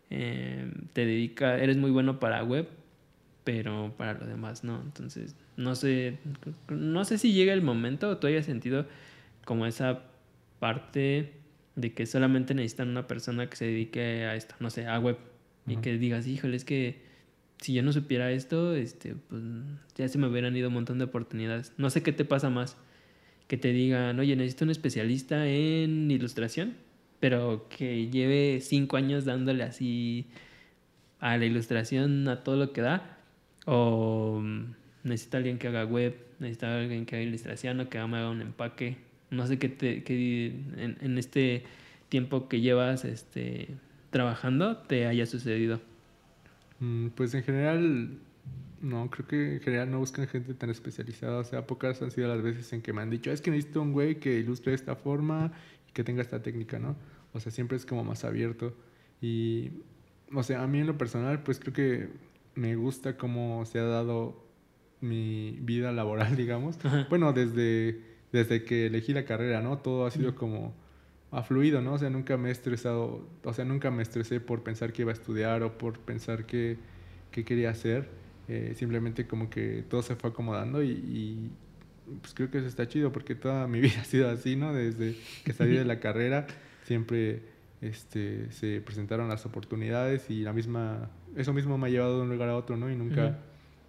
eh, 0.09 0.71
te 0.93 1.05
dedica, 1.05 1.57
eres 1.57 1.77
muy 1.77 1.91
bueno 1.91 2.19
para 2.19 2.43
web, 2.43 2.67
pero 3.43 3.93
para 3.97 4.13
lo 4.13 4.25
demás 4.25 4.63
no. 4.63 4.81
Entonces, 4.81 5.35
no 5.57 5.75
sé, 5.75 6.17
no 6.69 7.05
sé 7.05 7.17
si 7.17 7.33
llega 7.33 7.53
el 7.53 7.61
momento 7.61 8.09
o 8.09 8.17
tú 8.17 8.27
hayas 8.27 8.45
sentido 8.45 8.87
como 9.45 9.65
esa 9.65 10.03
parte 10.59 11.33
de 11.75 11.93
que 11.93 12.05
solamente 12.05 12.53
necesitan 12.53 12.89
una 12.89 13.07
persona 13.07 13.49
que 13.49 13.55
se 13.55 13.65
dedique 13.65 14.25
a 14.25 14.35
esto, 14.35 14.55
no 14.59 14.69
sé, 14.69 14.87
a 14.87 14.99
web. 14.99 15.17
Y 15.67 15.77
que 15.77 15.99
digas, 15.99 16.25
híjole, 16.25 16.55
es 16.55 16.65
que 16.65 17.08
si 17.59 17.73
yo 17.73 17.83
no 17.83 17.91
supiera 17.91 18.31
esto, 18.31 18.73
este, 18.73 19.15
pues 19.15 19.41
ya 19.95 20.07
se 20.07 20.17
me 20.17 20.27
hubieran 20.27 20.55
ido 20.55 20.69
un 20.69 20.75
montón 20.75 20.97
de 20.97 21.05
oportunidades. 21.05 21.73
No 21.77 21.89
sé 21.89 22.01
qué 22.03 22.13
te 22.13 22.25
pasa 22.25 22.49
más. 22.49 22.77
Que 23.47 23.57
te 23.57 23.73
digan, 23.73 24.19
oye, 24.19 24.35
necesito 24.35 24.65
un 24.65 24.71
especialista 24.71 25.47
en 25.47 26.09
ilustración, 26.09 26.75
pero 27.19 27.67
que 27.69 28.09
lleve 28.09 28.61
cinco 28.61 28.95
años 28.95 29.25
dándole 29.25 29.63
así 29.63 30.27
a 31.19 31.37
la 31.37 31.45
ilustración, 31.45 32.27
a 32.27 32.43
todo 32.43 32.55
lo 32.55 32.71
que 32.71 32.81
da. 32.81 33.17
O 33.65 34.41
necesita 35.03 35.37
alguien 35.37 35.57
que 35.57 35.67
haga 35.67 35.83
web, 35.83 36.15
necesita 36.39 36.79
alguien 36.79 37.05
que 37.05 37.17
haga 37.17 37.25
ilustración 37.25 37.79
o 37.81 37.89
que 37.89 37.97
haga 37.97 38.29
un 38.29 38.41
empaque. 38.41 38.97
No 39.31 39.47
sé 39.47 39.59
qué, 39.59 39.67
te, 39.67 40.03
qué 40.03 40.47
en, 40.77 40.97
en 41.01 41.17
este 41.17 41.63
tiempo 42.07 42.47
que 42.47 42.61
llevas 42.61 43.03
este, 43.03 43.67
trabajando 44.11 44.77
te 44.77 45.07
haya 45.07 45.25
sucedido. 45.25 45.81
Mm, 46.79 47.07
pues 47.09 47.33
en 47.33 47.43
general, 47.43 48.19
no, 48.81 49.09
creo 49.09 49.27
que 49.27 49.53
en 49.55 49.59
general 49.61 49.91
no 49.91 49.99
buscan 49.99 50.27
gente 50.27 50.53
tan 50.53 50.69
especializada. 50.69 51.39
O 51.39 51.43
sea, 51.43 51.67
pocas 51.67 52.01
han 52.01 52.11
sido 52.11 52.27
las 52.27 52.41
veces 52.41 52.71
en 52.73 52.81
que 52.81 52.93
me 52.93 53.01
han 53.01 53.09
dicho, 53.09 53.31
es 53.31 53.41
que 53.41 53.51
necesito 53.51 53.81
un 53.81 53.93
güey 53.93 54.19
que 54.19 54.39
ilustre 54.39 54.73
esta 54.73 54.95
forma 54.95 55.51
y 55.87 55.91
que 55.91 56.03
tenga 56.03 56.21
esta 56.21 56.41
técnica, 56.41 56.79
¿no? 56.79 56.95
O 57.33 57.39
sea, 57.39 57.51
siempre 57.51 57.77
es 57.77 57.85
como 57.85 58.03
más 58.03 58.23
abierto. 58.23 58.73
Y, 59.21 59.71
o 60.33 60.43
sea, 60.43 60.63
a 60.63 60.67
mí 60.67 60.79
en 60.79 60.87
lo 60.87 60.97
personal, 60.97 61.43
pues 61.43 61.59
creo 61.59 61.73
que 61.73 62.09
me 62.55 62.75
gusta 62.75 63.17
cómo 63.17 63.65
se 63.65 63.79
ha 63.79 63.83
dado 63.83 64.43
mi 65.01 65.57
vida 65.61 65.91
laboral, 65.91 66.35
digamos. 66.37 66.77
Bueno, 67.09 67.33
desde, 67.33 68.01
desde 68.31 68.63
que 68.63 68.87
elegí 68.87 69.13
la 69.13 69.25
carrera, 69.25 69.61
¿no? 69.61 69.79
Todo 69.79 70.05
ha 70.05 70.11
sido 70.11 70.35
como 70.35 70.73
ha 71.31 71.43
fluido, 71.43 71.81
¿no? 71.81 71.93
O 71.93 71.97
sea, 71.97 72.09
nunca 72.09 72.37
me 72.37 72.49
he 72.49 72.51
estresado, 72.51 73.27
o 73.43 73.53
sea, 73.53 73.65
nunca 73.65 73.91
me 73.91 74.01
estresé 74.01 74.39
por 74.39 74.63
pensar 74.63 74.93
que 74.93 75.03
iba 75.03 75.11
a 75.11 75.13
estudiar 75.13 75.63
o 75.63 75.77
por 75.77 75.99
pensar 75.99 76.45
qué, 76.45 76.77
quería 77.31 77.69
hacer. 77.69 78.09
Eh, 78.47 78.73
simplemente 78.75 79.27
como 79.27 79.49
que 79.49 79.83
todo 79.87 80.01
se 80.01 80.15
fue 80.15 80.31
acomodando 80.31 80.83
y, 80.83 81.51
pues 82.21 82.33
creo 82.33 82.49
que 82.49 82.57
eso 82.57 82.67
está 82.67 82.87
chido 82.87 83.11
porque 83.11 83.35
toda 83.35 83.67
mi 83.67 83.79
vida 83.81 84.01
ha 84.01 84.05
sido 84.05 84.29
así, 84.29 84.55
¿no? 84.55 84.73
Desde 84.73 85.15
que 85.43 85.53
salí 85.53 85.77
de 85.77 85.85
la 85.85 85.99
carrera 86.01 86.47
siempre 86.83 87.43
este, 87.81 88.51
se 88.51 88.81
presentaron 88.81 89.29
las 89.29 89.45
oportunidades 89.45 90.29
y 90.29 90.41
la 90.41 90.51
misma, 90.51 91.09
eso 91.35 91.53
mismo 91.53 91.77
me 91.77 91.87
ha 91.87 91.89
llevado 91.91 92.17
de 92.17 92.23
un 92.23 92.29
lugar 92.29 92.49
a 92.49 92.55
otro, 92.55 92.75
¿no? 92.75 92.91
Y 92.91 92.95
nunca, 92.95 93.37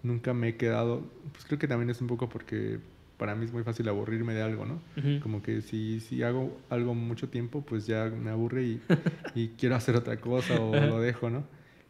nunca 0.03 0.35
me 0.35 0.49
he 0.49 0.57
quedado, 0.57 1.03
pues 1.33 1.47
creo 1.47 1.59
que 1.59 1.67
también 1.67 1.89
es 1.89 2.01
un 2.03 2.07
poco 2.07 2.29
porque 2.29 2.79
para 3.21 3.35
mí 3.35 3.45
es 3.45 3.53
muy 3.53 3.63
fácil 3.65 3.87
aburrirme 3.87 4.33
de 4.33 4.41
algo, 4.41 4.65
¿no? 4.65 4.81
Como 5.21 5.43
que 5.43 5.61
si, 5.61 6.01
si 6.01 6.23
hago 6.23 6.59
algo 6.71 6.95
mucho 6.95 7.29
tiempo, 7.29 7.61
pues 7.61 7.87
ya 7.87 8.07
me 8.07 8.31
aburre 8.31 8.63
y, 8.63 8.81
y 9.35 9.49
quiero 9.59 9.77
hacer 9.77 9.95
otra 9.95 10.17
cosa 10.17 10.59
o 10.59 10.75
lo 10.75 11.01
dejo, 11.01 11.29
¿no? 11.29 11.45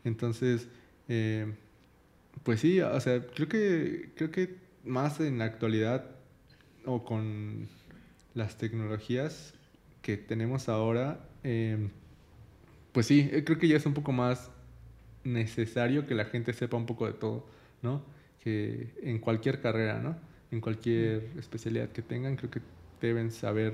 Entonces, 0.04 0.66
eh, 1.08 1.46
pues 2.42 2.58
sí, 2.58 2.80
o 2.80 3.00
sea, 3.00 3.24
creo 3.24 3.48
que, 3.48 4.10
creo 4.16 4.32
que 4.32 4.56
más 4.84 5.20
en 5.20 5.38
la 5.38 5.44
actualidad 5.44 6.04
o 6.84 7.04
con 7.04 7.68
las 8.34 8.58
tecnologías 8.58 9.54
que 10.02 10.16
tenemos 10.16 10.68
ahora, 10.68 11.20
em, 11.44 11.90
pues 12.90 13.06
sí, 13.06 13.30
eh, 13.32 13.44
creo 13.44 13.56
que 13.56 13.68
ya 13.68 13.76
es 13.76 13.86
un 13.86 13.94
poco 13.94 14.10
más 14.10 14.50
necesario 15.22 16.08
que 16.08 16.16
la 16.16 16.24
gente 16.24 16.52
sepa 16.54 16.76
un 16.76 16.86
poco 16.86 17.06
de 17.06 17.12
todo, 17.12 17.46
¿no? 17.82 18.02
Que 18.42 18.94
en 19.02 19.20
cualquier 19.20 19.60
carrera, 19.60 20.00
¿no? 20.00 20.28
En 20.50 20.60
cualquier 20.60 21.30
especialidad 21.38 21.90
que 21.90 22.02
tengan, 22.02 22.36
creo 22.36 22.50
que 22.50 22.60
deben 23.00 23.30
saber 23.30 23.72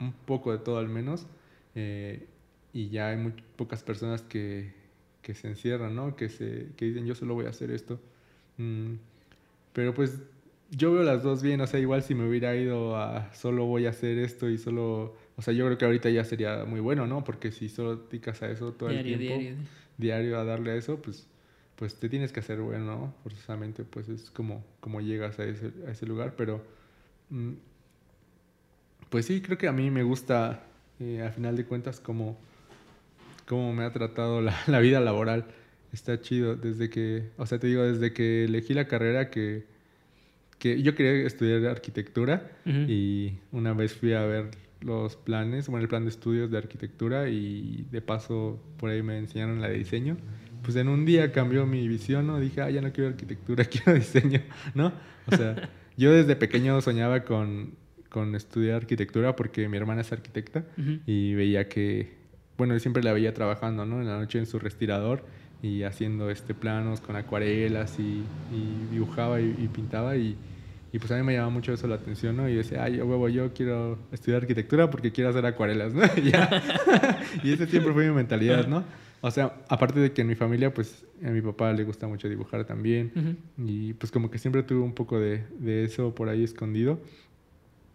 un 0.00 0.12
poco 0.12 0.52
de 0.52 0.58
todo 0.58 0.78
al 0.78 0.88
menos. 0.88 1.26
Eh, 1.74 2.26
y 2.72 2.88
ya 2.88 3.08
hay 3.08 3.16
muy 3.16 3.34
pocas 3.56 3.82
personas 3.82 4.22
que, 4.22 4.72
que 5.20 5.34
se 5.34 5.48
encierran, 5.48 5.94
¿no? 5.94 6.16
Que, 6.16 6.28
se, 6.28 6.68
que 6.76 6.86
dicen 6.86 7.06
yo 7.06 7.14
solo 7.14 7.34
voy 7.34 7.46
a 7.46 7.50
hacer 7.50 7.70
esto. 7.70 8.00
Mm, 8.56 8.94
pero 9.72 9.94
pues 9.94 10.18
yo 10.70 10.92
veo 10.92 11.02
las 11.02 11.22
dos 11.22 11.42
bien, 11.42 11.60
o 11.60 11.66
sea, 11.66 11.80
igual 11.80 12.02
si 12.02 12.14
me 12.14 12.26
hubiera 12.26 12.56
ido 12.56 12.96
a 12.96 13.32
solo 13.34 13.66
voy 13.66 13.86
a 13.86 13.90
hacer 13.90 14.18
esto 14.18 14.48
y 14.48 14.58
solo, 14.58 15.16
o 15.36 15.42
sea, 15.42 15.52
yo 15.52 15.66
creo 15.66 15.76
que 15.76 15.84
ahorita 15.84 16.08
ya 16.08 16.24
sería 16.24 16.64
muy 16.64 16.80
bueno, 16.80 17.06
¿no? 17.06 17.24
Porque 17.24 17.52
si 17.52 17.68
solo 17.68 17.96
dedicas 17.96 18.42
a 18.42 18.50
eso 18.50 18.72
todo 18.72 18.88
el 18.88 19.02
tiempo, 19.02 19.38
diario. 19.38 19.56
diario 19.98 20.38
a 20.38 20.44
darle 20.44 20.72
a 20.72 20.76
eso, 20.76 21.00
pues 21.02 21.26
pues 21.76 21.94
te 21.96 22.08
tienes 22.08 22.32
que 22.32 22.40
hacer 22.40 22.60
bueno, 22.60 22.84
¿no? 22.84 23.14
Forzosamente, 23.22 23.84
pues 23.84 24.08
es 24.08 24.30
como, 24.30 24.64
como 24.80 25.00
llegas 25.00 25.38
a 25.38 25.44
ese, 25.44 25.72
a 25.86 25.90
ese 25.90 26.06
lugar, 26.06 26.34
pero 26.36 26.64
mm, 27.30 27.52
pues 29.10 29.26
sí, 29.26 29.40
creo 29.40 29.58
que 29.58 29.68
a 29.68 29.72
mí 29.72 29.90
me 29.90 30.02
gusta, 30.02 30.64
eh, 31.00 31.22
a 31.22 31.30
final 31.32 31.56
de 31.56 31.64
cuentas, 31.64 32.00
como, 32.00 32.38
como 33.46 33.72
me 33.72 33.84
ha 33.84 33.92
tratado 33.92 34.40
la, 34.40 34.56
la, 34.66 34.80
vida 34.80 35.00
laboral. 35.00 35.46
Está 35.92 36.20
chido 36.20 36.56
desde 36.56 36.88
que, 36.88 37.30
o 37.36 37.44
sea, 37.44 37.58
te 37.58 37.66
digo, 37.66 37.82
desde 37.82 38.14
que 38.14 38.44
elegí 38.44 38.72
la 38.72 38.88
carrera 38.88 39.28
que, 39.28 39.66
que 40.62 40.80
yo 40.80 40.94
quería 40.94 41.26
estudiar 41.26 41.66
arquitectura 41.66 42.52
y 42.64 43.34
una 43.50 43.72
vez 43.72 43.94
fui 43.94 44.12
a 44.12 44.24
ver 44.24 44.50
los 44.82 45.16
planes, 45.16 45.68
bueno, 45.68 45.82
el 45.82 45.88
plan 45.88 46.04
de 46.04 46.10
estudios 46.10 46.50
de 46.50 46.58
arquitectura 46.58 47.28
y 47.28 47.86
de 47.90 48.00
paso 48.00 48.62
por 48.78 48.90
ahí 48.90 49.02
me 49.02 49.18
enseñaron 49.18 49.60
la 49.60 49.68
de 49.68 49.78
diseño 49.78 50.16
pues 50.62 50.76
en 50.76 50.88
un 50.88 51.04
día 51.04 51.32
cambió 51.32 51.66
mi 51.66 51.86
visión, 51.88 52.26
¿no? 52.26 52.40
Dije, 52.40 52.62
ah, 52.62 52.70
ya 52.70 52.80
no 52.80 52.92
quiero 52.92 53.10
arquitectura, 53.10 53.64
quiero 53.70 53.94
diseño, 53.94 54.40
¿no? 54.74 54.92
O 55.26 55.36
sea, 55.36 55.68
yo 55.96 56.12
desde 56.12 56.36
pequeño 56.36 56.80
soñaba 56.80 57.24
con, 57.24 57.74
con 58.08 58.34
estudiar 58.34 58.76
arquitectura 58.76 59.36
porque 59.36 59.68
mi 59.68 59.76
hermana 59.76 60.02
es 60.02 60.12
arquitecta 60.12 60.64
y 61.06 61.34
veía 61.34 61.68
que, 61.68 62.14
bueno, 62.56 62.78
siempre 62.78 63.02
la 63.02 63.12
veía 63.12 63.34
trabajando, 63.34 63.84
¿no? 63.84 64.00
En 64.00 64.06
la 64.06 64.18
noche 64.18 64.38
en 64.38 64.46
su 64.46 64.58
respirador 64.58 65.24
y 65.62 65.84
haciendo 65.84 66.30
este 66.30 66.54
planos 66.54 67.00
con 67.00 67.16
acuarelas 67.16 67.98
y, 67.98 68.22
dibujaba 68.90 69.40
y, 69.40 69.68
pintaba 69.72 70.16
y, 70.16 70.36
y, 70.92 70.98
pues 70.98 71.10
a 71.10 71.16
mí 71.16 71.22
me 71.22 71.32
llamaba 71.32 71.50
mucho 71.50 71.72
eso 71.72 71.86
la 71.86 71.94
atención, 71.94 72.36
¿no? 72.36 72.48
Y 72.48 72.54
decía, 72.54 72.84
ay, 72.84 73.00
huevo, 73.00 73.28
yo 73.28 73.52
quiero 73.54 73.98
estudiar 74.12 74.42
arquitectura 74.42 74.90
porque 74.90 75.10
quiero 75.10 75.30
hacer 75.30 75.46
acuarelas, 75.46 75.94
¿no? 75.94 76.02
y 77.42 77.52
ese 77.52 77.66
siempre 77.66 77.92
fue 77.92 78.06
mi 78.06 78.14
mentalidad, 78.14 78.66
¿no? 78.66 78.84
O 79.22 79.30
sea, 79.30 79.54
aparte 79.68 80.00
de 80.00 80.12
que 80.12 80.22
en 80.22 80.28
mi 80.28 80.34
familia, 80.34 80.74
pues 80.74 81.04
a 81.24 81.30
mi 81.30 81.40
papá 81.40 81.72
le 81.72 81.84
gusta 81.84 82.08
mucho 82.08 82.28
dibujar 82.28 82.64
también. 82.64 83.38
Y 83.56 83.92
pues 83.94 84.10
como 84.10 84.30
que 84.30 84.38
siempre 84.38 84.64
tuve 84.64 84.80
un 84.80 84.94
poco 84.94 85.18
de, 85.18 85.44
de, 85.60 85.84
eso 85.84 86.14
por 86.14 86.28
ahí 86.28 86.42
escondido. 86.42 87.00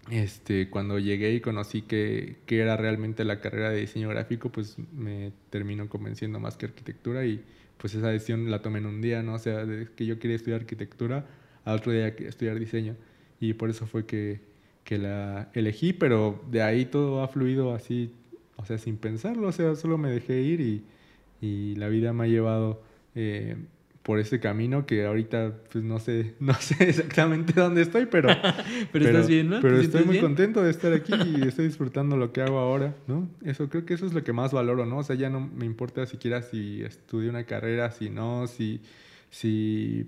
Este, 0.09 0.69
cuando 0.69 0.99
llegué 0.99 1.33
y 1.33 1.41
conocí 1.41 1.81
que, 1.81 2.37
que, 2.45 2.61
era 2.61 2.77
realmente 2.77 3.25
la 3.25 3.41
carrera 3.41 3.69
de 3.69 3.81
diseño 3.81 4.07
gráfico, 4.07 4.49
pues 4.49 4.77
me 4.93 5.33
terminó 5.49 5.89
convenciendo 5.89 6.39
más 6.39 6.55
que 6.55 6.67
arquitectura 6.67 7.25
y 7.25 7.43
pues 7.77 7.93
esa 7.93 8.07
decisión 8.07 8.49
la 8.49 8.61
tomé 8.61 8.79
en 8.79 8.85
un 8.85 9.01
día, 9.01 9.21
¿no? 9.21 9.33
O 9.33 9.39
sea, 9.39 9.65
de 9.65 9.89
que 9.95 10.05
yo 10.05 10.19
quería 10.19 10.37
estudiar 10.37 10.61
arquitectura, 10.61 11.25
al 11.67 11.77
otro 11.77 11.91
día 11.91 12.07
estudiar 12.07 12.59
diseño. 12.59 12.95
Y 13.39 13.53
por 13.53 13.69
eso 13.69 13.85
fue 13.85 14.05
que, 14.05 14.39
que 14.83 14.97
la 14.97 15.49
elegí, 15.53 15.93
pero 15.93 16.43
de 16.49 16.61
ahí 16.61 16.85
todo 16.85 17.21
ha 17.21 17.27
fluido 17.27 17.73
así, 17.73 18.13
o 18.55 18.65
sea, 18.65 18.77
sin 18.77 18.97
pensarlo, 18.97 19.47
o 19.47 19.51
sea, 19.51 19.75
solo 19.75 19.97
me 19.97 20.09
dejé 20.09 20.41
ir 20.41 20.61
y 20.61 20.83
y 21.41 21.75
la 21.75 21.87
vida 21.87 22.13
me 22.13 22.25
ha 22.25 22.27
llevado 22.27 22.81
eh, 23.15 23.55
por 24.03 24.19
ese 24.19 24.39
camino 24.39 24.85
que 24.85 25.05
ahorita 25.05 25.53
pues 25.71 25.83
no 25.83 25.99
sé 25.99 26.35
no 26.39 26.53
sé 26.53 26.89
exactamente 26.89 27.53
dónde 27.53 27.81
estoy 27.81 28.05
pero 28.05 28.29
pero, 28.91 29.05
estás 29.05 29.27
bien 29.27 29.49
no 29.49 29.61
pero 29.61 29.79
estoy 29.79 30.05
muy 30.05 30.19
contento 30.19 30.63
de 30.63 30.71
estar 30.71 30.93
aquí 30.93 31.13
y 31.13 31.41
estoy 31.47 31.67
disfrutando 31.67 32.17
lo 32.17 32.31
que 32.31 32.41
hago 32.41 32.59
ahora 32.59 32.95
no 33.07 33.29
eso 33.43 33.69
creo 33.69 33.85
que 33.85 33.93
eso 33.93 34.05
es 34.05 34.13
lo 34.13 34.23
que 34.23 34.33
más 34.33 34.51
valoro 34.51 34.85
no 34.85 34.99
o 34.99 35.03
sea 35.03 35.15
ya 35.15 35.29
no 35.29 35.39
me 35.39 35.65
importa 35.65 36.05
siquiera 36.05 36.41
si 36.41 36.83
estudié 36.83 37.29
una 37.29 37.43
carrera 37.45 37.91
si 37.91 38.09
no 38.09 38.47
si 38.47 38.81
si 39.29 40.07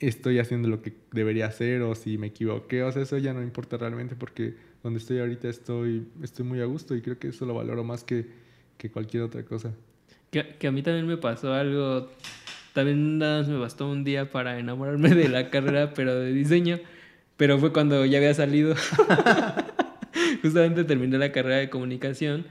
estoy 0.00 0.38
haciendo 0.38 0.68
lo 0.68 0.82
que 0.82 0.94
debería 1.12 1.46
hacer 1.46 1.82
o 1.82 1.94
si 1.94 2.18
me 2.18 2.28
equivoqué 2.28 2.82
o 2.82 2.90
sea 2.90 3.02
eso 3.02 3.18
ya 3.18 3.32
no 3.32 3.42
importa 3.42 3.76
realmente 3.76 4.16
porque 4.16 4.54
donde 4.82 4.98
estoy 4.98 5.18
ahorita 5.18 5.48
estoy 5.48 6.08
estoy 6.22 6.44
muy 6.44 6.60
a 6.60 6.64
gusto 6.64 6.96
y 6.96 7.02
creo 7.02 7.18
que 7.18 7.28
eso 7.28 7.46
lo 7.46 7.54
valoro 7.54 7.84
más 7.84 8.02
que 8.02 8.26
que 8.78 8.90
cualquier 8.90 9.22
otra 9.24 9.44
cosa 9.44 9.74
que, 10.30 10.66
a 10.66 10.70
mí 10.70 10.82
también 10.82 11.06
me 11.06 11.16
pasó 11.16 11.52
algo, 11.52 12.08
también 12.72 13.18
nada 13.18 13.40
más 13.40 13.48
me 13.48 13.58
bastó 13.58 13.88
un 13.88 14.04
día 14.04 14.30
para 14.30 14.58
enamorarme 14.58 15.10
de 15.10 15.28
la 15.28 15.50
carrera, 15.50 15.92
pero 15.94 16.14
de 16.14 16.32
diseño, 16.32 16.78
pero 17.36 17.58
fue 17.58 17.72
cuando 17.72 18.04
ya 18.06 18.18
había 18.18 18.34
salido. 18.34 18.74
Justamente 20.42 20.84
terminé 20.84 21.18
la 21.18 21.32
carrera 21.32 21.56
de 21.56 21.70
comunicación 21.70 22.46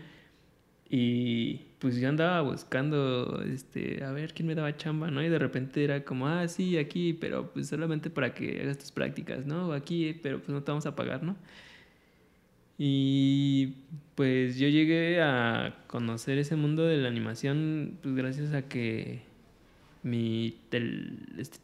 y 0.89 1.56
pues 1.80 1.97
yo 1.97 2.10
andaba 2.10 2.41
buscando, 2.41 3.43
este, 3.43 4.04
a 4.04 4.12
ver 4.12 4.34
quién 4.34 4.47
me 4.47 4.56
daba 4.56 4.75
chamba, 4.75 5.12
¿no? 5.12 5.23
Y 5.23 5.30
de 5.30 5.38
repente 5.39 5.84
era 5.84 6.04
como, 6.04 6.28
ah, 6.28 6.47
sí, 6.47 6.78
aquí, 6.78 7.13
pero 7.13 7.52
pues 7.54 7.67
solamente 7.67 8.10
para 8.10 8.34
que 8.34 8.62
hagas 8.62 8.80
tus 8.80 8.91
prácticas, 8.91 9.45
¿no? 9.45 9.71
Aquí, 9.73 10.19
pero 10.23 10.39
pues 10.39 10.49
no 10.49 10.63
te 10.63 10.71
vamos 10.71 10.86
a 10.88 10.95
pagar, 10.95 11.23
¿no? 11.23 11.36
Y 12.78 13.75
pues 14.15 14.58
yo 14.58 14.67
llegué 14.67 15.21
a 15.21 15.84
conocer 15.88 16.38
ese 16.38 16.56
mundo 16.56 16.86
de 16.86 16.97
la 16.97 17.10
animación 17.10 17.97
pues 18.02 18.15
gracias 18.15 18.54
a 18.54 18.69
que 18.69 19.21
mi 20.02 20.56
este, 21.38 21.60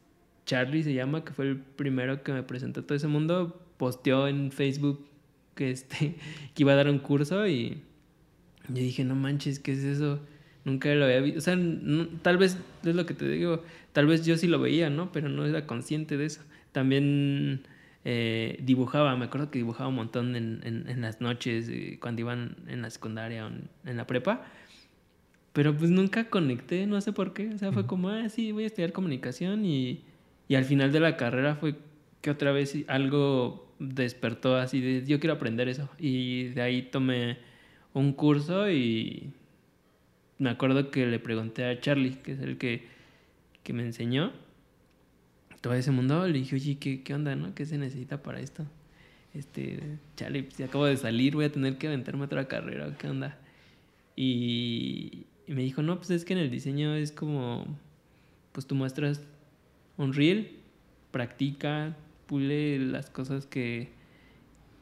Charlie 0.46 0.84
se 0.84 0.94
llama, 0.94 1.24
que 1.24 1.34
fue 1.34 1.46
el 1.46 1.58
primero 1.58 2.22
que 2.24 2.34
me 2.34 2.44
presentó 2.44 2.84
todo 2.84 2.96
ese 2.96 3.08
mundo, 3.08 3.62
posteó 3.78 4.28
en 4.28 4.52
Facebook 4.52 5.08
que 5.56 5.72
este 5.72 6.16
que 6.54 6.64
iba 6.64 6.74
a 6.74 6.76
dar 6.76 6.90
un 6.90 7.00
curso 7.00 7.48
y 7.48 7.82
yo 8.70 8.82
dije, 8.82 9.04
"No 9.04 9.16
manches, 9.16 9.60
¿qué 9.60 9.74
es 9.74 9.84
eso?" 9.84 10.20
Nunca 10.66 10.94
lo 10.96 11.06
había 11.06 11.22
visto, 11.22 11.40
o 11.40 11.42
sea, 11.42 11.58
tal 12.24 12.38
vez 12.38 12.58
es 12.84 12.96
lo 12.96 13.06
que 13.06 13.14
te 13.14 13.28
digo, 13.28 13.64
tal 13.94 14.08
vez 14.08 14.26
yo 14.26 14.36
sí 14.36 14.48
lo 14.48 14.60
veía, 14.60 14.90
¿no? 14.90 15.12
Pero 15.12 15.30
no 15.30 15.46
era 15.46 15.68
consciente 15.68 16.18
de 16.18 16.26
eso. 16.26 16.42
También 16.72 17.62
eh, 18.08 18.60
dibujaba, 18.62 19.16
me 19.16 19.26
acuerdo 19.26 19.50
que 19.50 19.58
dibujaba 19.58 19.90
un 19.90 19.96
montón 19.96 20.36
en, 20.36 20.62
en, 20.64 21.02
las 21.02 21.22
noches 21.22 21.68
eh, 21.70 21.98
cuando 22.00 22.22
iban 22.22 22.56
en 22.68 22.84
la 22.84 22.92
secundaria 22.92 23.48
o 23.48 23.50
en, 23.50 23.98
la 23.98 24.06
prepa, 24.06 24.46
pero 25.54 25.76
pues 25.76 25.90
nunca 25.90 26.30
conecté, 26.30 26.86
no 26.86 27.02
sé 27.02 27.14
por 27.14 27.34
qué, 27.34 27.50
o 27.50 27.58
sea, 27.58 27.72
fue 27.72 27.88
como, 27.88 28.10
ah, 28.10 28.30
sí, 28.30 28.52
voy 28.52 28.66
a 28.66 28.68
estudiar 28.68 28.92
comunicación 28.92 29.66
y, 29.66 30.04
y 30.48 30.54
al 30.54 30.66
final 30.66 30.92
de 30.92 31.00
la 31.00 31.18
carrera 31.18 31.56
fue 31.56 31.78
que 32.22 32.30
otra 32.30 32.52
vez 32.52 32.78
algo 32.88 33.74
despertó 33.80 34.56
así 34.56 34.82
de, 34.82 35.04
yo 35.08 35.20
quiero 35.20 35.34
aprender 35.34 35.68
eso, 35.68 35.90
y 35.98 36.50
de 36.50 36.62
ahí 36.62 36.84
tomé 36.84 37.40
un 37.96 38.14
curso 38.14 38.70
y 38.70 39.32
me 40.38 40.50
acuerdo 40.50 40.92
que 40.92 41.06
le 41.08 41.18
pregunté 41.18 41.66
a 41.66 41.80
Charlie, 41.80 42.16
que 42.16 42.34
es 42.34 42.40
el 42.40 42.58
que, 42.58 42.84
que 43.64 43.74
me 43.74 43.84
enseñó, 43.84 44.34
todo 45.62 45.74
ese 45.74 45.92
mundo, 45.92 46.28
le 46.28 46.40
dije, 46.40 46.56
oye, 46.56 46.78
¿qué, 46.78 47.02
qué 47.02 47.14
onda, 47.14 47.36
no? 47.36 47.56
¿Qué 47.56 47.66
se 47.66 47.78
necesita 47.78 48.22
para 48.22 48.40
esto? 48.40 48.66
Este, 49.34 49.98
chale, 50.16 50.44
pues 50.44 50.60
acabo 50.62 50.86
de 50.86 50.98
salir, 50.98 51.36
voy 51.36 51.46
a 51.46 51.52
tener 51.52 51.78
que 51.78 51.88
aventarme 51.88 52.26
otra 52.26 52.48
carrera, 52.48 52.96
¿qué 52.98 53.08
onda? 53.08 53.38
Y, 54.16 55.26
me 55.48 55.62
dijo, 55.62 55.82
no, 55.82 55.98
pues 55.98 56.12
es 56.12 56.26
que 56.26 56.34
en 56.34 56.40
el 56.40 56.52
diseño 56.52 56.96
es 56.96 57.12
como, 57.12 57.66
pues 58.52 58.68
tú 58.68 58.76
muestras 58.76 59.22
un 59.98 60.14
reel, 60.14 60.52
practica, 61.12 61.96
pule 62.28 62.78
las 62.78 63.10
cosas 63.10 63.46
que, 63.46 63.95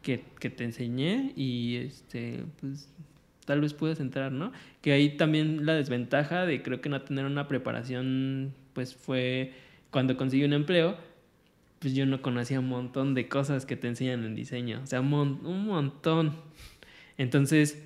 que, 0.04 0.24
que, 0.40 0.50
te 0.52 0.64
enseñé 0.64 1.34
y 1.36 1.78
este, 1.78 2.44
pues 2.60 2.90
tal 3.46 3.62
vez 3.62 3.74
puedas 3.74 4.00
entrar, 4.00 4.32
¿no? 4.32 4.52
Que 4.82 4.92
ahí 4.92 5.18
también 5.18 5.66
la 5.66 5.74
desventaja 5.74 6.46
de 6.46 6.62
creo 6.62 6.82
que 6.82 6.90
no 6.90 7.02
tener 7.02 7.26
una 7.26 7.48
preparación, 7.48 8.54
pues 8.74 8.96
fue 8.96 9.54
cuando 9.90 10.18
conseguí 10.18 10.44
un 10.44 10.54
empleo, 10.54 10.98
pues 11.80 11.96
yo 11.96 12.06
no 12.06 12.22
conocía 12.22 12.60
un 12.60 12.70
montón 12.70 13.14
de 13.14 13.28
cosas 13.28 13.66
que 13.66 13.76
te 13.76 13.88
enseñan 13.88 14.24
en 14.24 14.36
diseño, 14.36 14.82
o 14.84 14.88
sea, 14.88 15.02
un, 15.02 15.12
un 15.12 15.66
montón. 15.66 16.36
Entonces, 17.18 17.82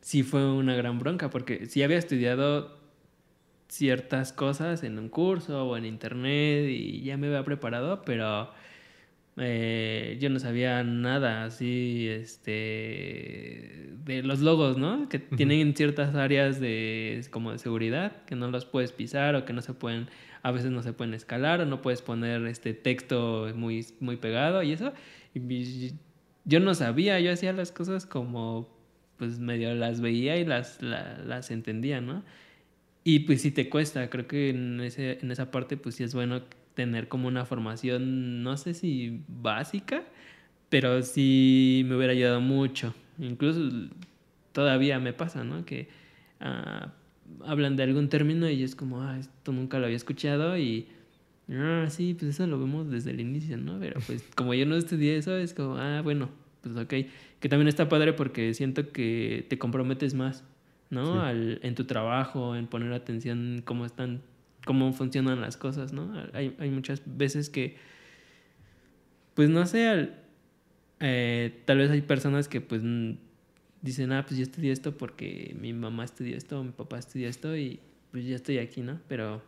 sí 0.00 0.22
fue 0.22 0.50
una 0.50 0.74
gran 0.74 0.98
bronca, 0.98 1.30
porque 1.30 1.66
sí 1.66 1.82
había 1.82 1.98
estudiado 1.98 2.78
ciertas 3.68 4.32
cosas 4.32 4.82
en 4.82 4.98
un 4.98 5.08
curso 5.08 5.64
o 5.66 5.76
en 5.76 5.84
internet 5.84 6.68
y 6.68 7.02
ya 7.02 7.16
me 7.16 7.28
había 7.28 7.44
preparado, 7.44 8.02
pero 8.04 8.50
eh, 9.36 10.18
yo 10.20 10.30
no 10.30 10.38
sabía 10.38 10.82
nada 10.82 11.44
así, 11.44 12.08
este, 12.08 13.90
de 14.04 14.22
los 14.22 14.40
logos, 14.40 14.76
¿no? 14.76 15.08
Que 15.08 15.18
tienen 15.18 15.74
ciertas 15.74 16.14
áreas 16.14 16.60
de, 16.60 17.24
como 17.30 17.52
de 17.52 17.58
seguridad, 17.58 18.24
que 18.24 18.36
no 18.36 18.50
los 18.50 18.64
puedes 18.64 18.92
pisar 18.92 19.34
o 19.36 19.44
que 19.44 19.52
no 19.52 19.62
se 19.62 19.74
pueden 19.74 20.08
a 20.42 20.52
veces 20.52 20.70
no 20.70 20.82
se 20.82 20.92
pueden 20.92 21.14
escalar 21.14 21.60
o 21.60 21.66
no 21.66 21.82
puedes 21.82 22.02
poner 22.02 22.46
este 22.46 22.74
texto 22.74 23.50
muy, 23.54 23.86
muy 24.00 24.16
pegado 24.16 24.62
y 24.62 24.72
eso. 24.72 24.92
Y 25.34 25.92
yo 26.44 26.60
no 26.60 26.74
sabía, 26.74 27.20
yo 27.20 27.32
hacía 27.32 27.52
las 27.52 27.72
cosas 27.72 28.06
como 28.06 28.68
pues 29.18 29.38
medio 29.38 29.74
las 29.74 30.00
veía 30.00 30.38
y 30.38 30.46
las, 30.46 30.80
las 30.80 31.50
entendía, 31.50 32.00
¿no? 32.00 32.24
Y 33.04 33.20
pues 33.20 33.42
si 33.42 33.50
te 33.50 33.68
cuesta, 33.68 34.08
creo 34.08 34.26
que 34.26 34.50
en, 34.50 34.80
ese, 34.80 35.18
en 35.20 35.30
esa 35.30 35.50
parte 35.50 35.76
pues 35.76 35.96
sí 35.96 36.04
es 36.04 36.14
bueno 36.14 36.42
tener 36.74 37.08
como 37.08 37.28
una 37.28 37.44
formación, 37.44 38.42
no 38.42 38.56
sé 38.56 38.74
si 38.74 39.22
básica, 39.28 40.02
pero 40.68 41.02
sí 41.02 41.84
me 41.86 41.96
hubiera 41.96 42.12
ayudado 42.12 42.40
mucho. 42.40 42.94
Incluso 43.18 43.60
todavía 44.52 44.98
me 44.98 45.12
pasa, 45.12 45.44
¿no? 45.44 45.64
Que 45.64 45.88
ah, 46.40 46.92
hablan 47.44 47.76
de 47.76 47.82
algún 47.82 48.08
término 48.08 48.48
y 48.48 48.62
es 48.62 48.74
como, 48.74 49.02
ah, 49.02 49.18
esto 49.18 49.52
nunca 49.52 49.78
lo 49.78 49.84
había 49.84 49.96
escuchado 49.96 50.56
y, 50.56 50.88
ah, 51.50 51.86
sí, 51.88 52.14
pues 52.14 52.30
eso 52.30 52.46
lo 52.46 52.58
vemos 52.58 52.90
desde 52.90 53.10
el 53.10 53.20
inicio, 53.20 53.56
¿no? 53.56 53.78
Pero 53.78 54.00
pues 54.06 54.24
como 54.34 54.54
yo 54.54 54.66
no 54.66 54.76
estudié 54.76 55.16
eso, 55.16 55.36
es 55.36 55.54
como, 55.54 55.76
ah, 55.76 56.00
bueno, 56.02 56.30
pues 56.62 56.76
ok. 56.76 56.94
Que 57.40 57.48
también 57.48 57.68
está 57.68 57.88
padre 57.88 58.12
porque 58.12 58.52
siento 58.54 58.92
que 58.92 59.46
te 59.48 59.58
comprometes 59.58 60.14
más, 60.14 60.44
¿no? 60.90 61.22
Al, 61.22 61.58
en 61.62 61.74
tu 61.74 61.84
trabajo, 61.84 62.54
en 62.54 62.66
poner 62.66 62.92
atención 62.92 63.62
cómo 63.64 63.86
están, 63.86 64.20
cómo 64.64 64.92
funcionan 64.92 65.40
las 65.40 65.56
cosas, 65.56 65.92
¿no? 65.92 66.12
Hay, 66.32 66.70
muchas 66.70 67.02
veces 67.04 67.50
que, 67.50 67.76
pues 69.34 69.48
no 69.48 69.66
sé, 69.66 70.10
eh, 71.00 71.62
tal 71.64 71.78
vez 71.78 71.90
hay 71.90 72.02
personas 72.02 72.48
que 72.48 72.60
pues 72.60 72.82
dicen, 73.82 74.12
ah, 74.12 74.24
pues 74.26 74.36
yo 74.36 74.42
estudié 74.42 74.72
esto 74.72 74.96
porque 74.96 75.56
mi 75.58 75.72
mamá 75.72 76.04
estudió 76.04 76.36
esto, 76.36 76.62
mi 76.62 76.72
papá 76.72 76.98
estudió 76.98 77.28
esto 77.28 77.56
y 77.56 77.80
pues 78.10 78.26
ya 78.26 78.36
estoy 78.36 78.58
aquí, 78.58 78.82
¿no? 78.82 79.00
Pero 79.08 79.42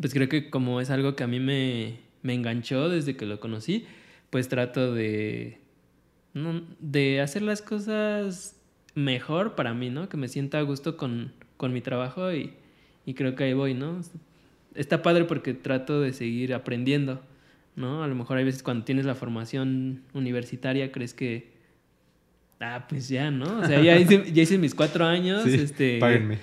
pues 0.00 0.12
creo 0.14 0.28
que 0.28 0.50
como 0.50 0.80
es 0.80 0.90
algo 0.90 1.14
que 1.14 1.24
a 1.24 1.26
mí 1.26 1.38
me, 1.38 1.98
me 2.22 2.34
enganchó 2.34 2.88
desde 2.88 3.16
que 3.16 3.26
lo 3.26 3.40
conocí, 3.40 3.86
pues 4.30 4.48
trato 4.48 4.94
de, 4.94 5.58
de 6.80 7.20
hacer 7.20 7.42
las 7.42 7.62
cosas 7.62 8.56
mejor 8.94 9.54
para 9.54 9.74
mí, 9.74 9.90
¿no? 9.90 10.08
Que 10.08 10.16
me 10.16 10.28
sienta 10.28 10.58
a 10.58 10.62
gusto 10.62 10.96
con, 10.96 11.32
con 11.56 11.72
mi 11.72 11.80
trabajo 11.80 12.32
y, 12.32 12.54
y 13.04 13.14
creo 13.14 13.34
que 13.34 13.44
ahí 13.44 13.52
voy, 13.52 13.74
¿no? 13.74 14.00
Está 14.74 15.02
padre 15.02 15.24
porque 15.24 15.54
trato 15.54 16.00
de 16.00 16.12
seguir 16.12 16.54
aprendiendo, 16.54 17.22
¿no? 17.76 18.02
A 18.02 18.06
lo 18.06 18.14
mejor 18.14 18.38
hay 18.38 18.44
veces 18.44 18.62
cuando 18.62 18.84
tienes 18.84 19.04
la 19.04 19.14
formación 19.14 20.02
universitaria 20.14 20.92
crees 20.92 21.14
que 21.14 21.52
ah, 22.62 22.86
pues 22.88 23.08
ya, 23.08 23.30
¿no? 23.30 23.60
O 23.60 23.64
sea, 23.64 23.80
ya 23.80 23.98
hice, 23.98 24.32
ya 24.32 24.42
hice 24.42 24.58
mis 24.58 24.74
cuatro 24.74 25.04
años. 25.04 25.46
este, 25.46 25.98
páguenme. 25.98 26.38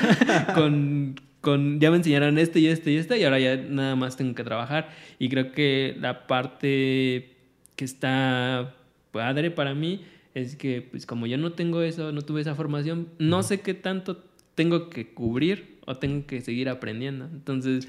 con, 0.54 1.20
con, 1.40 1.80
ya 1.80 1.90
me 1.90 1.98
enseñaron 1.98 2.38
este 2.38 2.60
y 2.60 2.66
este 2.66 2.90
y 2.90 2.96
este, 2.96 3.18
y 3.18 3.24
ahora 3.24 3.38
ya 3.38 3.56
nada 3.56 3.96
más 3.96 4.16
tengo 4.16 4.34
que 4.34 4.44
trabajar. 4.44 4.90
Y 5.18 5.28
creo 5.28 5.52
que 5.52 5.96
la 6.00 6.26
parte 6.26 7.34
que 7.76 7.84
está 7.84 8.74
padre 9.12 9.50
para 9.50 9.74
mí 9.74 10.04
es 10.34 10.56
que, 10.56 10.82
pues 10.82 11.06
como 11.06 11.26
yo 11.26 11.38
no 11.38 11.52
tengo 11.52 11.82
eso, 11.82 12.12
no 12.12 12.22
tuve 12.22 12.40
esa 12.40 12.54
formación, 12.54 13.08
no 13.18 13.42
sé 13.42 13.60
qué 13.60 13.74
tanto 13.74 14.24
tengo 14.54 14.90
que 14.90 15.08
cubrir 15.12 15.77
o 15.88 15.96
tengo 15.96 16.26
que 16.26 16.40
seguir 16.40 16.68
aprendiendo. 16.68 17.24
Entonces, 17.24 17.86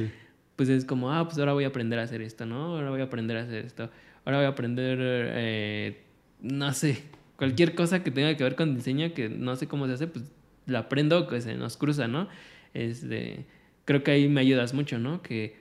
pues 0.56 0.70
es 0.70 0.86
como, 0.86 1.12
ah, 1.12 1.26
pues 1.28 1.38
ahora 1.38 1.54
voy 1.54 1.66
a 1.66 1.68
aprender 1.68 2.00
a 2.00 2.04
hacer 2.04 2.22
esto, 2.22 2.46
¿no? 2.46 2.78
Ahora 2.78 2.90
voy 2.90 3.02
a 3.02 3.06
aprender 3.06 3.38
a 3.38 3.44
hacer 3.44 3.66
esto. 3.66 3.90
Ahora 4.26 4.38
voy 4.38 4.46
a 4.46 4.50
aprender, 4.50 4.98
eh, 5.02 6.02
no 6.42 6.74
sé, 6.74 7.04
Cualquier 7.40 7.74
cosa 7.74 8.04
que 8.04 8.12
tenga 8.12 8.36
que 8.36 8.44
ver 8.44 8.58
con 8.58 8.76
diseño, 8.76 9.14
que 9.14 9.30
no 9.30 9.56
sé 9.56 9.66
cómo 9.66 9.88
se 9.88 9.94
hace, 9.94 10.08
pues 10.08 10.26
la 10.66 10.80
aprendo, 10.80 11.26
que 11.26 11.40
se 11.40 11.56
nos 11.56 11.78
cruza, 11.78 12.06
¿no? 12.10 12.28
Este, 12.74 13.46
creo 13.86 14.04
que 14.04 14.12
ahí 14.12 14.28
me 14.28 14.42
ayudas 14.42 14.74
mucho, 14.74 15.00
¿no? 15.00 15.22
Que 15.22 15.56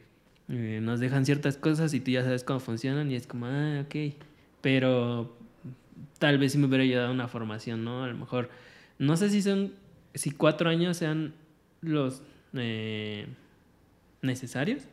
eh, 0.49 0.80
nos 0.82 0.99
dejan 0.99 1.24
ciertas 1.24 1.57
cosas 1.57 1.95
y 1.95 2.01
tú 2.01 2.11
ya 2.11 2.24
sabes 2.24 2.43
cómo 2.43 2.59
funcionan 2.59 3.12
y 3.12 3.14
es 3.14 3.28
como, 3.28 3.47
ah, 3.47 3.84
ok. 3.86 4.12
Pero 4.61 5.39
tal 6.18 6.39
vez 6.39 6.51
sí 6.51 6.59
me 6.59 6.66
hubiera 6.66 6.82
ayudado 6.82 7.12
una 7.12 7.28
formación, 7.28 7.84
¿no? 7.84 8.03
A 8.03 8.09
lo 8.09 8.16
mejor, 8.16 8.51
no 8.99 9.16
sé 9.16 9.30
si 9.30 9.41
son, 9.41 9.72
si 10.14 10.32
cuatro 10.32 10.70
años 10.70 10.97
sean 10.97 11.32
los 11.81 12.22
eh, 12.55 13.26
necesarios, 14.22 14.85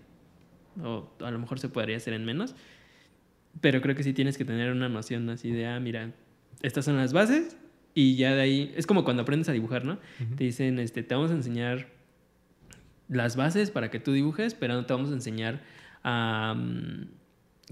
o 0.84 1.10
a 1.22 1.32
lo 1.32 1.40
mejor 1.40 1.60
se 1.60 1.70
podría 1.70 1.98
hacer 1.98 2.14
en 2.14 2.26
menos, 2.26 2.56
pero 3.62 3.82
creo 3.82 3.96
que 3.96 4.04
sí 4.04 4.14
tienes 4.14 4.38
que 4.38 4.46
tener 4.46 4.72
una 4.72 4.90
noción 4.90 5.30
así 5.30 5.52
de, 5.52 5.68
ah, 5.68 5.80
mira, 5.80 6.12
estas 6.62 6.86
son 6.86 6.98
las 6.98 7.14
bases 7.14 7.58
y 7.94 8.16
ya 8.16 8.36
de 8.36 8.42
ahí, 8.42 8.74
es 8.76 8.86
como 8.86 9.04
cuando 9.04 9.24
aprendes 9.24 9.48
a 9.50 9.54
dibujar, 9.54 9.86
¿no? 9.86 10.00
Te 10.36 10.44
dicen, 10.44 10.80
este, 10.80 11.04
te 11.04 11.16
vamos 11.16 11.32
a 11.32 11.36
enseñar 11.36 11.88
las 13.08 13.36
bases 13.36 13.72
para 13.72 13.90
que 13.90 14.00
tú 14.00 14.12
dibujes, 14.12 14.54
pero 14.54 14.74
no 14.74 14.86
te 14.86 14.94
vamos 14.94 15.12
a 15.12 15.14
enseñar 15.14 15.62
a 16.04 16.56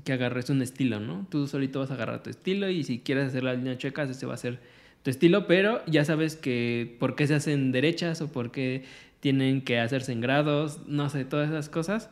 que 0.03 0.13
agarres 0.13 0.49
un 0.49 0.61
estilo, 0.61 0.99
¿no? 0.99 1.27
Tú 1.29 1.47
solito 1.47 1.79
vas 1.79 1.91
a 1.91 1.95
agarrar 1.95 2.23
tu 2.23 2.29
estilo 2.29 2.69
y 2.69 2.83
si 2.83 2.99
quieres 2.99 3.27
hacer 3.27 3.43
la 3.43 3.53
línea 3.53 3.77
chueca, 3.77 4.03
ese 4.03 4.25
va 4.25 4.33
a 4.33 4.37
ser 4.37 4.59
tu 5.03 5.09
estilo, 5.09 5.47
pero 5.47 5.85
ya 5.85 6.05
sabes 6.05 6.35
que 6.35 6.95
por 6.99 7.15
qué 7.15 7.27
se 7.27 7.35
hacen 7.35 7.71
derechas 7.71 8.21
o 8.21 8.31
por 8.31 8.51
qué 8.51 8.83
tienen 9.19 9.61
que 9.61 9.79
hacerse 9.79 10.11
en 10.11 10.21
grados, 10.21 10.79
no 10.87 11.09
sé, 11.09 11.25
todas 11.25 11.49
esas 11.49 11.69
cosas, 11.69 12.09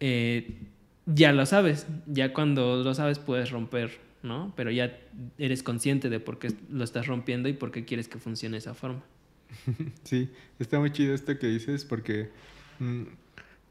eh, 0.00 0.58
ya 1.06 1.32
lo 1.32 1.46
sabes. 1.46 1.86
Ya 2.06 2.32
cuando 2.32 2.82
lo 2.82 2.94
sabes 2.94 3.18
puedes 3.18 3.50
romper 3.50 4.06
¿no? 4.26 4.52
Pero 4.56 4.70
ya 4.70 4.98
eres 5.38 5.62
consciente 5.62 6.10
de 6.10 6.20
por 6.20 6.38
qué 6.38 6.52
lo 6.70 6.84
estás 6.84 7.06
rompiendo 7.06 7.48
y 7.48 7.52
por 7.52 7.70
qué 7.70 7.84
quieres 7.84 8.08
que 8.08 8.18
funcione 8.18 8.58
esa 8.58 8.74
forma. 8.74 9.02
Sí, 10.02 10.30
está 10.58 10.78
muy 10.78 10.90
chido 10.90 11.14
esto 11.14 11.38
que 11.38 11.46
dices 11.46 11.84
porque 11.84 12.28
mm, 12.80 13.02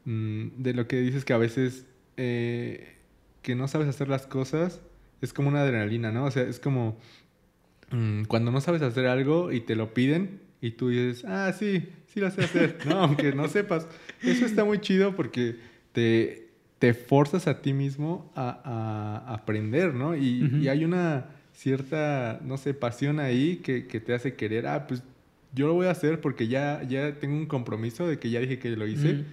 mm, 0.04 0.50
de 0.56 0.74
lo 0.74 0.88
que 0.88 1.00
dices 1.00 1.24
que 1.24 1.32
a 1.32 1.38
veces 1.38 1.86
eh, 2.16 2.96
que 3.42 3.54
no 3.54 3.68
sabes 3.68 3.88
hacer 3.88 4.08
las 4.08 4.26
cosas 4.26 4.80
es 5.20 5.32
como 5.32 5.48
una 5.48 5.62
adrenalina, 5.62 6.10
¿no? 6.12 6.24
O 6.24 6.30
sea, 6.30 6.42
es 6.42 6.58
como 6.58 6.98
cuando 8.28 8.50
no 8.50 8.60
sabes 8.60 8.82
hacer 8.82 9.06
algo 9.06 9.52
y 9.52 9.60
te 9.60 9.76
lo 9.76 9.94
piden 9.94 10.40
y 10.60 10.72
tú 10.72 10.88
dices, 10.88 11.24
ah, 11.26 11.52
sí, 11.52 11.88
sí 12.06 12.20
lo 12.20 12.30
sé 12.30 12.44
hacer, 12.44 12.78
¿no? 12.86 12.98
Aunque 13.04 13.32
no 13.32 13.48
sepas. 13.48 13.86
Eso 14.22 14.44
está 14.44 14.64
muy 14.64 14.80
chido 14.80 15.14
porque 15.14 15.56
te 15.92 16.46
te 16.78 16.92
forzas 16.94 17.46
a 17.46 17.62
ti 17.62 17.72
mismo 17.72 18.30
a, 18.34 19.24
aprender, 19.28 19.94
¿no? 19.94 20.16
Y, 20.16 20.68
hay 20.68 20.84
una 20.84 21.26
cierta, 21.52 22.40
no 22.42 22.58
sé, 22.58 22.74
pasión 22.74 23.18
ahí 23.18 23.56
que, 23.56 23.82
te 23.82 24.14
hace 24.14 24.34
querer, 24.34 24.66
ah, 24.66 24.86
pues 24.86 25.02
yo 25.54 25.66
lo 25.66 25.74
voy 25.74 25.86
a 25.86 25.90
hacer 25.90 26.20
porque 26.20 26.48
ya, 26.48 26.82
ya 26.82 27.14
tengo 27.14 27.34
un 27.34 27.46
compromiso 27.46 28.06
de 28.06 28.18
que 28.18 28.28
ya 28.30 28.40
dije 28.40 28.58
que 28.58 28.70
lo 28.70 28.86
hice 28.86 29.24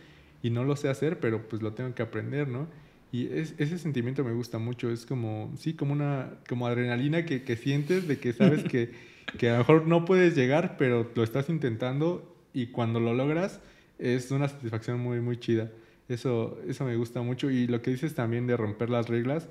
y 0.42 0.50
no 0.50 0.64
lo 0.64 0.76
sé 0.76 0.88
hacer, 0.88 1.20
pero 1.20 1.48
pues 1.48 1.62
lo 1.62 1.74
tengo 1.74 1.94
que 1.94 2.02
aprender, 2.02 2.48
¿no? 2.48 2.68
Y 3.14 3.28
ese 3.28 3.78
sentimiento 3.78 4.24
me 4.24 4.34
gusta 4.34 4.58
mucho, 4.58 4.90
es 4.90 5.06
como, 5.06 5.54
sí, 5.56 5.76
como 5.76 5.94
una, 5.94 6.32
como 6.50 6.66
adrenalina 6.66 7.26
que, 7.26 7.44
que 7.44 7.56
sientes 7.56 8.08
de 8.08 8.18
que 8.18 8.34
sabes 8.34 8.64
que, 8.70 8.90
que 9.38 9.50
a 9.50 9.54
lo 9.54 9.58
mejor 9.60 9.88
no 9.88 10.04
puedes 10.04 10.36
llegar, 10.36 10.78
pero 10.80 11.12
lo 11.14 11.24
estás 11.24 11.48
intentando 11.48 12.36
y 12.54 12.68
cuando 12.68 13.00
lo 13.00 13.14
logras 13.14 13.62
es 14.00 14.32
una 14.32 14.48
satisfacción 14.48 15.00
muy, 15.00 15.22
muy 15.22 15.38
chida. 15.38 15.70
Eso, 16.10 16.58
eso 16.68 16.86
me 16.86 16.96
gusta 16.96 17.22
mucho. 17.22 17.52
Y 17.52 17.68
lo 17.68 17.84
que 17.84 17.92
dices 17.92 18.16
también 18.16 18.48
de 18.48 18.58
romper 18.58 18.90
las 18.90 19.10
reglas, 19.10 19.48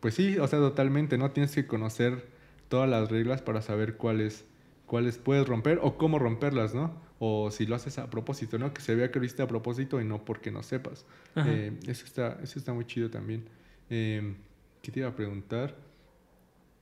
pues 0.00 0.12
sí, 0.12 0.36
o 0.36 0.46
sea, 0.46 0.58
totalmente, 0.58 1.16
¿no? 1.16 1.30
Tienes 1.30 1.54
que 1.54 1.66
conocer 1.66 2.26
todas 2.68 2.90
las 2.90 3.10
reglas 3.10 3.40
para 3.40 3.62
saber 3.62 3.96
cuáles, 3.96 4.44
cuáles 4.84 5.16
puedes 5.16 5.48
romper 5.48 5.78
o 5.80 5.96
cómo 5.96 6.18
romperlas, 6.18 6.74
¿no? 6.74 6.92
O 7.18 7.50
si 7.50 7.66
lo 7.66 7.74
haces 7.74 7.98
a 7.98 8.08
propósito, 8.08 8.58
¿no? 8.58 8.72
Que 8.72 8.80
se 8.80 8.94
vea 8.94 9.10
que 9.10 9.18
lo 9.18 9.24
hiciste 9.24 9.42
a 9.42 9.48
propósito 9.48 10.00
y 10.00 10.04
no 10.04 10.24
porque 10.24 10.50
no 10.50 10.62
sepas. 10.62 11.04
Eh, 11.36 11.72
eso, 11.86 12.04
está, 12.04 12.38
eso 12.42 12.58
está 12.58 12.72
muy 12.72 12.84
chido 12.84 13.10
también. 13.10 13.44
Eh, 13.90 14.36
¿Qué 14.82 14.92
te 14.92 15.00
iba 15.00 15.08
a 15.08 15.16
preguntar? 15.16 15.74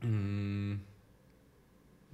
Mm, 0.03 0.75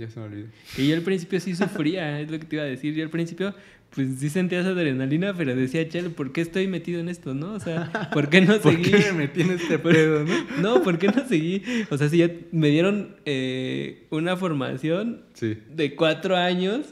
ya 0.03 0.11
se 0.11 0.21
me 0.21 0.27
olvidó. 0.27 0.49
Y 0.77 0.89
yo 0.89 0.97
al 0.97 1.03
principio 1.03 1.41
sí 1.41 1.55
sufría, 1.55 2.21
es 2.21 2.31
lo 2.31 2.39
que 2.39 2.47
te 2.47 2.57
iba 2.57 2.65
a 2.65 2.69
decir. 2.69 2.95
Yo 2.95 3.05
al 3.05 3.11
principio 3.11 3.55
pues 3.95 4.09
sí 4.19 4.31
sentía 4.31 4.61
esa 4.61 4.71
adrenalina, 4.71 5.35
pero 5.35 5.55
decía, 5.55 5.87
chale, 5.87 6.09
¿por 6.09 6.33
qué 6.33 6.41
estoy 6.41 6.67
metido 6.67 6.99
en 7.01 7.09
esto, 7.11 7.35
no? 7.35 7.53
O 7.53 7.61
sea, 7.61 8.11
¿por 8.13 8.31
qué 8.31 8.41
no 8.41 8.59
seguí? 8.59 8.83
¿Por 8.91 9.01
qué 9.01 9.13
me 9.13 9.19
metí 9.19 9.43
en 9.43 9.51
este 9.61 9.79
pedo, 9.79 10.25
no? 10.25 10.63
no, 10.63 10.83
¿por 10.83 10.99
qué 10.99 11.09
no 11.09 11.27
seguí? 11.29 11.63
O 11.91 11.99
sea, 11.99 12.09
si 12.09 12.19
ya 12.19 12.31
me 12.53 12.69
dieron 12.69 13.17
eh, 13.27 14.07
una 14.11 14.37
formación 14.37 15.23
de 15.41 15.95
cuatro 15.95 16.37
años, 16.37 16.87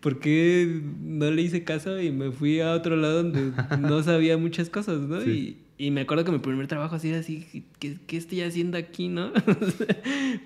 ¿por 0.00 0.20
qué 0.20 0.80
no 1.02 1.30
le 1.30 1.42
hice 1.42 1.64
caso 1.64 2.00
y 2.00 2.12
me 2.12 2.30
fui 2.32 2.60
a 2.60 2.72
otro 2.72 2.96
lado 2.96 3.24
donde 3.24 3.52
no 3.78 4.02
sabía 4.02 4.38
muchas 4.38 4.70
cosas, 4.70 5.00
no? 5.00 5.22
Y, 5.22 5.58
y 5.76 5.90
me 5.90 6.02
acuerdo 6.02 6.24
que 6.24 6.32
mi 6.32 6.38
primer 6.38 6.66
trabajo 6.66 6.96
así 6.96 7.10
era 7.10 7.18
así, 7.18 7.66
¿qué, 7.78 7.96
qué 8.06 8.16
estoy 8.16 8.40
haciendo 8.40 8.78
aquí, 8.78 9.08
no? 9.08 9.32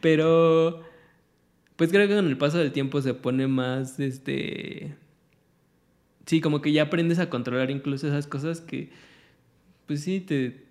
pero, 0.00 0.82
pues 1.82 1.90
creo 1.90 2.06
que 2.06 2.14
con 2.14 2.28
el 2.28 2.38
paso 2.38 2.58
del 2.58 2.70
tiempo 2.70 3.02
se 3.02 3.12
pone 3.12 3.48
más, 3.48 3.98
este 3.98 4.94
sí, 6.26 6.40
como 6.40 6.62
que 6.62 6.70
ya 6.70 6.84
aprendes 6.84 7.18
a 7.18 7.28
controlar 7.28 7.72
incluso 7.72 8.06
esas 8.06 8.28
cosas 8.28 8.60
que, 8.60 8.90
pues 9.88 10.00
sí, 10.02 10.20
te, 10.20 10.62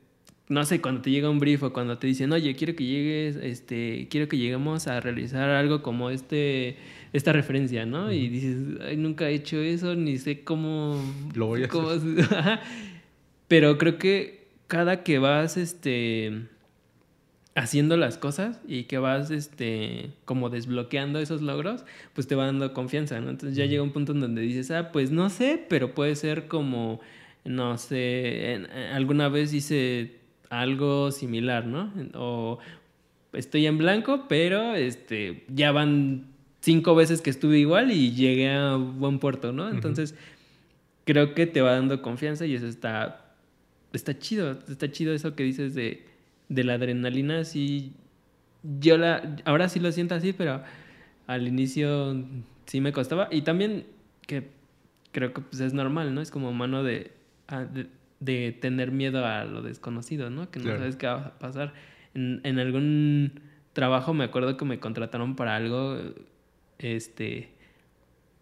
no 0.47 0.63
sé, 0.63 0.79
cuando 0.79 1.01
te 1.01 1.11
llega 1.11 1.29
un 1.29 1.39
brief 1.39 1.63
o 1.63 1.73
cuando 1.73 1.97
te 1.97 2.07
dicen, 2.07 2.31
oye, 2.31 2.55
quiero 2.55 2.77
que 2.77 2.85
llegues, 2.85 3.35
este, 3.35 4.07
quiero 4.09 4.29
que 4.29 4.37
lleguemos 4.37 4.87
a 4.87 5.01
realizar 5.01 5.49
algo 5.49 5.81
como 5.81 6.11
este, 6.11 6.77
esta 7.11 7.33
referencia, 7.33 7.85
¿no? 7.85 8.13
Y 8.13 8.29
dices, 8.29 8.79
Ay, 8.79 8.95
nunca 8.95 9.29
he 9.29 9.33
hecho 9.33 9.59
eso, 9.59 9.95
ni 9.95 10.17
sé 10.17 10.45
cómo... 10.45 10.97
Lo 11.35 11.47
voy 11.47 11.63
a 11.63 11.65
hacer. 11.65 12.59
Pero 13.49 13.77
creo 13.77 13.97
que 13.97 14.47
cada 14.67 15.03
que 15.03 15.19
vas, 15.19 15.57
este 15.57 16.47
haciendo 17.55 17.97
las 17.97 18.17
cosas 18.17 18.61
y 18.67 18.83
que 18.83 18.97
vas 18.97 19.29
este 19.29 20.11
como 20.25 20.49
desbloqueando 20.49 21.19
esos 21.19 21.41
logros, 21.41 21.83
pues 22.13 22.27
te 22.27 22.35
va 22.35 22.45
dando 22.45 22.73
confianza, 22.73 23.19
¿no? 23.19 23.29
Entonces 23.29 23.57
ya 23.57 23.65
llega 23.65 23.83
un 23.83 23.91
punto 23.91 24.13
en 24.13 24.21
donde 24.21 24.41
dices, 24.41 24.71
ah, 24.71 24.91
pues 24.91 25.11
no 25.11 25.29
sé, 25.29 25.63
pero 25.67 25.93
puede 25.93 26.15
ser 26.15 26.47
como 26.47 27.01
no 27.43 27.77
sé, 27.77 28.67
alguna 28.93 29.27
vez 29.29 29.53
hice 29.53 30.19
algo 30.49 31.11
similar, 31.11 31.65
¿no? 31.65 31.91
O 32.13 32.59
estoy 33.33 33.65
en 33.65 33.77
blanco, 33.77 34.25
pero 34.27 34.75
este, 34.75 35.43
ya 35.47 35.71
van 35.71 36.27
cinco 36.59 36.93
veces 36.93 37.21
que 37.21 37.29
estuve 37.29 37.57
igual 37.57 37.91
y 37.91 38.11
llegué 38.11 38.51
a 38.51 38.75
buen 38.75 39.19
puerto, 39.19 39.51
¿no? 39.51 39.69
Entonces, 39.69 40.15
creo 41.05 41.33
que 41.33 41.47
te 41.47 41.61
va 41.61 41.71
dando 41.71 42.01
confianza 42.01 42.45
y 42.45 42.53
eso 42.53 42.67
está, 42.67 43.33
está 43.93 44.17
chido, 44.19 44.51
está 44.51 44.91
chido 44.91 45.13
eso 45.13 45.35
que 45.35 45.43
dices 45.43 45.73
de, 45.73 46.05
de 46.51 46.63
la 46.65 46.73
adrenalina, 46.73 47.45
sí, 47.45 47.93
yo 48.79 48.97
la, 48.97 49.37
ahora 49.45 49.69
sí 49.69 49.79
lo 49.79 49.91
siento 49.91 50.15
así, 50.15 50.33
pero 50.33 50.61
al 51.27 51.47
inicio 51.47 52.25
sí 52.65 52.81
me 52.81 52.91
costaba 52.91 53.29
y 53.31 53.43
también 53.43 53.85
que 54.27 54.49
creo 55.13 55.33
que 55.33 55.41
pues 55.41 55.61
es 55.61 55.73
normal, 55.73 56.13
¿no? 56.13 56.21
Es 56.21 56.29
como 56.29 56.51
mano 56.51 56.83
de, 56.83 57.11
ah, 57.47 57.65
de, 58.19 58.51
tener 58.51 58.91
miedo 58.91 59.25
a 59.25 59.45
lo 59.45 59.61
desconocido, 59.61 60.29
¿no? 60.29 60.51
Que 60.51 60.59
no 60.59 60.77
sabes 60.77 60.97
qué 60.97 61.07
va 61.07 61.27
a 61.27 61.39
pasar. 61.39 61.73
En, 62.13 62.41
en 62.43 62.59
algún 62.59 63.39
trabajo 63.71 64.13
me 64.13 64.25
acuerdo 64.25 64.57
que 64.57 64.65
me 64.65 64.79
contrataron 64.79 65.37
para 65.37 65.55
algo 65.55 65.97
este, 66.79 67.53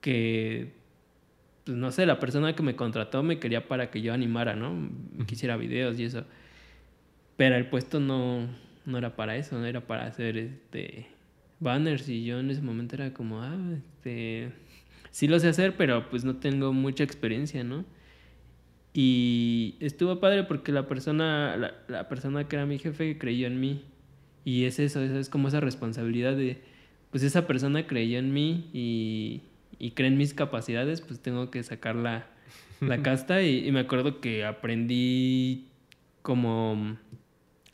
que, 0.01 0.73
pues 1.63 1.77
no 1.77 1.91
sé, 1.91 2.07
la 2.07 2.19
persona 2.19 2.55
que 2.55 2.63
me 2.63 2.75
contrató 2.75 3.21
me 3.21 3.37
quería 3.39 3.67
para 3.67 3.91
que 3.91 4.01
yo 4.01 4.13
animara, 4.13 4.55
¿no? 4.55 4.89
Quisiera 5.27 5.57
videos 5.57 5.99
y 5.99 6.05
eso. 6.05 6.25
Pero 7.39 7.55
el 7.55 7.67
puesto 7.67 8.01
no, 8.01 8.47
no 8.85 8.97
era 8.97 9.15
para 9.15 9.37
eso, 9.37 9.57
no 9.57 9.65
era 9.65 9.79
para 9.79 10.05
hacer 10.07 10.37
este 10.37 11.07
banners 11.61 12.09
y 12.09 12.25
yo 12.25 12.41
en 12.41 12.51
ese 12.51 12.61
momento 12.61 12.95
era 12.95 13.13
como, 13.13 13.41
ah, 13.41 13.57
este, 13.77 14.51
sí 15.09 15.29
lo 15.29 15.39
sé 15.39 15.47
hacer, 15.47 15.77
pero 15.77 16.09
pues 16.09 16.25
no 16.25 16.35
tengo 16.35 16.73
mucha 16.73 17.05
experiencia, 17.05 17.63
¿no? 17.63 17.85
Y 18.93 19.77
estuvo 19.79 20.19
padre 20.19 20.43
porque 20.43 20.73
la 20.73 20.89
persona, 20.89 21.55
la, 21.55 21.75
la 21.87 22.09
persona 22.09 22.49
que 22.49 22.57
era 22.57 22.65
mi 22.65 22.77
jefe 22.77 23.17
creyó 23.17 23.47
en 23.47 23.61
mí. 23.61 23.85
Y 24.43 24.65
es 24.65 24.77
eso, 24.79 25.01
eso 25.01 25.17
es 25.17 25.29
como 25.29 25.47
esa 25.47 25.61
responsabilidad 25.61 26.35
de, 26.35 26.61
pues 27.11 27.23
esa 27.23 27.47
persona 27.47 27.87
creyó 27.87 28.19
en 28.19 28.33
mí 28.33 28.69
y, 28.73 29.43
y 29.77 29.91
cree 29.91 30.09
en 30.09 30.17
mis 30.17 30.33
capacidades, 30.33 30.99
pues 30.99 31.21
tengo 31.21 31.49
que 31.51 31.63
sacar 31.63 31.95
la, 31.95 32.27
la 32.81 33.01
casta 33.01 33.41
y, 33.43 33.71
me 33.71 33.79
acuerdo 33.79 34.19
que 34.19 34.43
aprendí 34.43 35.69
como 36.21 36.97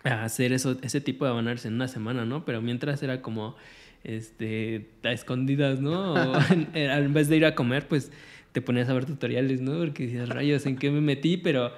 a 0.05 0.23
hacer 0.23 0.53
eso, 0.53 0.77
ese 0.81 1.01
tipo 1.01 1.25
de 1.25 1.31
banners 1.31 1.65
en 1.65 1.73
una 1.73 1.87
semana, 1.87 2.25
¿no? 2.25 2.45
Pero 2.45 2.61
mientras 2.61 3.03
era 3.03 3.21
como, 3.21 3.55
este, 4.03 4.89
a 5.03 5.11
escondidas, 5.11 5.81
¿no? 5.81 6.15
en, 6.73 7.13
vez 7.13 7.27
de 7.27 7.37
ir 7.37 7.45
a 7.45 7.55
comer, 7.55 7.87
pues 7.87 8.11
te 8.51 8.61
ponías 8.61 8.87
a 8.87 8.93
ver 8.93 9.05
tutoriales, 9.05 9.61
¿no? 9.61 9.77
Porque 9.77 10.05
decías, 10.05 10.29
rayos, 10.29 10.65
¿en 10.65 10.77
qué 10.77 10.91
me 10.91 11.01
metí? 11.01 11.37
Pero, 11.37 11.73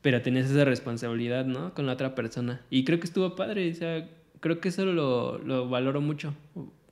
pero 0.00 0.22
tenías 0.22 0.50
esa 0.50 0.64
responsabilidad, 0.64 1.44
¿no? 1.44 1.74
Con 1.74 1.86
la 1.86 1.92
otra 1.92 2.14
persona. 2.14 2.62
Y 2.70 2.84
creo 2.84 2.98
que 2.98 3.06
estuvo 3.06 3.34
padre, 3.34 3.70
o 3.70 3.74
sea, 3.74 4.08
creo 4.40 4.60
que 4.60 4.68
eso 4.68 4.86
lo, 4.86 5.38
lo 5.38 5.68
valoro 5.68 6.00
mucho 6.00 6.34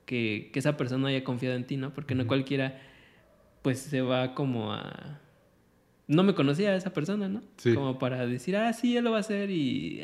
que, 0.05 0.51
esa 0.53 0.77
persona 0.77 1.09
haya 1.09 1.23
confiado 1.23 1.55
en 1.55 1.65
ti, 1.65 1.77
¿no? 1.77 1.93
Porque 1.93 2.15
no 2.15 2.27
cualquiera, 2.27 2.79
pues 3.61 3.79
se 3.79 4.01
va 4.01 4.33
como 4.33 4.73
a... 4.73 5.19
No 6.07 6.23
me 6.23 6.35
conocía 6.35 6.71
a 6.71 6.75
esa 6.75 6.93
persona, 6.93 7.29
¿no? 7.29 7.41
Sí. 7.57 7.73
Como 7.73 7.97
para 7.97 8.25
decir, 8.27 8.55
ah, 8.57 8.73
sí, 8.73 8.97
él 8.97 9.05
lo 9.05 9.11
va 9.11 9.17
a 9.17 9.21
hacer 9.21 9.49
y... 9.49 10.01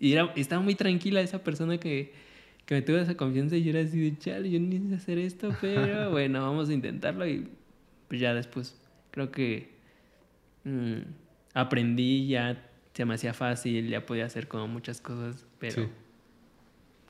Y, 0.00 0.14
estaba 0.36 0.62
muy 0.62 0.74
tranquila 0.74 1.20
esa 1.20 1.42
persona 1.42 1.78
que, 1.78 2.12
que 2.64 2.74
me 2.74 2.82
tuvo 2.82 2.98
esa 2.98 3.16
confianza 3.16 3.56
y 3.56 3.64
yo 3.64 3.70
era 3.70 3.80
así 3.80 3.98
de, 3.98 4.18
chale, 4.18 4.50
yo 4.50 4.60
ni 4.60 4.88
sé 4.88 4.94
hacer 4.94 5.18
esto, 5.18 5.54
pero 5.60 6.10
bueno, 6.10 6.40
vamos 6.42 6.68
a 6.68 6.72
intentarlo 6.72 7.26
y 7.26 7.48
pues 8.08 8.20
ya 8.20 8.34
después 8.34 8.78
creo 9.10 9.30
que 9.30 9.70
mm, 10.64 10.98
aprendí, 11.54 12.28
ya 12.28 12.62
se 12.92 13.04
me 13.04 13.14
hacía 13.14 13.34
fácil, 13.34 13.88
ya 13.88 14.06
podía 14.06 14.26
hacer 14.26 14.48
como 14.48 14.68
muchas 14.68 15.00
cosas, 15.00 15.46
pero 15.58 15.88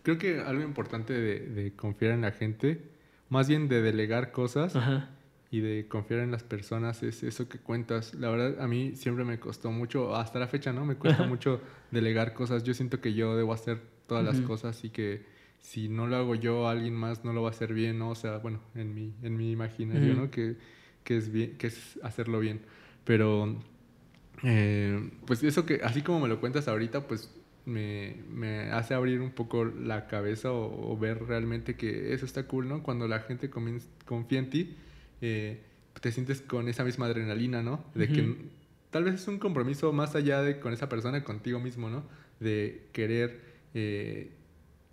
creo 0.03 0.19
que 0.19 0.41
algo 0.41 0.63
importante 0.63 1.13
de, 1.13 1.73
confiar 1.73 2.13
en 2.13 2.23
la 2.23 2.33
gente, 2.33 2.81
más 3.29 3.49
bien 3.49 3.69
de 3.69 3.83
delegar 3.83 4.33
cosas 4.33 4.77
y 5.51 5.61
de 5.61 5.87
confiar 5.89 6.21
en 6.21 6.31
las 6.31 6.43
personas, 6.43 7.03
es 7.03 7.23
eso 7.23 7.49
que 7.49 7.59
cuentas. 7.59 8.15
La 8.15 8.31
verdad, 8.31 8.61
a 8.61 8.67
mí 8.67 8.97
siempre 8.97 9.25
me 9.25 9.39
costó 9.39 9.71
mucho, 9.71 10.17
hasta 10.17 10.39
la 10.39 10.49
fecha, 10.49 10.73
¿no? 10.73 10.85
Me 10.85 10.97
cuesta 10.97 11.27
mucho 11.27 11.61
delegar 11.91 12.35
cosas. 12.35 12.65
Yo 12.65 12.75
siento 12.75 13.01
que 13.01 13.15
yo 13.15 13.37
debo 13.37 13.53
hacer 13.53 13.81
todas 14.07 14.25
las 14.25 14.41
cosas 14.41 14.85
y 14.85 14.91
que 14.91 15.25
si 15.59 15.89
no 15.89 16.07
lo 16.07 16.17
hago 16.17 16.35
yo, 16.35 16.69
alguien 16.69 16.95
más 16.95 17.25
no 17.25 17.33
lo 17.33 17.43
va 17.43 17.49
a 17.49 17.51
hacer 17.51 17.75
bien, 17.75 17.99
¿no? 17.99 18.11
O 18.11 18.15
sea, 18.15 18.39
bueno, 18.39 18.61
en 18.75 18.95
mi, 18.95 19.15
en 19.23 19.37
mi 19.37 19.51
imaginario, 19.51 20.15
¿no? 20.15 20.31
Que, 20.31 20.57
que, 21.05 21.17
es 21.17 21.33
bien, 21.33 21.57
que 21.59 21.69
es 21.69 21.99
hacerlo 22.03 22.39
bien. 22.41 22.61
Pero, 23.05 23.57
eh, 24.43 25.11
pues 25.27 25.43
eso 25.43 25.67
que, 25.67 25.81
así 25.83 26.03
como 26.03 26.21
me 26.21 26.29
lo 26.29 26.41
cuentas 26.41 26.69
ahorita, 26.69 27.07
pues 27.07 27.33
me, 27.65 28.17
me, 28.31 28.71
hace 28.71 28.95
abrir 28.95 29.21
un 29.21 29.33
poco 29.33 29.65
la 29.65 30.07
cabeza 30.07 30.53
o, 30.53 30.97
ver 30.97 31.25
realmente 31.25 31.77
que 31.77 32.15
eso 32.15 32.25
está 32.25 32.47
cool, 32.47 32.69
¿no? 32.69 32.83
Cuando 32.83 33.09
la 33.09 33.21
gente 33.21 33.51
confía 33.51 34.39
en 34.39 34.51
ti, 34.51 34.77
eh, 35.21 35.63
te 36.01 36.13
sientes 36.13 36.41
con 36.41 36.69
esa 36.69 36.85
misma 36.85 37.07
adrenalina, 37.07 37.63
¿no? 37.63 37.85
De 37.95 38.09
que 38.09 38.37
tal 38.91 39.05
vez 39.05 39.15
es 39.15 39.29
un 39.29 39.39
compromiso 39.39 39.93
más 39.93 40.15
allá 40.15 40.43
de 40.43 40.61
con 40.61 40.73
esa 40.73 40.89
persona, 40.89 41.25
contigo 41.25 41.61
mismo, 41.61 41.89
¿no? 41.91 42.05
De 42.41 42.89
querer 42.93 43.41
eh, 43.75 44.31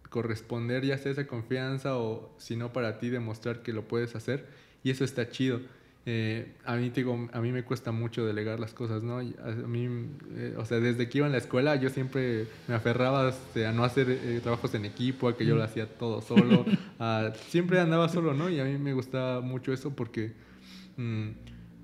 corresponder 0.10 0.86
ya 0.86 0.98
sea 0.98 1.12
esa 1.12 1.28
confianza 1.28 1.98
o 1.98 2.36
si 2.38 2.56
no 2.56 2.72
para 2.72 3.00
ti 3.00 3.10
demostrar 3.10 3.64
que 3.64 3.74
lo 3.74 3.88
puedes 3.88 4.16
hacer 4.16 4.48
y 4.84 4.92
eso 4.92 5.04
está 5.04 5.30
chido. 5.30 5.62
Eh, 6.06 6.56
a 6.66 6.76
mí 6.76 6.90
digo, 6.90 7.30
a 7.32 7.40
mí 7.40 7.54
me 7.54 7.64
cuesta 7.64 7.94
mucho 7.94 8.26
delegar 8.26 8.60
las 8.60 8.74
cosas, 8.74 9.04
¿no? 9.04 9.20
A 9.20 9.24
mí, 9.24 9.88
eh, 10.36 10.54
o 10.58 10.66
sea, 10.66 10.82
desde 10.82 11.08
que 11.08 11.20
iba 11.20 11.28
en 11.28 11.32
la 11.32 11.38
escuela 11.38 11.78
yo 11.78 11.90
siempre 11.90 12.46
me 12.68 12.76
aferraba 12.76 13.30
este, 13.30 13.66
a 13.66 13.72
no 13.72 13.86
hacer 13.86 14.10
eh, 14.10 14.42
trabajos 14.44 14.76
en 14.76 14.84
equipo, 14.84 15.30
a 15.30 15.38
que 15.38 15.46
yo 15.46 15.56
lo 15.56 15.64
hacía 15.64 15.88
todo 15.88 16.22
solo, 16.22 16.66
siempre 17.48 17.80
andaba 17.80 18.10
solo, 18.10 18.34
¿no? 18.34 18.50
Y 18.50 18.60
a 18.60 18.66
mí 18.66 18.78
me 18.78 18.92
gustaba 18.92 19.40
mucho 19.40 19.72
eso 19.72 19.96
porque 19.96 20.34
mm, 20.98 21.30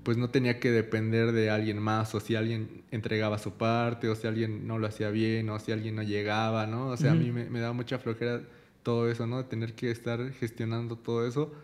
pues 0.02 0.18
no 0.18 0.28
tenía 0.28 0.60
que 0.60 0.70
depender 0.70 1.32
de 1.32 1.48
alguien 1.48 1.78
más, 1.78 2.14
o 2.14 2.20
si 2.20 2.34
alguien 2.34 2.82
entregaba 2.90 3.38
su 3.38 3.52
parte, 3.52 4.10
o 4.10 4.14
si 4.14 4.26
alguien 4.26 4.66
no 4.66 4.78
lo 4.78 4.86
hacía 4.86 5.08
bien, 5.08 5.48
o 5.48 5.58
si 5.58 5.72
alguien 5.72 5.96
no 5.96 6.02
llegaba, 6.02 6.66
¿no? 6.66 6.88
O 6.88 6.96
sea, 6.98 7.12
a 7.12 7.14
mí 7.14 7.32
me, 7.32 7.48
me 7.48 7.60
daba 7.60 7.72
mucha 7.72 7.98
flojera 7.98 8.42
todo 8.82 9.10
eso, 9.10 9.26
¿no? 9.26 9.46
Tener 9.46 9.74
que 9.74 9.90
estar 9.90 10.30
gestionando 10.32 10.96
todo 10.96 11.26
eso 11.26 11.54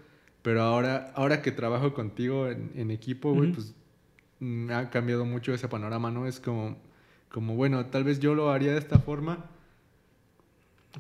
pero 0.47 0.63
ahora, 0.63 1.11
ahora 1.17 1.43
que 1.43 1.51
trabajo 1.51 1.93
contigo 1.93 2.47
en, 2.49 2.93
equipo, 2.93 3.35
güey, 3.35 3.51
pues 3.51 3.75
me 4.39 4.75
ha 4.75 4.91
cambiado 4.91 5.25
mucho 5.25 5.53
ese 5.53 5.67
panorama, 5.67 6.13
¿no? 6.13 6.29
Es 6.29 6.39
como, 6.39 6.77
como, 7.29 7.57
bueno, 7.57 7.87
tal 7.87 8.05
vez 8.05 8.21
yo 8.21 8.37
lo 8.37 8.53
haría 8.53 8.71
de 8.71 8.79
esta 8.79 9.01
forma, 9.01 9.47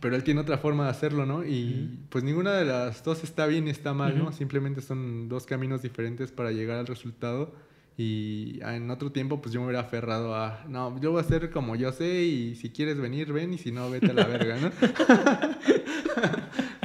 pero 0.00 0.16
él 0.16 0.24
tiene 0.24 0.40
otra 0.40 0.58
forma 0.58 0.82
de 0.82 0.90
hacerlo, 0.90 1.26
¿no? 1.26 1.44
Y 1.44 1.96
pues 2.08 2.24
ninguna 2.24 2.54
de 2.54 2.64
las 2.64 3.04
dos 3.04 3.22
está 3.22 3.46
bien 3.46 3.66
ni 3.66 3.70
está 3.70 3.94
mal, 3.94 4.18
¿no? 4.18 4.32
Simplemente 4.32 4.80
son 4.80 5.28
dos 5.28 5.46
caminos 5.46 5.80
diferentes 5.80 6.32
para 6.32 6.50
llegar 6.50 6.78
al 6.78 6.88
resultado. 6.88 7.54
Y 7.96 8.58
en 8.62 8.90
otro 8.90 9.12
tiempo, 9.12 9.40
pues 9.40 9.54
yo 9.54 9.60
me 9.60 9.66
hubiera 9.66 9.82
aferrado 9.82 10.34
a, 10.34 10.64
no, 10.66 11.00
yo 11.00 11.12
voy 11.12 11.20
a 11.20 11.22
hacer 11.22 11.52
como 11.52 11.76
yo 11.76 11.92
sé 11.92 12.24
y 12.24 12.56
si 12.56 12.70
quieres 12.70 12.98
venir, 12.98 13.32
ven 13.32 13.54
y 13.54 13.58
si 13.58 13.70
no, 13.70 13.88
vete 13.92 14.10
a 14.10 14.12
la 14.12 14.26
verga, 14.26 14.56
¿no? 14.58 14.72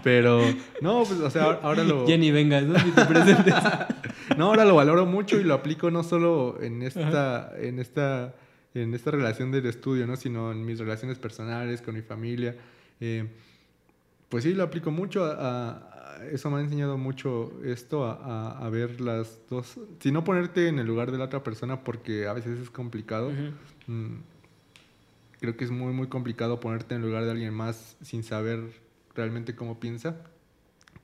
Pero, 0.03 0.41
no, 0.81 1.03
pues, 1.03 1.19
o 1.19 1.29
sea, 1.29 1.59
ahora 1.61 1.83
lo... 1.83 2.07
Ya 2.07 2.17
ni 2.17 2.31
vengas, 2.31 2.63
¿no? 2.63 2.73
Te 2.73 3.05
presentes. 3.05 3.53
no, 4.37 4.47
ahora 4.47 4.65
lo 4.65 4.75
valoro 4.75 5.05
mucho 5.05 5.39
y 5.39 5.43
lo 5.43 5.53
aplico 5.53 5.91
no 5.91 6.03
solo 6.03 6.57
en 6.61 6.81
esta, 6.81 7.51
en 7.57 7.79
esta, 7.79 8.33
en 8.73 8.93
esta 8.93 9.11
relación 9.11 9.51
del 9.51 9.65
estudio, 9.65 10.07
¿no? 10.07 10.15
Sino 10.15 10.51
en 10.51 10.65
mis 10.65 10.79
relaciones 10.79 11.17
personales, 11.19 11.81
con 11.81 11.95
mi 11.95 12.01
familia. 12.01 12.55
Eh, 12.99 13.27
pues 14.29 14.43
sí, 14.43 14.53
lo 14.53 14.63
aplico 14.63 14.91
mucho. 14.91 15.25
A, 15.25 15.87
eso 16.31 16.51
me 16.51 16.57
ha 16.57 16.61
enseñado 16.61 16.97
mucho 16.97 17.51
esto, 17.63 18.05
a, 18.05 18.57
a, 18.57 18.69
ver 18.69 19.01
las 19.01 19.39
dos... 19.49 19.79
Si 19.99 20.11
no 20.11 20.23
ponerte 20.23 20.67
en 20.67 20.77
el 20.77 20.85
lugar 20.85 21.11
de 21.11 21.17
la 21.17 21.25
otra 21.25 21.43
persona 21.43 21.83
porque 21.83 22.27
a 22.27 22.33
veces 22.33 22.59
es 22.59 22.69
complicado. 22.69 23.31
Mm, 23.87 24.17
creo 25.39 25.57
que 25.57 25.65
es 25.65 25.71
muy, 25.71 25.93
muy 25.93 26.07
complicado 26.07 26.59
ponerte 26.59 26.95
en 26.95 27.01
el 27.01 27.07
lugar 27.07 27.25
de 27.25 27.31
alguien 27.31 27.53
más 27.53 27.97
sin 28.01 28.23
saber 28.23 28.59
realmente 29.15 29.55
cómo 29.55 29.79
piensa, 29.79 30.15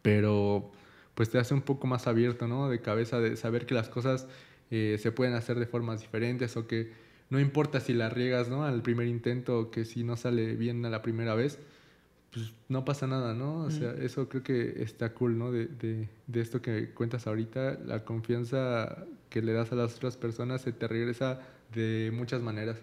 pero 0.01 0.71
pues 1.15 1.29
te 1.29 1.39
hace 1.39 1.53
un 1.53 1.61
poco 1.61 1.87
más 1.87 2.07
abierto, 2.07 2.47
¿no? 2.47 2.69
De 2.69 2.79
cabeza, 2.79 3.19
de 3.19 3.35
saber 3.37 3.65
que 3.65 3.73
las 3.73 3.89
cosas 3.89 4.27
eh, 4.69 4.97
se 4.99 5.11
pueden 5.11 5.33
hacer 5.33 5.59
de 5.59 5.65
formas 5.65 6.01
diferentes 6.01 6.55
o 6.57 6.67
que 6.67 6.91
no 7.29 7.39
importa 7.39 7.79
si 7.79 7.93
la 7.93 8.09
riegas, 8.09 8.49
¿no? 8.49 8.63
Al 8.63 8.81
primer 8.81 9.07
intento 9.07 9.59
o 9.59 9.71
que 9.71 9.83
si 9.85 10.03
no 10.03 10.15
sale 10.15 10.55
bien 10.55 10.85
a 10.85 10.89
la 10.89 11.01
primera 11.01 11.35
vez, 11.35 11.59
pues 12.31 12.53
no 12.69 12.85
pasa 12.85 13.07
nada, 13.07 13.33
¿no? 13.33 13.63
O 13.63 13.71
sea, 13.71 13.93
eso 13.93 14.29
creo 14.29 14.43
que 14.43 14.83
está 14.83 15.13
cool, 15.13 15.37
¿no? 15.37 15.51
De, 15.51 15.65
de, 15.65 16.07
de, 16.27 16.41
esto 16.41 16.61
que 16.61 16.91
cuentas 16.91 17.25
ahorita, 17.25 17.79
la 17.85 18.05
confianza 18.05 19.05
que 19.29 19.41
le 19.41 19.53
das 19.53 19.71
a 19.71 19.75
las 19.75 19.95
otras 19.95 20.17
personas 20.17 20.61
se 20.61 20.71
te 20.71 20.87
regresa 20.87 21.41
de 21.73 22.11
muchas 22.13 22.41
maneras. 22.41 22.77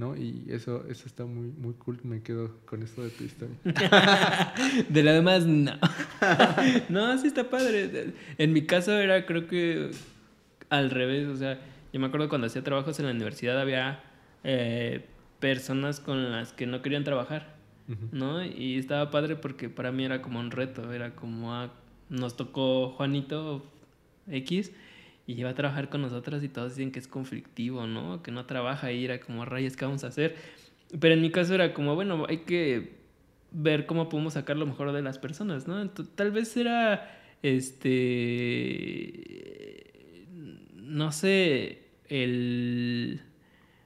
¿No? 0.00 0.16
Y 0.16 0.46
eso, 0.48 0.86
eso 0.88 1.06
está 1.06 1.26
muy, 1.26 1.48
muy 1.48 1.74
cool, 1.74 2.00
me 2.04 2.22
quedo 2.22 2.56
con 2.64 2.82
esto 2.82 3.02
de 3.02 3.10
tu 3.10 3.22
historia. 3.22 3.54
de 4.88 5.02
lo 5.02 5.12
demás, 5.12 5.44
no. 5.44 5.72
no, 6.88 7.18
sí 7.18 7.26
está 7.26 7.50
padre. 7.50 8.14
En 8.38 8.54
mi 8.54 8.64
caso 8.64 8.92
era 8.98 9.26
creo 9.26 9.46
que 9.46 9.90
al 10.70 10.90
revés, 10.90 11.28
o 11.28 11.36
sea, 11.36 11.60
Yo 11.92 12.00
me 12.00 12.06
acuerdo 12.06 12.30
cuando 12.30 12.46
hacía 12.46 12.64
trabajos 12.64 12.98
en 12.98 13.06
la 13.06 13.12
universidad 13.12 13.60
había 13.60 14.02
eh, 14.42 15.04
personas 15.38 16.00
con 16.00 16.32
las 16.32 16.54
que 16.54 16.66
no 16.66 16.80
querían 16.80 17.04
trabajar, 17.04 17.56
¿no? 18.10 18.42
Y 18.42 18.78
estaba 18.78 19.10
padre 19.10 19.36
porque 19.36 19.68
para 19.68 19.92
mí 19.92 20.04
era 20.04 20.22
como 20.22 20.40
un 20.40 20.50
reto, 20.50 20.94
era 20.94 21.14
como, 21.14 21.52
ah, 21.52 21.74
nos 22.08 22.36
tocó 22.38 22.92
Juanito 22.92 23.70
X 24.30 24.72
y 25.30 25.40
iba 25.40 25.50
a 25.50 25.54
trabajar 25.54 25.88
con 25.88 26.02
nosotros 26.02 26.42
y 26.42 26.48
todos 26.48 26.74
dicen 26.74 26.90
que 26.90 26.98
es 26.98 27.06
conflictivo, 27.06 27.86
¿no? 27.86 28.20
Que 28.20 28.32
no 28.32 28.46
trabaja 28.46 28.90
y 28.90 29.04
era 29.04 29.20
como, 29.20 29.44
rayos, 29.44 29.76
¿qué 29.76 29.84
vamos 29.84 30.02
a 30.02 30.08
hacer? 30.08 30.34
Pero 30.98 31.14
en 31.14 31.22
mi 31.22 31.30
caso 31.30 31.54
era 31.54 31.72
como, 31.72 31.94
bueno, 31.94 32.26
hay 32.28 32.38
que 32.38 32.98
ver 33.52 33.86
cómo 33.86 34.08
podemos 34.08 34.32
sacar 34.32 34.56
lo 34.56 34.66
mejor 34.66 34.90
de 34.92 35.02
las 35.02 35.18
personas, 35.18 35.68
¿no? 35.68 35.88
tal 35.90 36.32
vez 36.32 36.56
era, 36.56 37.16
este, 37.42 38.16
no 40.74 41.12
sé, 41.12 41.82
el 42.08 43.20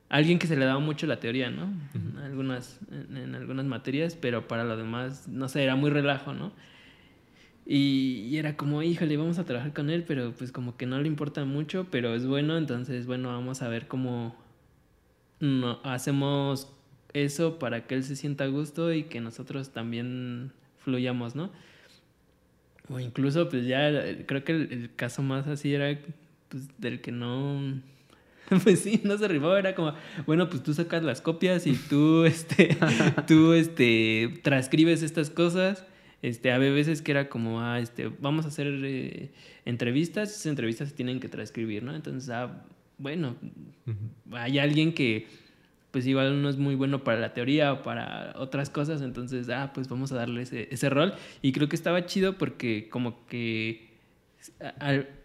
alguien 0.08 0.38
que 0.38 0.46
se 0.46 0.56
le 0.56 0.64
daba 0.64 0.80
mucho 0.80 1.06
la 1.06 1.20
teoría, 1.20 1.50
¿no? 1.50 1.74
en, 1.94 2.16
algunas, 2.18 2.80
en, 2.90 3.34
algunas 3.34 3.66
materias, 3.66 4.16
pero 4.16 4.48
para 4.48 4.64
lo 4.64 4.78
demás, 4.78 5.28
no 5.28 5.48
sé, 5.48 5.62
era 5.62 5.76
muy 5.76 5.90
relajo, 5.90 6.32
¿no? 6.32 6.52
Y, 7.66 8.36
era 8.36 8.56
como, 8.56 8.82
híjole, 8.82 9.16
vamos 9.16 9.38
a 9.38 9.44
trabajar 9.44 9.72
con 9.72 9.88
él, 9.88 10.04
pero 10.06 10.32
pues 10.32 10.52
como 10.52 10.76
que 10.76 10.86
no 10.86 11.00
le 11.00 11.08
importa 11.08 11.44
mucho, 11.44 11.86
pero 11.90 12.14
es 12.14 12.26
bueno, 12.26 12.58
entonces, 12.58 13.06
bueno, 13.06 13.28
vamos 13.28 13.62
a 13.62 13.68
ver 13.68 13.88
cómo 13.88 14.36
no, 15.40 15.80
hacemos 15.82 16.70
eso 17.14 17.58
para 17.58 17.86
que 17.86 17.94
él 17.94 18.04
se 18.04 18.16
sienta 18.16 18.44
a 18.44 18.48
gusto 18.48 18.92
y 18.92 19.04
que 19.04 19.20
nosotros 19.20 19.70
también 19.70 20.52
fluyamos, 20.78 21.34
¿no? 21.34 21.50
O 22.90 23.00
incluso, 23.00 23.48
pues 23.48 23.66
ya, 23.66 23.90
creo 24.26 24.44
que 24.44 24.52
el, 24.52 24.90
caso 24.94 25.22
más 25.22 25.46
así 25.46 25.72
era 25.72 25.98
pues, 26.50 26.68
del 26.78 27.00
que 27.00 27.12
no... 27.12 27.80
Pues 28.62 28.80
sí, 28.80 29.00
no 29.04 29.16
se 29.16 29.24
arribó, 29.24 29.56
era 29.56 29.74
como, 29.74 29.94
bueno, 30.26 30.50
pues 30.50 30.62
tú 30.62 30.74
sacas 30.74 31.02
las 31.02 31.22
copias 31.22 31.66
y 31.66 31.72
tú, 31.72 32.24
este, 32.26 32.76
tú, 33.26 33.54
este, 33.54 34.38
transcribes 34.42 35.02
estas 35.02 35.30
cosas. 35.30 35.86
Este, 36.24 36.52
había 36.52 36.70
veces 36.70 37.02
que 37.02 37.10
era 37.12 37.28
como, 37.28 37.60
ah, 37.60 37.78
este, 37.78 38.08
vamos 38.08 38.46
a 38.46 38.48
hacer 38.48 38.66
eh, 38.82 39.30
entrevistas, 39.66 40.30
esas 40.30 40.46
entrevistas 40.46 40.88
se 40.88 40.94
tienen 40.94 41.20
que 41.20 41.28
transcribir, 41.28 41.82
¿no? 41.82 41.94
Entonces, 41.94 42.30
ah, 42.30 42.64
bueno, 42.96 43.36
hay 44.32 44.58
alguien 44.58 44.94
que 44.94 45.26
pues 45.90 46.06
igual 46.06 46.40
no 46.40 46.48
es 46.48 46.56
muy 46.56 46.76
bueno 46.76 47.04
para 47.04 47.20
la 47.20 47.34
teoría 47.34 47.74
o 47.74 47.82
para 47.82 48.32
otras 48.38 48.70
cosas, 48.70 49.02
entonces, 49.02 49.50
ah, 49.50 49.72
pues 49.74 49.86
vamos 49.86 50.12
a 50.12 50.16
darle 50.16 50.40
ese, 50.40 50.66
ese 50.70 50.88
rol. 50.88 51.12
Y 51.42 51.52
creo 51.52 51.68
que 51.68 51.76
estaba 51.76 52.06
chido 52.06 52.38
porque 52.38 52.88
como 52.88 53.26
que 53.26 53.90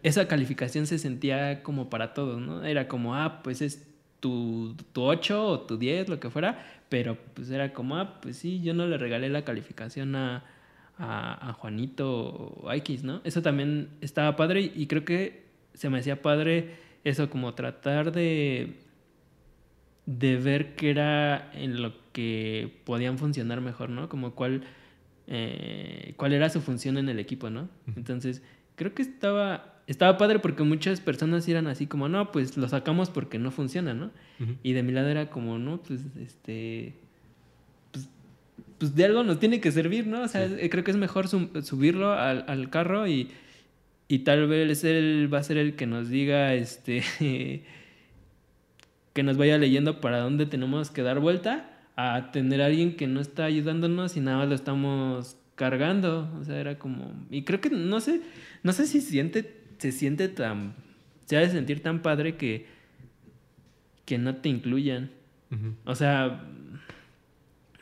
esa 0.03 0.27
calificación 0.27 0.85
se 0.85 0.99
sentía 0.99 1.63
como 1.63 1.89
para 1.89 2.13
todos, 2.13 2.41
¿no? 2.41 2.65
Era 2.65 2.89
como, 2.89 3.15
ah, 3.15 3.41
pues 3.41 3.61
es 3.61 3.87
tu, 4.19 4.75
tu 4.91 5.03
8 5.03 5.47
o 5.47 5.61
tu 5.61 5.77
10, 5.77 6.09
lo 6.09 6.19
que 6.19 6.29
fuera, 6.29 6.83
pero 6.89 7.17
pues 7.35 7.49
era 7.51 7.71
como, 7.71 7.95
ah, 7.95 8.19
pues 8.21 8.35
sí, 8.35 8.59
yo 8.61 8.73
no 8.73 8.85
le 8.85 8.97
regalé 8.97 9.29
la 9.29 9.45
calificación 9.45 10.17
a, 10.17 10.43
a, 10.99 11.49
a 11.49 11.53
Juanito 11.53 12.61
o 12.61 12.71
X, 12.71 13.03
¿no? 13.03 13.21
Eso 13.23 13.41
también 13.41 13.89
estaba 14.01 14.35
padre 14.35 14.71
y 14.75 14.85
creo 14.85 15.05
que 15.05 15.45
se 15.73 15.89
me 15.89 15.97
hacía 15.97 16.21
padre 16.21 16.75
eso, 17.03 17.29
como 17.29 17.55
tratar 17.55 18.11
de 18.11 18.77
de 20.17 20.37
ver 20.37 20.73
qué 20.73 20.89
era 20.89 21.51
en 21.53 21.83
lo 21.83 21.93
que 22.13 22.81
podían 22.83 23.19
funcionar 23.19 23.61
mejor, 23.61 23.91
¿no? 23.91 24.09
Como 24.09 24.31
cuál, 24.33 24.63
eh, 25.27 26.15
cuál 26.17 26.33
era 26.33 26.49
su 26.49 26.61
función 26.61 26.97
en 26.97 27.09
el 27.09 27.19
equipo, 27.19 27.51
¿no? 27.51 27.69
Entonces, 27.95 28.41
creo 28.75 28.95
que 28.95 29.03
estaba, 29.03 29.81
estaba 29.85 30.17
padre 30.17 30.39
porque 30.39 30.63
muchas 30.63 30.99
personas 30.99 31.47
eran 31.47 31.67
así 31.67 31.85
como, 31.85 32.09
no, 32.09 32.31
pues 32.31 32.57
lo 32.57 32.67
sacamos 32.67 33.11
porque 33.11 33.37
no 33.37 33.51
funciona, 33.51 33.93
¿no? 33.93 34.09
Y 34.63 34.73
de 34.73 34.81
mi 34.81 34.93
lado 34.93 35.09
era 35.09 35.29
como, 35.29 35.59
no, 35.59 35.77
pues 35.83 36.01
este, 36.19 36.95
pues, 38.79 38.95
de 38.95 39.05
algo 39.05 39.23
nos 39.23 39.39
tiene 39.39 39.61
que 39.61 39.71
servir, 39.71 40.07
¿no? 40.07 40.23
O 40.23 40.27
sea, 40.27 40.47
creo 40.69 40.83
que 40.83 40.91
es 40.91 40.97
mejor 40.97 41.27
subirlo 41.27 42.13
al, 42.13 42.45
al 42.47 42.69
carro 42.71 43.07
y, 43.07 43.29
y 44.07 44.19
tal 44.19 44.47
vez 44.47 44.83
él 44.83 45.29
va 45.31 45.37
a 45.37 45.43
ser 45.43 45.57
el 45.57 45.75
que 45.75 45.85
nos 45.85 46.09
diga, 46.09 46.55
este... 46.55 47.03
que 49.13 49.23
nos 49.23 49.37
vaya 49.37 49.57
leyendo 49.57 49.99
para 49.99 50.19
dónde 50.19 50.45
tenemos 50.45 50.91
que 50.91 51.01
dar 51.01 51.19
vuelta, 51.19 51.69
a 51.95 52.31
tener 52.31 52.61
a 52.61 52.67
alguien 52.67 52.95
que 52.95 53.07
no 53.07 53.19
está 53.19 53.43
ayudándonos 53.45 54.15
y 54.15 54.21
nada 54.21 54.37
más 54.37 54.47
lo 54.47 54.55
estamos 54.55 55.37
cargando. 55.55 56.31
O 56.39 56.43
sea, 56.45 56.57
era 56.57 56.79
como. 56.79 57.11
Y 57.29 57.43
creo 57.43 57.59
que 57.59 57.69
no 57.69 57.99
sé, 57.99 58.21
no 58.63 58.71
sé 58.71 58.87
si 58.87 59.01
siente, 59.01 59.57
se 59.77 59.91
siente 59.91 60.29
tan. 60.29 60.73
Se 61.25 61.35
ha 61.35 61.41
de 61.41 61.49
sentir 61.49 61.83
tan 61.83 62.01
padre 62.01 62.37
que. 62.37 62.67
que 64.05 64.17
no 64.17 64.37
te 64.37 64.49
incluyan. 64.49 65.11
O 65.83 65.95
sea. 65.95 66.45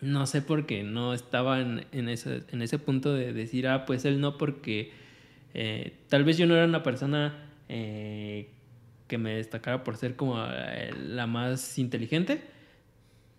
No 0.01 0.25
sé 0.27 0.41
por 0.41 0.65
qué 0.65 0.83
no 0.83 1.13
estaba 1.13 1.59
en, 1.59 1.85
en, 1.91 2.09
ese, 2.09 2.43
en 2.51 2.61
ese 2.61 2.77
punto 2.77 3.13
de 3.13 3.33
decir, 3.33 3.67
ah, 3.67 3.85
pues 3.85 4.05
él 4.05 4.21
no, 4.21 4.37
porque 4.37 4.91
eh, 5.53 5.97
tal 6.09 6.23
vez 6.23 6.37
yo 6.37 6.45
no 6.45 6.55
era 6.55 6.65
una 6.65 6.83
persona 6.83 7.49
eh, 7.67 8.49
que 9.07 9.17
me 9.17 9.35
destacara 9.35 9.83
por 9.83 9.97
ser 9.97 10.15
como 10.15 10.35
eh, 10.45 10.91
la 10.97 11.25
más 11.25 11.79
inteligente, 11.79 12.41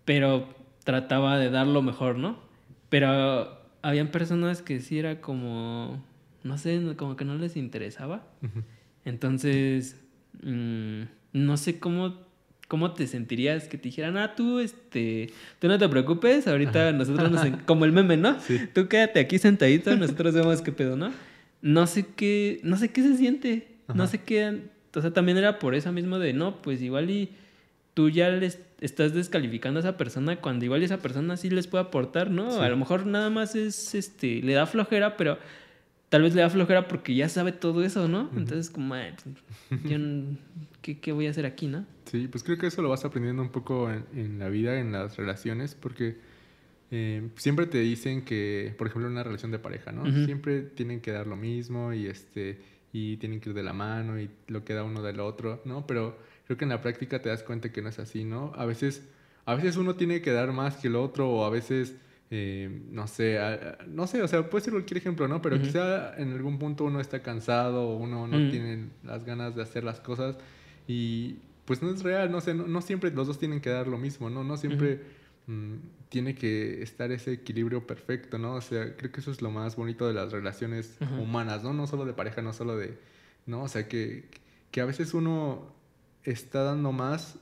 pero 0.05 0.53
trataba 0.83 1.37
de 1.37 1.49
dar 1.49 1.67
lo 1.67 1.81
mejor, 1.81 2.17
¿no? 2.17 2.39
Pero 2.89 3.57
habían 3.81 4.09
personas 4.09 4.61
que 4.61 4.81
sí 4.81 4.99
era 4.99 5.21
como, 5.21 6.03
no 6.43 6.57
sé, 6.57 6.95
como 6.97 7.15
que 7.15 7.25
no 7.25 7.35
les 7.35 7.55
interesaba. 7.55 8.27
Entonces, 9.05 10.01
mm, 10.43 11.03
no 11.33 11.57
sé 11.57 11.79
cómo, 11.79 12.17
cómo 12.69 12.93
te 12.93 13.07
sentirías 13.07 13.67
que 13.67 13.77
te 13.77 13.89
dijeran, 13.89 14.15
ah, 14.15 14.35
tú, 14.35 14.59
este, 14.59 15.31
tú 15.59 15.67
no 15.67 15.77
te 15.77 15.89
preocupes, 15.89 16.47
ahorita 16.47 16.93
nosotros 16.93 17.29
nos, 17.29 17.45
como 17.65 17.83
el 17.83 17.91
meme, 17.91 18.15
¿no? 18.15 18.37
Tú 18.73 18.87
quédate 18.87 19.19
aquí 19.19 19.37
sentadito, 19.39 19.93
nosotros 19.97 20.33
vemos 20.33 20.61
qué 20.61 20.71
pedo, 20.71 20.95
¿no? 20.95 21.11
No 21.61 21.85
sé 21.87 22.05
qué, 22.15 22.61
no 22.63 22.77
sé 22.77 22.91
qué 22.91 23.01
se 23.01 23.17
siente, 23.17 23.67
no 23.93 24.07
sé 24.07 24.19
qué 24.19 24.61
o 24.95 25.01
sea, 25.01 25.11
también 25.11 25.37
era 25.37 25.59
por 25.59 25.75
eso 25.75 25.91
mismo 25.91 26.19
de, 26.19 26.33
no, 26.33 26.61
pues 26.61 26.81
igual 26.81 27.09
y 27.09 27.29
tú 27.93 28.09
ya 28.09 28.29
les 28.29 28.59
estás 28.81 29.13
descalificando 29.13 29.79
a 29.79 29.81
esa 29.81 29.97
persona 29.97 30.37
cuando 30.37 30.65
igual 30.65 30.83
esa 30.83 30.97
persona 30.97 31.37
sí 31.37 31.49
les 31.49 31.67
puede 31.67 31.83
aportar, 31.83 32.31
¿no? 32.31 32.61
A 32.61 32.69
lo 32.69 32.77
mejor 32.77 33.05
nada 33.05 33.29
más 33.29 33.55
es, 33.55 33.93
este, 33.93 34.41
le 34.41 34.53
da 34.53 34.65
flojera, 34.65 35.17
pero 35.17 35.37
tal 36.09 36.23
vez 36.23 36.35
le 36.35 36.41
da 36.41 36.49
flojera 36.49 36.87
porque 36.87 37.15
ya 37.15 37.29
sabe 37.29 37.51
todo 37.51 37.83
eso, 37.83 38.07
¿no? 38.07 38.29
Entonces, 38.35 38.69
como, 38.69 38.95
yo, 38.95 39.99
¿qué, 40.81 41.11
voy 41.11 41.27
a 41.27 41.29
hacer 41.29 41.45
aquí, 41.45 41.67
no? 41.67 41.85
Sí, 42.05 42.27
pues 42.27 42.43
creo 42.43 42.57
que 42.57 42.67
eso 42.67 42.81
lo 42.81 42.89
vas 42.89 43.05
aprendiendo 43.05 43.41
un 43.41 43.49
poco 43.49 43.89
en, 43.89 44.39
la 44.39 44.49
vida, 44.49 44.79
en 44.79 44.91
las 44.91 45.17
relaciones, 45.17 45.75
porque 45.75 46.17
eh, 46.91 47.29
siempre 47.35 47.67
te 47.67 47.79
dicen 47.79 48.23
que, 48.23 48.73
por 48.77 48.87
ejemplo, 48.87 49.07
en 49.07 49.13
una 49.13 49.23
relación 49.23 49.51
de 49.51 49.59
pareja, 49.59 49.91
¿no? 49.91 50.05
Siempre 50.25 50.61
tienen 50.61 51.01
que 51.01 51.11
dar 51.11 51.27
lo 51.27 51.35
mismo 51.35 51.93
y 51.93 52.07
este 52.07 52.59
y 52.91 53.17
tienen 53.17 53.39
que 53.39 53.49
ir 53.49 53.55
de 53.55 53.63
la 53.63 53.73
mano 53.73 54.19
y 54.19 54.29
lo 54.47 54.63
queda 54.63 54.83
uno 54.83 55.01
del 55.01 55.19
otro, 55.19 55.61
¿no? 55.65 55.85
Pero 55.85 56.17
creo 56.45 56.57
que 56.57 56.65
en 56.65 56.69
la 56.69 56.81
práctica 56.81 57.21
te 57.21 57.29
das 57.29 57.43
cuenta 57.43 57.71
que 57.71 57.81
no 57.81 57.89
es 57.89 57.99
así, 57.99 58.23
¿no? 58.23 58.51
A 58.55 58.65
veces, 58.65 59.07
a 59.45 59.55
veces 59.55 59.77
uno 59.77 59.95
tiene 59.95 60.21
que 60.21 60.31
dar 60.31 60.51
más 60.51 60.77
que 60.77 60.87
el 60.87 60.95
otro 60.95 61.29
o 61.29 61.45
a 61.45 61.49
veces, 61.49 61.95
eh, 62.31 62.83
no 62.91 63.07
sé, 63.07 63.39
no 63.87 64.07
sé, 64.07 64.21
o 64.21 64.27
sea, 64.27 64.49
puede 64.49 64.63
ser 64.63 64.73
cualquier 64.73 64.97
ejemplo, 64.97 65.27
¿no? 65.27 65.41
Pero 65.41 65.59
quizá 65.61 66.15
en 66.17 66.33
algún 66.33 66.59
punto 66.59 66.85
uno 66.85 66.99
está 66.99 67.21
cansado 67.21 67.89
o 67.89 67.97
uno 67.97 68.27
no 68.27 68.49
tiene 68.49 68.89
las 69.03 69.25
ganas 69.25 69.55
de 69.55 69.63
hacer 69.63 69.83
las 69.83 69.99
cosas 69.99 70.37
y 70.87 71.37
pues 71.65 71.81
no 71.81 71.89
es 71.91 72.03
real, 72.03 72.31
no 72.31 72.41
sé, 72.41 72.53
no, 72.53 72.81
siempre 72.81 73.11
los 73.11 73.27
dos 73.27 73.39
tienen 73.39 73.61
que 73.61 73.69
dar 73.69 73.87
lo 73.87 73.97
mismo, 73.97 74.29
¿no? 74.29 74.43
No 74.43 74.57
siempre... 74.57 75.19
Mm, 75.47 75.77
tiene 76.09 76.35
que 76.35 76.81
estar 76.81 77.11
ese 77.11 77.33
equilibrio 77.33 77.85
perfecto, 77.85 78.37
¿no? 78.39 78.55
O 78.55 78.61
sea, 78.61 78.95
creo 78.97 79.11
que 79.11 79.19
eso 79.21 79.31
es 79.31 79.41
lo 79.41 79.51
más 79.51 79.75
bonito 79.75 80.07
de 80.07 80.13
las 80.13 80.31
relaciones 80.31 80.97
humanas, 81.19 81.63
¿no? 81.63 81.71
No 81.71 81.85
solo 81.85 82.05
de 82.05 82.13
pareja, 82.13 82.41
no 82.41 82.51
solo 82.51 82.75
de, 82.75 82.97
¿no? 83.45 83.63
O 83.63 83.67
sea, 83.67 83.87
que, 83.87 84.25
que 84.71 84.81
a 84.81 84.85
veces 84.85 85.13
uno 85.13 85.71
está 86.23 86.63
dando 86.63 86.91
más 86.91 87.37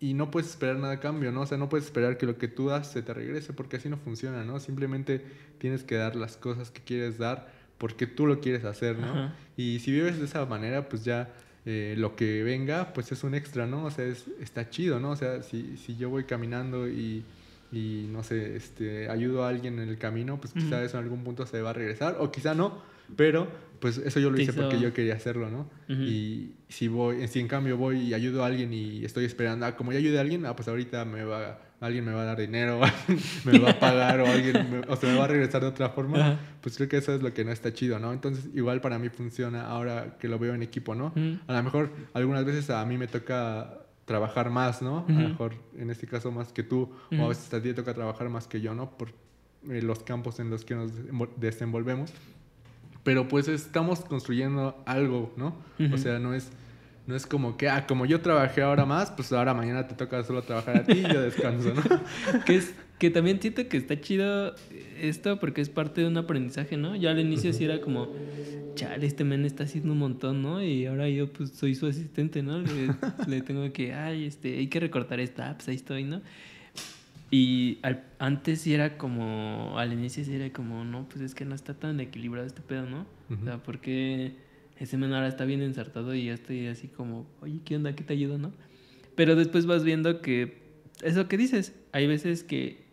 y 0.00 0.14
no 0.14 0.30
puedes 0.30 0.50
esperar 0.50 0.76
nada 0.76 0.94
a 0.94 1.00
cambio, 1.00 1.30
¿no? 1.30 1.42
O 1.42 1.46
sea, 1.46 1.58
no 1.58 1.68
puedes 1.68 1.84
esperar 1.84 2.16
que 2.16 2.26
lo 2.26 2.38
que 2.38 2.48
tú 2.48 2.68
das 2.68 2.90
se 2.90 3.02
te 3.02 3.12
regrese 3.12 3.52
porque 3.52 3.76
así 3.76 3.88
no 3.88 3.98
funciona, 3.98 4.44
¿no? 4.44 4.58
Simplemente 4.58 5.24
tienes 5.58 5.84
que 5.84 5.96
dar 5.96 6.16
las 6.16 6.36
cosas 6.36 6.70
que 6.70 6.80
quieres 6.82 7.18
dar 7.18 7.52
porque 7.78 8.06
tú 8.06 8.26
lo 8.26 8.40
quieres 8.40 8.64
hacer, 8.64 8.98
¿no? 8.98 9.32
Y 9.56 9.78
si 9.80 9.92
vives 9.92 10.18
de 10.18 10.24
esa 10.24 10.44
manera, 10.46 10.88
pues 10.88 11.04
ya 11.04 11.32
eh, 11.66 11.94
lo 11.98 12.16
que 12.16 12.42
venga, 12.42 12.92
pues 12.92 13.12
es 13.12 13.24
un 13.24 13.34
extra, 13.34 13.66
¿no? 13.66 13.84
O 13.84 13.90
sea, 13.90 14.06
es, 14.06 14.26
está 14.40 14.70
chido, 14.70 15.00
¿no? 15.00 15.10
O 15.10 15.16
sea, 15.16 15.42
si, 15.42 15.76
si 15.76 15.96
yo 15.96 16.10
voy 16.10 16.24
caminando 16.24 16.88
y 16.88 17.24
y 17.72 18.08
no 18.10 18.22
sé, 18.22 18.56
este, 18.56 19.08
ayudo 19.08 19.44
a 19.44 19.48
alguien 19.48 19.78
en 19.78 19.88
el 19.88 19.98
camino, 19.98 20.40
pues 20.40 20.52
quizá 20.52 20.82
eso 20.82 20.98
en 20.98 21.04
algún 21.04 21.22
punto 21.22 21.46
se 21.46 21.62
va 21.62 21.70
a 21.70 21.72
regresar, 21.72 22.16
o 22.18 22.30
quizá 22.32 22.54
no, 22.54 22.82
Pero 23.16 23.48
pues 23.80 23.96
eso 23.96 24.20
yo 24.20 24.30
lo 24.30 24.36
hice 24.42 24.52
porque 24.62 24.76
yo 24.82 24.92
quería 24.92 25.14
hacerlo, 25.14 25.48
¿no? 25.50 25.60
Ujú. 25.88 26.02
Y 26.02 26.52
si 26.68 26.88
voy, 26.88 27.26
si 27.28 27.40
en 27.40 27.48
cambio 27.48 27.76
voy 27.78 27.98
y 28.00 28.14
ayudo 28.14 28.42
a 28.44 28.46
alguien 28.46 28.72
y 28.74 29.04
estoy 29.06 29.24
esperando, 29.24 29.64
ah, 29.64 29.74
como 29.76 29.92
ya 29.92 29.98
ayudé 29.98 30.18
a 30.18 30.20
alguien, 30.20 30.44
ah, 30.44 30.54
pues 30.54 30.68
ahorita 30.68 31.06
me 31.06 31.24
va, 31.24 31.58
alguien 31.80 32.04
me 32.04 32.12
va 32.12 32.22
a 32.22 32.24
dar 32.26 32.38
dinero, 32.38 32.78
me 33.46 33.58
va 33.58 33.70
a 33.70 33.78
pagar 33.80 34.20
o 34.20 34.26
alguien, 34.26 34.70
me- 34.70 34.80
o 34.86 34.96
se 34.96 35.06
me 35.06 35.16
va 35.16 35.24
a 35.24 35.28
regresar 35.28 35.62
de 35.62 35.68
otra 35.68 35.88
forma, 35.88 36.18
pues 36.60 36.76
creo 36.76 36.90
que 36.90 36.98
eso 36.98 37.14
es 37.14 37.22
lo 37.22 37.32
que 37.32 37.42
no 37.42 37.52
está 37.52 37.72
chido, 37.72 37.98
¿no? 37.98 38.12
Entonces 38.12 38.50
igual 38.54 38.82
para 38.82 38.98
mí 38.98 39.08
funciona 39.08 39.66
ahora 39.66 40.18
que 40.18 40.28
lo 40.28 40.38
veo 40.38 40.54
en 40.54 40.62
equipo, 40.62 40.94
¿no? 40.94 41.14
A 41.46 41.52
lo 41.54 41.62
mejor 41.62 41.90
algunas 42.12 42.44
veces 42.44 42.68
a 42.68 42.84
mí 42.84 42.98
me 42.98 43.06
toca 43.06 43.78
trabajar 44.04 44.50
más, 44.50 44.82
¿no? 44.82 45.06
A 45.08 45.12
lo 45.12 45.28
mejor 45.30 45.54
en 45.78 45.88
este 45.88 46.06
caso 46.06 46.30
más 46.30 46.52
que 46.52 46.62
tú, 46.64 46.90
o 47.12 47.24
a 47.24 47.28
veces 47.28 47.52
a 47.54 47.62
ti 47.62 47.68
te 47.68 47.74
toca 47.74 47.94
trabajar 47.94 48.28
más 48.28 48.46
que 48.46 48.60
yo, 48.60 48.74
¿no? 48.74 48.98
Por 48.98 49.08
eh, 49.70 49.80
los 49.80 50.02
campos 50.02 50.38
en 50.38 50.50
los 50.50 50.66
que 50.66 50.74
nos 50.74 50.92
desenvol- 50.92 51.30
desenvolvemos. 51.36 52.12
Pero 53.02 53.28
pues 53.28 53.48
estamos 53.48 54.00
construyendo 54.00 54.82
algo, 54.86 55.32
¿no? 55.36 55.56
O 55.92 55.96
sea, 55.96 56.18
no 56.18 56.34
es, 56.34 56.50
no 57.06 57.16
es 57.16 57.26
como 57.26 57.56
que, 57.56 57.68
ah, 57.68 57.86
como 57.86 58.04
yo 58.04 58.20
trabajé 58.20 58.62
ahora 58.62 58.84
más, 58.84 59.10
pues 59.10 59.32
ahora 59.32 59.54
mañana 59.54 59.88
te 59.88 59.94
toca 59.94 60.22
solo 60.22 60.42
trabajar 60.42 60.78
a 60.78 60.84
ti 60.84 60.92
y 60.92 61.02
yo 61.02 61.20
descanso, 61.22 61.72
¿no? 61.74 61.82
que 62.44 62.56
es 62.56 62.74
que 62.98 63.08
también 63.08 63.40
siento 63.40 63.66
que 63.66 63.78
está 63.78 63.98
chido 63.98 64.54
esto 65.00 65.40
porque 65.40 65.62
es 65.62 65.70
parte 65.70 66.02
de 66.02 66.08
un 66.08 66.18
aprendizaje, 66.18 66.76
¿no? 66.76 66.94
Yo 66.94 67.08
al 67.08 67.18
inicio 67.18 67.54
sí 67.54 67.64
era 67.64 67.80
como, 67.80 68.12
chale, 68.74 69.06
este 69.06 69.24
men 69.24 69.46
está 69.46 69.64
haciendo 69.64 69.92
un 69.92 69.98
montón, 69.98 70.42
¿no? 70.42 70.62
Y 70.62 70.84
ahora 70.84 71.08
yo 71.08 71.32
pues 71.32 71.50
soy 71.52 71.74
su 71.74 71.86
asistente, 71.86 72.42
¿no? 72.42 72.60
Le, 72.60 72.94
le 73.26 73.40
tengo 73.40 73.72
que, 73.72 73.94
ay, 73.94 74.26
este, 74.26 74.58
hay 74.58 74.66
que 74.66 74.80
recortar 74.80 75.18
esta, 75.18 75.54
pues 75.54 75.68
ahí 75.68 75.76
estoy, 75.76 76.04
¿no? 76.04 76.20
Y 77.30 77.78
al- 77.82 78.04
antes 78.18 78.60
sí 78.62 78.74
era 78.74 78.98
como, 78.98 79.78
al 79.78 79.92
inicio 79.92 80.24
sí 80.24 80.34
era 80.34 80.52
como, 80.52 80.84
no, 80.84 81.08
pues 81.08 81.20
es 81.22 81.34
que 81.34 81.44
no 81.44 81.54
está 81.54 81.74
tan 81.74 82.00
equilibrado 82.00 82.46
este 82.46 82.60
pedo, 82.62 82.86
¿no? 82.86 83.06
O 83.30 83.44
sea, 83.44 83.58
porque 83.62 84.34
ese 84.78 84.96
men 84.96 85.12
ahora 85.12 85.28
está 85.28 85.44
bien 85.44 85.62
ensartado 85.62 86.14
y 86.14 86.24
yo 86.24 86.32
estoy 86.34 86.66
así 86.66 86.88
como, 86.88 87.26
oye, 87.40 87.60
¿qué 87.64 87.76
onda? 87.76 87.94
¿Qué 87.94 88.02
te 88.02 88.14
ayudo, 88.14 88.38
no? 88.38 88.52
Pero 89.14 89.36
después 89.36 89.66
vas 89.66 89.84
viendo 89.84 90.20
que, 90.20 90.58
eso 91.02 91.28
que 91.28 91.36
dices, 91.36 91.74
hay 91.92 92.06
veces 92.08 92.42
que 92.42 92.84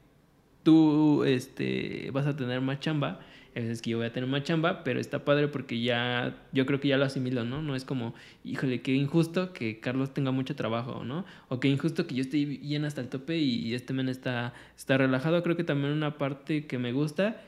tú 0.63 1.23
este, 1.23 2.11
vas 2.11 2.27
a 2.27 2.35
tener 2.35 2.61
más 2.61 2.79
chamba, 2.79 3.19
hay 3.55 3.75
que 3.77 3.89
yo 3.89 3.97
voy 3.97 4.07
a 4.07 4.13
tener 4.13 4.29
más 4.29 4.43
chamba, 4.43 4.83
pero 4.83 4.99
está 4.99 5.25
padre 5.25 5.47
porque 5.47 5.81
ya, 5.81 6.35
yo 6.51 6.65
creo 6.65 6.79
que 6.79 6.87
ya 6.89 6.97
lo 6.97 7.05
asimilo, 7.05 7.43
¿no? 7.43 7.61
No 7.61 7.75
es 7.75 7.85
como, 7.85 8.13
híjole, 8.43 8.81
qué 8.81 8.93
injusto 8.93 9.53
que 9.53 9.79
Carlos 9.79 10.13
tenga 10.13 10.31
mucho 10.31 10.55
trabajo, 10.55 11.03
¿no? 11.03 11.25
O 11.49 11.59
qué 11.59 11.67
injusto 11.67 12.07
que 12.07 12.15
yo 12.15 12.21
esté 12.21 12.45
bien 12.45 12.85
hasta 12.85 13.01
el 13.01 13.09
tope 13.09 13.37
y 13.37 13.73
este 13.73 13.93
men 13.93 14.09
está, 14.09 14.53
está 14.75 14.97
relajado. 14.97 15.41
Creo 15.43 15.55
que 15.55 15.63
también 15.63 15.93
una 15.93 16.17
parte 16.17 16.67
que 16.67 16.77
me 16.77 16.91
gusta 16.91 17.41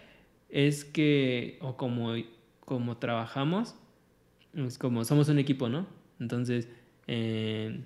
es 0.50 0.86
que, 0.86 1.58
o 1.62 1.78
como, 1.78 2.14
como 2.66 2.98
trabajamos, 2.98 3.76
es 4.54 4.78
como 4.78 5.06
somos 5.06 5.30
un 5.30 5.40
equipo, 5.40 5.70
¿no? 5.70 5.88
Entonces, 6.20 6.68
eh, 7.08 7.82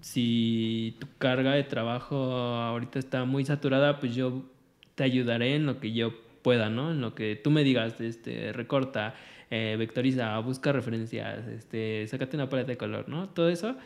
si 0.00 0.96
tu 0.98 1.06
carga 1.18 1.52
de 1.52 1.64
trabajo 1.64 2.16
ahorita 2.16 2.98
está 2.98 3.24
muy 3.24 3.44
saturada, 3.44 4.00
pues 4.00 4.14
yo 4.14 4.44
te 4.94 5.04
ayudaré 5.04 5.54
en 5.54 5.66
lo 5.66 5.80
que 5.80 5.92
yo 5.92 6.12
pueda, 6.42 6.70
¿no? 6.70 6.90
En 6.92 7.00
lo 7.00 7.14
que 7.14 7.36
tú 7.36 7.50
me 7.50 7.64
digas, 7.64 8.00
este, 8.00 8.52
recorta, 8.52 9.14
eh, 9.50 9.76
vectoriza, 9.78 10.38
busca 10.40 10.72
referencias, 10.72 11.46
este, 11.48 12.06
sácate 12.08 12.36
una 12.36 12.48
paleta 12.48 12.72
de 12.72 12.76
color, 12.76 13.08
¿no? 13.08 13.28
Todo 13.28 13.48
eso, 13.48 13.76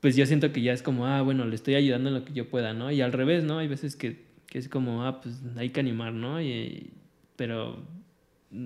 pues 0.00 0.16
yo 0.16 0.26
siento 0.26 0.52
que 0.52 0.62
ya 0.62 0.72
es 0.72 0.82
como, 0.82 1.06
ah, 1.06 1.22
bueno, 1.22 1.44
le 1.44 1.54
estoy 1.54 1.74
ayudando 1.74 2.08
en 2.08 2.14
lo 2.14 2.24
que 2.24 2.32
yo 2.32 2.48
pueda, 2.48 2.72
¿no? 2.72 2.90
Y 2.90 3.00
al 3.02 3.12
revés, 3.12 3.44
¿no? 3.44 3.58
Hay 3.58 3.68
veces 3.68 3.96
que, 3.96 4.24
que 4.46 4.58
es 4.58 4.68
como, 4.68 5.04
ah, 5.04 5.20
pues 5.20 5.40
hay 5.56 5.70
que 5.70 5.80
animar, 5.80 6.12
¿no? 6.12 6.40
Y, 6.40 6.90
pero, 7.36 7.82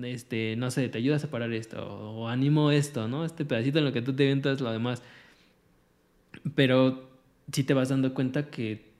este, 0.03 0.55
no 0.57 0.71
sé, 0.71 0.89
te 0.89 0.97
ayuda 0.97 1.17
a 1.17 1.19
separar 1.19 1.51
esto, 1.53 1.85
o 1.85 2.27
animo 2.29 2.71
esto, 2.71 3.07
¿no? 3.07 3.25
Este 3.25 3.45
pedacito 3.45 3.79
en 3.79 3.85
lo 3.85 3.91
que 3.93 4.01
tú 4.01 4.13
te 4.13 4.23
avientas, 4.23 4.61
lo 4.61 4.71
demás. 4.71 5.03
Pero 6.55 7.09
sí 7.51 7.63
te 7.63 7.73
vas 7.73 7.89
dando 7.89 8.13
cuenta 8.13 8.49
que, 8.49 8.94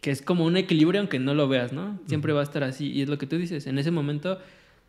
que 0.00 0.10
es 0.10 0.22
como 0.22 0.44
un 0.44 0.56
equilibrio 0.56 1.00
aunque 1.00 1.18
no 1.18 1.34
lo 1.34 1.48
veas, 1.48 1.72
¿no? 1.72 1.98
Siempre 2.06 2.32
va 2.32 2.40
a 2.40 2.44
estar 2.44 2.62
así. 2.64 2.90
Y 2.92 3.02
es 3.02 3.08
lo 3.08 3.18
que 3.18 3.26
tú 3.26 3.36
dices, 3.38 3.66
en 3.66 3.78
ese 3.78 3.90
momento, 3.90 4.38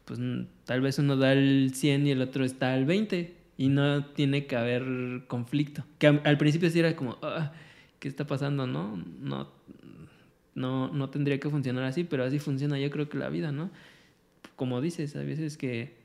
pues 0.06 0.20
tal 0.66 0.82
vez 0.82 1.00
uno 1.00 1.18
da 1.18 1.34
el 1.34 1.72
100 1.74 2.08
y 2.08 2.12
el 2.12 2.22
otro 2.22 2.46
está 2.46 2.74
al 2.74 2.86
20 2.86 3.34
y 3.58 3.70
no 3.70 4.06
tiene 4.06 4.46
que 4.46 4.56
haber 4.56 5.24
conflicto. 5.28 5.84
Que 5.98 6.08
al 6.08 6.38
principio 6.38 6.70
sí 6.70 6.80
era 6.80 6.96
como, 6.96 7.18
"Ah, 7.22 7.52
¿qué 8.00 8.08
está 8.08 8.28
pasando, 8.28 8.68
no? 8.68 9.02
No, 9.22 9.50
no? 10.56 10.90
no 10.90 11.10
tendría 11.10 11.40
que 11.40 11.50
funcionar 11.50 11.84
así, 11.86 12.04
pero 12.04 12.24
así 12.24 12.40
funciona 12.40 12.78
yo 12.80 12.90
creo 12.92 13.10
que 13.10 13.18
la 13.18 13.30
vida, 13.30 13.52
¿no? 13.52 13.70
Como 14.56 14.82
dices, 14.82 15.16
a 15.16 15.24
veces 15.24 15.58
que, 15.58 15.96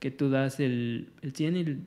que 0.00 0.10
tú 0.10 0.30
das 0.30 0.60
el, 0.60 1.08
el 1.22 1.32
100 1.34 1.56
y 1.56 1.60
el- 1.60 1.80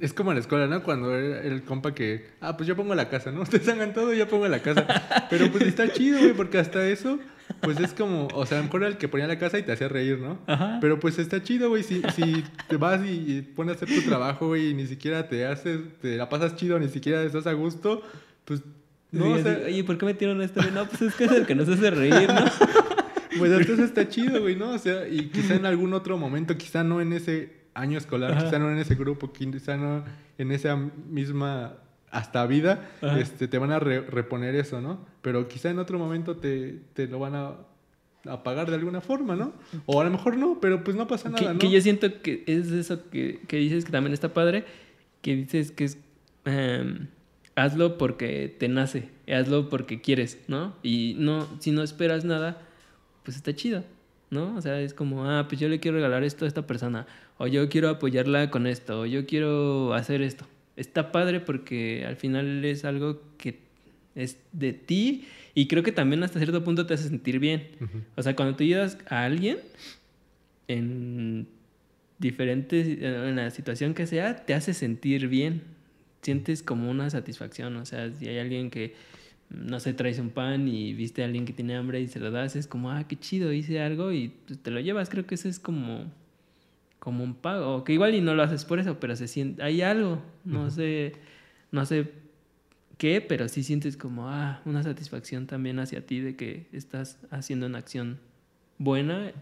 Es 0.00 0.12
como 0.12 0.30
en 0.30 0.36
la 0.36 0.40
escuela, 0.40 0.66
¿no? 0.68 0.82
Cuando 0.82 1.16
era 1.16 1.42
el 1.42 1.62
compa 1.62 1.92
que, 1.94 2.28
ah, 2.40 2.56
pues 2.56 2.68
yo 2.68 2.76
pongo 2.76 2.94
la 2.94 3.08
casa, 3.08 3.32
¿no? 3.32 3.42
Ustedes 3.42 3.68
hagan 3.68 3.92
todo, 3.92 4.12
yo 4.14 4.28
pongo 4.28 4.46
la 4.48 4.60
casa. 4.60 4.86
Pero 5.28 5.50
pues 5.50 5.64
está 5.64 5.92
chido, 5.92 6.20
güey, 6.20 6.32
porque 6.34 6.58
hasta 6.58 6.86
eso, 6.86 7.18
pues 7.60 7.80
es 7.80 7.92
como, 7.92 8.28
o 8.28 8.46
sea, 8.46 8.58
a 8.58 8.60
lo 8.60 8.66
mejor 8.66 8.82
era 8.82 8.90
el 8.90 8.96
que 8.96 9.08
ponía 9.08 9.26
la 9.26 9.38
casa 9.38 9.58
y 9.58 9.62
te 9.62 9.72
hacía 9.72 9.88
reír, 9.88 10.18
¿no? 10.18 10.38
Ajá. 10.46 10.78
Pero 10.80 11.00
pues 11.00 11.18
está 11.18 11.42
chido, 11.42 11.68
güey, 11.68 11.82
si, 11.82 12.00
si 12.14 12.44
te 12.68 12.76
vas 12.76 13.04
y, 13.04 13.10
y 13.10 13.42
pones 13.42 13.74
a 13.74 13.84
hacer 13.84 13.88
tu 13.88 14.08
trabajo, 14.08 14.48
güey, 14.48 14.70
y 14.70 14.74
ni 14.74 14.86
siquiera 14.86 15.28
te 15.28 15.46
haces, 15.46 15.80
te 16.00 16.16
la 16.16 16.28
pasas 16.28 16.54
chido, 16.54 16.78
ni 16.78 16.88
siquiera 16.88 17.22
estás 17.24 17.46
a 17.48 17.52
gusto, 17.52 18.02
pues, 18.44 18.62
no, 19.10 19.26
Sí, 19.26 19.32
o 19.32 19.42
sea, 19.42 19.60
Oye, 19.66 19.84
¿por 19.84 19.98
qué 19.98 20.06
metieron 20.06 20.40
esto? 20.40 20.62
No, 20.72 20.86
pues 20.86 21.02
es 21.02 21.14
que 21.14 21.24
es 21.24 21.32
el 21.32 21.44
que 21.44 21.54
nos 21.54 21.68
hace 21.68 21.90
reír, 21.90 22.28
¿no? 22.28 22.44
pues 23.38 23.52
entonces 23.52 23.80
está 23.80 24.08
chido, 24.08 24.40
güey, 24.40 24.56
¿no? 24.56 24.70
O 24.70 24.78
sea, 24.78 25.06
y 25.06 25.28
quizá 25.28 25.54
en 25.54 25.66
algún 25.66 25.92
otro 25.92 26.16
momento, 26.16 26.56
quizá 26.56 26.82
no 26.82 27.00
en 27.00 27.12
ese 27.12 27.61
año 27.74 27.98
escolar, 27.98 28.32
Ajá. 28.32 28.44
quizá 28.44 28.58
no 28.58 28.70
en 28.70 28.78
ese 28.78 28.94
grupo, 28.94 29.32
quizá 29.32 29.76
no 29.76 30.04
en 30.38 30.52
esa 30.52 30.76
misma 30.76 31.74
hasta 32.10 32.46
vida, 32.46 32.90
Ajá. 33.00 33.18
este, 33.18 33.48
te 33.48 33.58
van 33.58 33.72
a 33.72 33.78
re- 33.78 34.02
reponer 34.02 34.54
eso, 34.54 34.80
¿no? 34.80 35.06
Pero 35.22 35.48
quizá 35.48 35.70
en 35.70 35.78
otro 35.78 35.98
momento 35.98 36.36
te, 36.36 36.80
te 36.92 37.06
lo 37.06 37.18
van 37.18 37.34
a, 37.34 37.52
a 38.26 38.42
pagar 38.42 38.68
de 38.68 38.76
alguna 38.76 39.00
forma, 39.00 39.34
¿no? 39.36 39.52
O 39.86 40.00
a 40.00 40.04
lo 40.04 40.10
mejor 40.10 40.36
no, 40.36 40.58
pero 40.60 40.84
pues 40.84 40.96
no 40.96 41.06
pasa 41.06 41.30
que, 41.32 41.40
nada, 41.40 41.54
¿no? 41.54 41.58
que 41.58 41.70
yo 41.70 41.80
siento 41.80 42.20
que 42.20 42.44
es 42.46 42.70
eso 42.70 43.08
que, 43.10 43.40
que 43.48 43.56
dices 43.56 43.84
que 43.86 43.92
también 43.92 44.12
está 44.12 44.34
padre, 44.34 44.64
que 45.22 45.34
dices 45.36 45.70
que 45.72 45.84
es 45.84 45.98
em, 46.44 47.06
hazlo 47.54 47.96
porque 47.96 48.54
te 48.58 48.68
nace, 48.68 49.08
hazlo 49.32 49.70
porque 49.70 50.00
quieres, 50.02 50.38
¿no? 50.48 50.74
Y 50.82 51.16
no, 51.18 51.46
si 51.60 51.70
no 51.70 51.82
esperas 51.82 52.24
nada, 52.26 52.60
pues 53.22 53.36
está 53.38 53.54
chido, 53.54 53.84
¿no? 54.32 54.56
O 54.56 54.62
sea, 54.62 54.80
es 54.80 54.94
como, 54.94 55.26
ah, 55.26 55.46
pues 55.48 55.60
yo 55.60 55.68
le 55.68 55.78
quiero 55.78 55.98
regalar 55.98 56.24
esto 56.24 56.44
a 56.44 56.48
esta 56.48 56.66
persona, 56.66 57.06
o 57.38 57.46
yo 57.46 57.68
quiero 57.68 57.88
apoyarla 57.88 58.50
con 58.50 58.66
esto, 58.66 59.02
o 59.02 59.06
yo 59.06 59.26
quiero 59.26 59.94
hacer 59.94 60.22
esto. 60.22 60.46
Está 60.74 61.12
padre 61.12 61.40
porque 61.40 62.04
al 62.06 62.16
final 62.16 62.64
es 62.64 62.84
algo 62.84 63.20
que 63.36 63.60
es 64.14 64.38
de 64.52 64.72
ti 64.72 65.26
y 65.54 65.68
creo 65.68 65.82
que 65.82 65.92
también 65.92 66.22
hasta 66.22 66.38
cierto 66.38 66.64
punto 66.64 66.86
te 66.86 66.94
hace 66.94 67.08
sentir 67.08 67.38
bien. 67.38 67.68
O 68.16 68.22
sea, 68.22 68.34
cuando 68.34 68.56
tú 68.56 68.64
ayudas 68.64 68.98
a 69.08 69.24
alguien 69.24 69.58
en 70.66 71.46
diferentes, 72.18 72.86
en 72.86 73.36
la 73.36 73.50
situación 73.50 73.92
que 73.92 74.06
sea, 74.06 74.36
te 74.46 74.54
hace 74.54 74.72
sentir 74.72 75.28
bien. 75.28 75.62
Sientes 76.22 76.62
como 76.62 76.90
una 76.90 77.10
satisfacción. 77.10 77.76
O 77.76 77.84
sea, 77.84 78.10
si 78.12 78.28
hay 78.28 78.38
alguien 78.38 78.70
que, 78.70 78.94
no 79.54 79.80
sé, 79.80 79.92
traes 79.92 80.18
un 80.18 80.30
pan 80.30 80.66
y 80.68 80.94
viste 80.94 81.22
a 81.22 81.26
alguien 81.26 81.44
que 81.44 81.52
tiene 81.52 81.76
hambre 81.76 82.00
y 82.00 82.08
se 82.08 82.20
lo 82.20 82.30
das, 82.30 82.56
es 82.56 82.66
como, 82.66 82.90
ah, 82.90 83.04
qué 83.06 83.18
chido, 83.18 83.52
hice 83.52 83.80
algo 83.80 84.12
y 84.12 84.28
pues, 84.46 84.58
te 84.58 84.70
lo 84.70 84.80
llevas. 84.80 85.10
Creo 85.10 85.26
que 85.26 85.34
eso 85.34 85.48
es 85.48 85.58
como, 85.58 86.10
como 86.98 87.22
un 87.24 87.34
pago. 87.34 87.84
Que 87.84 87.92
igual 87.92 88.14
y 88.14 88.20
no 88.20 88.34
lo 88.34 88.42
haces 88.42 88.64
por 88.64 88.78
eso, 88.78 88.98
pero 88.98 89.16
se 89.16 89.28
siente, 89.28 89.62
hay 89.62 89.82
algo. 89.82 90.22
No 90.44 90.70
sé, 90.70 91.12
no 91.70 91.84
sé 91.84 92.12
qué, 92.98 93.20
pero 93.20 93.48
sí 93.48 93.62
sientes 93.62 93.96
como, 93.96 94.28
ah, 94.28 94.62
una 94.64 94.82
satisfacción 94.82 95.46
también 95.46 95.78
hacia 95.78 96.06
ti 96.06 96.20
de 96.20 96.36
que 96.36 96.66
estás 96.72 97.18
haciendo 97.30 97.66
una 97.66 97.78
acción 97.78 98.18
buena 98.78 99.32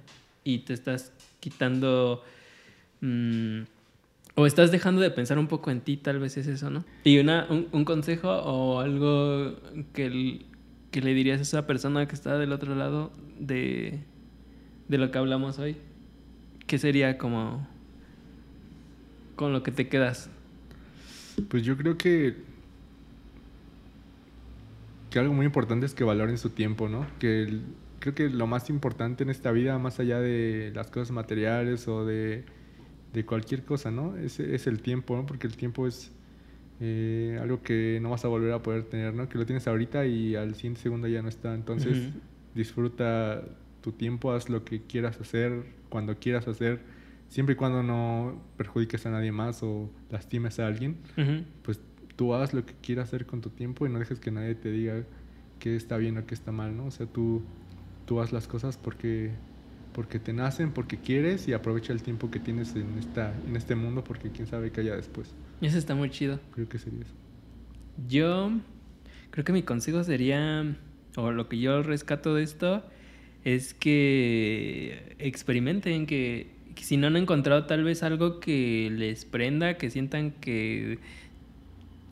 y 0.44 0.60
te 0.60 0.72
estás 0.72 1.12
quitando 1.40 2.24
mm, 3.00 3.62
o 4.34 4.46
estás 4.46 4.70
dejando 4.70 5.00
de 5.00 5.10
pensar 5.10 5.38
un 5.38 5.48
poco 5.48 5.70
en 5.70 5.80
ti, 5.80 5.96
tal 5.96 6.18
vez 6.18 6.36
es 6.36 6.46
eso, 6.46 6.70
¿no? 6.70 6.84
Y 7.04 7.18
una, 7.18 7.46
un, 7.50 7.68
un 7.72 7.84
consejo 7.84 8.30
o 8.30 8.80
algo 8.80 9.56
que, 9.92 10.42
que 10.90 11.00
le 11.00 11.14
dirías 11.14 11.38
a 11.40 11.42
esa 11.42 11.66
persona 11.66 12.06
que 12.06 12.14
está 12.14 12.38
del 12.38 12.52
otro 12.52 12.74
lado 12.74 13.12
de, 13.38 14.00
de 14.88 14.98
lo 14.98 15.10
que 15.10 15.18
hablamos 15.18 15.58
hoy, 15.58 15.76
¿qué 16.66 16.78
sería 16.78 17.18
como 17.18 17.66
con 19.36 19.52
lo 19.52 19.62
que 19.62 19.72
te 19.72 19.88
quedas? 19.88 20.30
Pues 21.48 21.62
yo 21.62 21.76
creo 21.76 21.96
que 21.96 22.50
que 25.10 25.18
algo 25.18 25.34
muy 25.34 25.44
importante 25.44 25.86
es 25.86 25.94
que 25.94 26.04
valoren 26.04 26.38
su 26.38 26.50
tiempo, 26.50 26.88
¿no? 26.88 27.06
Que 27.18 27.60
creo 27.98 28.14
que 28.14 28.30
lo 28.30 28.46
más 28.46 28.70
importante 28.70 29.24
en 29.24 29.30
esta 29.30 29.50
vida, 29.50 29.76
más 29.78 29.98
allá 29.98 30.20
de 30.20 30.70
las 30.74 30.90
cosas 30.90 31.10
materiales 31.10 31.88
o 31.88 32.06
de, 32.06 32.44
de 33.12 33.24
cualquier 33.24 33.64
cosa, 33.64 33.90
¿no? 33.90 34.16
Es, 34.16 34.40
es 34.40 34.66
el 34.66 34.80
tiempo, 34.80 35.16
¿no? 35.16 35.26
Porque 35.26 35.46
el 35.46 35.56
tiempo 35.56 35.86
es 35.86 36.12
eh, 36.80 37.38
algo 37.40 37.62
que 37.62 37.98
no 38.00 38.10
vas 38.10 38.24
a 38.24 38.28
volver 38.28 38.52
a 38.52 38.62
poder 38.62 38.84
tener, 38.84 39.14
¿no? 39.14 39.28
Que 39.28 39.38
lo 39.38 39.46
tienes 39.46 39.66
ahorita 39.66 40.06
y 40.06 40.36
al 40.36 40.54
siguiente 40.54 40.80
segundo 40.80 41.08
ya 41.08 41.22
no 41.22 41.28
está. 41.28 41.54
Entonces 41.54 42.10
disfruta 42.54 43.42
tu 43.80 43.92
tiempo, 43.92 44.32
haz 44.32 44.48
lo 44.48 44.64
que 44.64 44.82
quieras 44.82 45.20
hacer, 45.20 45.64
cuando 45.88 46.18
quieras 46.18 46.48
hacer, 46.48 46.80
siempre 47.28 47.54
y 47.54 47.56
cuando 47.56 47.82
no 47.82 48.40
perjudiques 48.56 49.06
a 49.06 49.10
nadie 49.10 49.32
más 49.32 49.62
o 49.62 49.90
lastimes 50.10 50.58
a 50.58 50.66
alguien, 50.66 50.96
pues 51.62 51.80
tú 52.16 52.34
haz 52.34 52.52
lo 52.52 52.64
que 52.64 52.74
quieras 52.74 53.08
hacer 53.08 53.26
con 53.26 53.40
tu 53.40 53.50
tiempo 53.50 53.86
y 53.86 53.90
no 53.90 53.98
dejes 53.98 54.20
que 54.20 54.30
nadie 54.30 54.54
te 54.54 54.70
diga 54.70 55.04
qué 55.58 55.76
está 55.76 55.96
bien 55.96 56.18
o 56.18 56.26
qué 56.26 56.34
está 56.34 56.52
mal, 56.52 56.76
¿no? 56.76 56.86
O 56.86 56.90
sea, 56.90 57.06
tú, 57.06 57.42
tú 58.06 58.20
haz 58.20 58.32
las 58.32 58.48
cosas 58.48 58.76
porque, 58.76 59.30
porque 59.92 60.18
te 60.18 60.32
nacen, 60.32 60.72
porque 60.72 60.98
quieres 60.98 61.48
y 61.48 61.52
aprovecha 61.52 61.92
el 61.92 62.02
tiempo 62.02 62.30
que 62.30 62.38
tienes 62.38 62.74
en, 62.76 62.98
esta, 62.98 63.34
en 63.48 63.56
este 63.56 63.74
mundo 63.74 64.04
porque 64.04 64.30
quién 64.30 64.46
sabe 64.46 64.70
qué 64.70 64.82
haya 64.82 64.96
después. 64.96 65.34
Eso 65.60 65.78
está 65.78 65.94
muy 65.94 66.10
chido. 66.10 66.40
Creo 66.54 66.68
que 66.68 66.78
sería 66.78 67.00
eso. 67.00 67.14
Yo 68.08 68.52
creo 69.30 69.44
que 69.44 69.52
mi 69.52 69.62
consejo 69.62 70.02
sería, 70.04 70.76
o 71.16 71.32
lo 71.32 71.48
que 71.48 71.58
yo 71.58 71.82
rescato 71.82 72.34
de 72.34 72.42
esto, 72.42 72.84
es 73.44 73.74
que 73.74 75.16
experimenten, 75.18 76.06
que, 76.06 76.48
si 76.76 76.96
no 76.96 77.08
han 77.08 77.16
encontrado 77.16 77.66
tal 77.66 77.84
vez 77.84 78.02
algo 78.02 78.40
que 78.40 78.90
les 78.90 79.24
prenda, 79.24 79.76
que 79.76 79.90
sientan 79.90 80.30
que 80.30 80.98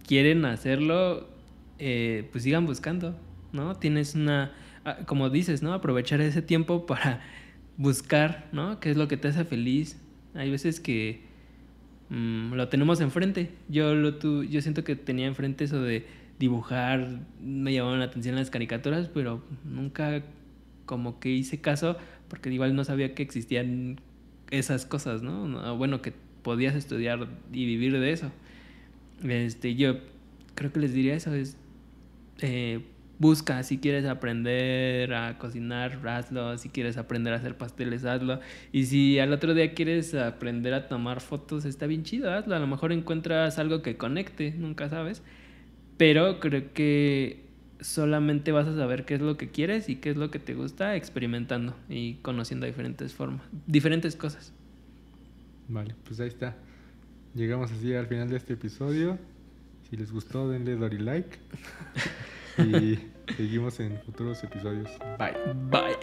quieren 0.07 0.45
hacerlo, 0.45 1.29
eh, 1.79 2.29
pues 2.33 2.45
sigan 2.45 2.67
buscando, 2.67 3.17
¿no? 3.53 3.77
Tienes 3.77 4.15
una, 4.15 4.53
ah, 4.85 4.99
como 5.07 5.31
dices, 5.31 5.63
¿no? 5.63 5.73
Aprovechar 5.73 6.21
ese 6.21 6.43
tiempo 6.43 6.87
para 6.87 7.23
buscar, 7.79 8.49
¿no? 8.53 8.81
¿Qué 8.81 8.91
es 8.91 8.99
lo 8.99 9.09
que 9.09 9.17
te 9.17 9.29
hace 9.29 9.45
feliz? 9.45 9.97
Hay 10.35 10.51
veces 10.51 10.81
que 10.81 11.23
mm, 12.11 12.53
lo 12.53 12.69
tenemos 12.69 13.01
enfrente. 13.01 13.51
Yo, 13.69 13.95
lo 13.95 14.17
tu, 14.17 14.45
yo 14.45 14.61
siento 14.61 14.85
que 14.85 14.97
tenía 14.97 15.27
enfrente 15.27 15.65
eso 15.65 15.81
de 15.81 16.05
dibujar, 16.39 17.21
me 17.43 17.73
llamaban 17.73 18.01
la 18.01 18.05
atención 18.05 18.37
las 18.37 18.51
caricaturas, 18.51 19.09
pero 19.09 19.43
nunca 19.65 20.23
como 20.85 21.19
que 21.19 21.31
hice 21.31 21.61
caso 21.61 21.97
porque 22.29 22.53
igual 22.53 22.77
no 22.77 22.85
sabía 22.85 23.15
que 23.15 23.23
existían 23.23 24.01
esas 24.51 24.87
cosas, 24.87 25.23
¿no? 25.23 25.77
Bueno, 25.77 26.03
que 26.03 26.13
podías 26.43 26.75
estudiar 26.75 27.29
y 27.53 27.67
vivir 27.67 27.99
de 27.99 28.13
eso. 28.13 28.31
Este, 29.23 29.75
yo 29.75 29.99
creo 30.55 30.73
que 30.73 30.81
les 30.81 30.93
diría 30.93 31.15
eso, 31.15 31.35
es 31.35 31.57
eh, 32.41 32.81
busca, 33.19 33.63
si 33.63 33.79
quieres 33.79 34.05
aprender 34.05 35.13
a 35.13 35.39
cocinar, 35.39 36.01
hazlo, 36.07 36.57
si 36.59 36.69
quieres 36.69 36.97
aprender 36.97 37.33
a 37.33 37.37
hacer 37.37 37.57
pasteles, 37.57 38.05
hazlo, 38.05 38.41
y 38.73 38.87
si 38.87 39.19
al 39.19 39.33
otro 39.33 39.55
día 39.55 39.75
quieres 39.75 40.15
aprender 40.15 40.75
a 40.75 40.89
tomar 40.89 41.21
fotos, 41.21 41.65
está 41.65 41.87
bien 41.87 42.05
chido, 42.05 42.33
hazlo, 42.33 42.55
a 42.55 42.59
lo 42.59 42.67
mejor 42.67 42.93
encuentras 42.93 43.59
algo 43.59 43.83
que 43.83 43.97
conecte, 43.97 44.53
nunca 44.53 44.89
sabes, 44.89 45.23
pero 45.97 46.39
creo 46.41 46.73
que 46.73 47.45
solamente 47.81 48.53
vas 48.53 48.67
a 48.67 48.77
saber 48.77 49.05
qué 49.05 49.15
es 49.15 49.21
lo 49.21 49.37
que 49.37 49.51
quieres 49.51 49.89
y 49.89 49.97
qué 49.97 50.11
es 50.11 50.17
lo 50.17 50.31
que 50.31 50.39
te 50.39 50.55
gusta 50.55 50.97
experimentando 50.97 51.75
y 51.89 52.15
conociendo 52.17 52.67
diferentes 52.67 53.13
formas, 53.13 53.43
diferentes 53.67 54.17
cosas. 54.17 54.53
Vale, 55.69 55.95
pues 56.05 56.19
ahí 56.21 56.29
está. 56.29 56.57
Llegamos 57.35 57.71
así 57.71 57.95
al 57.95 58.07
final 58.07 58.31
de 58.31 58.37
este 58.37 58.55
episodio. 58.55 59.19
Si 59.89 59.97
les 59.97 60.11
gustó, 60.11 60.49
denle 60.49 60.77
Dory 60.77 60.99
like. 60.99 61.39
y 62.59 62.99
seguimos 63.37 63.81
en 63.81 64.01
futuros 64.03 64.43
episodios. 64.45 64.91
Bye. 65.19 65.35
Bye. 65.71 65.97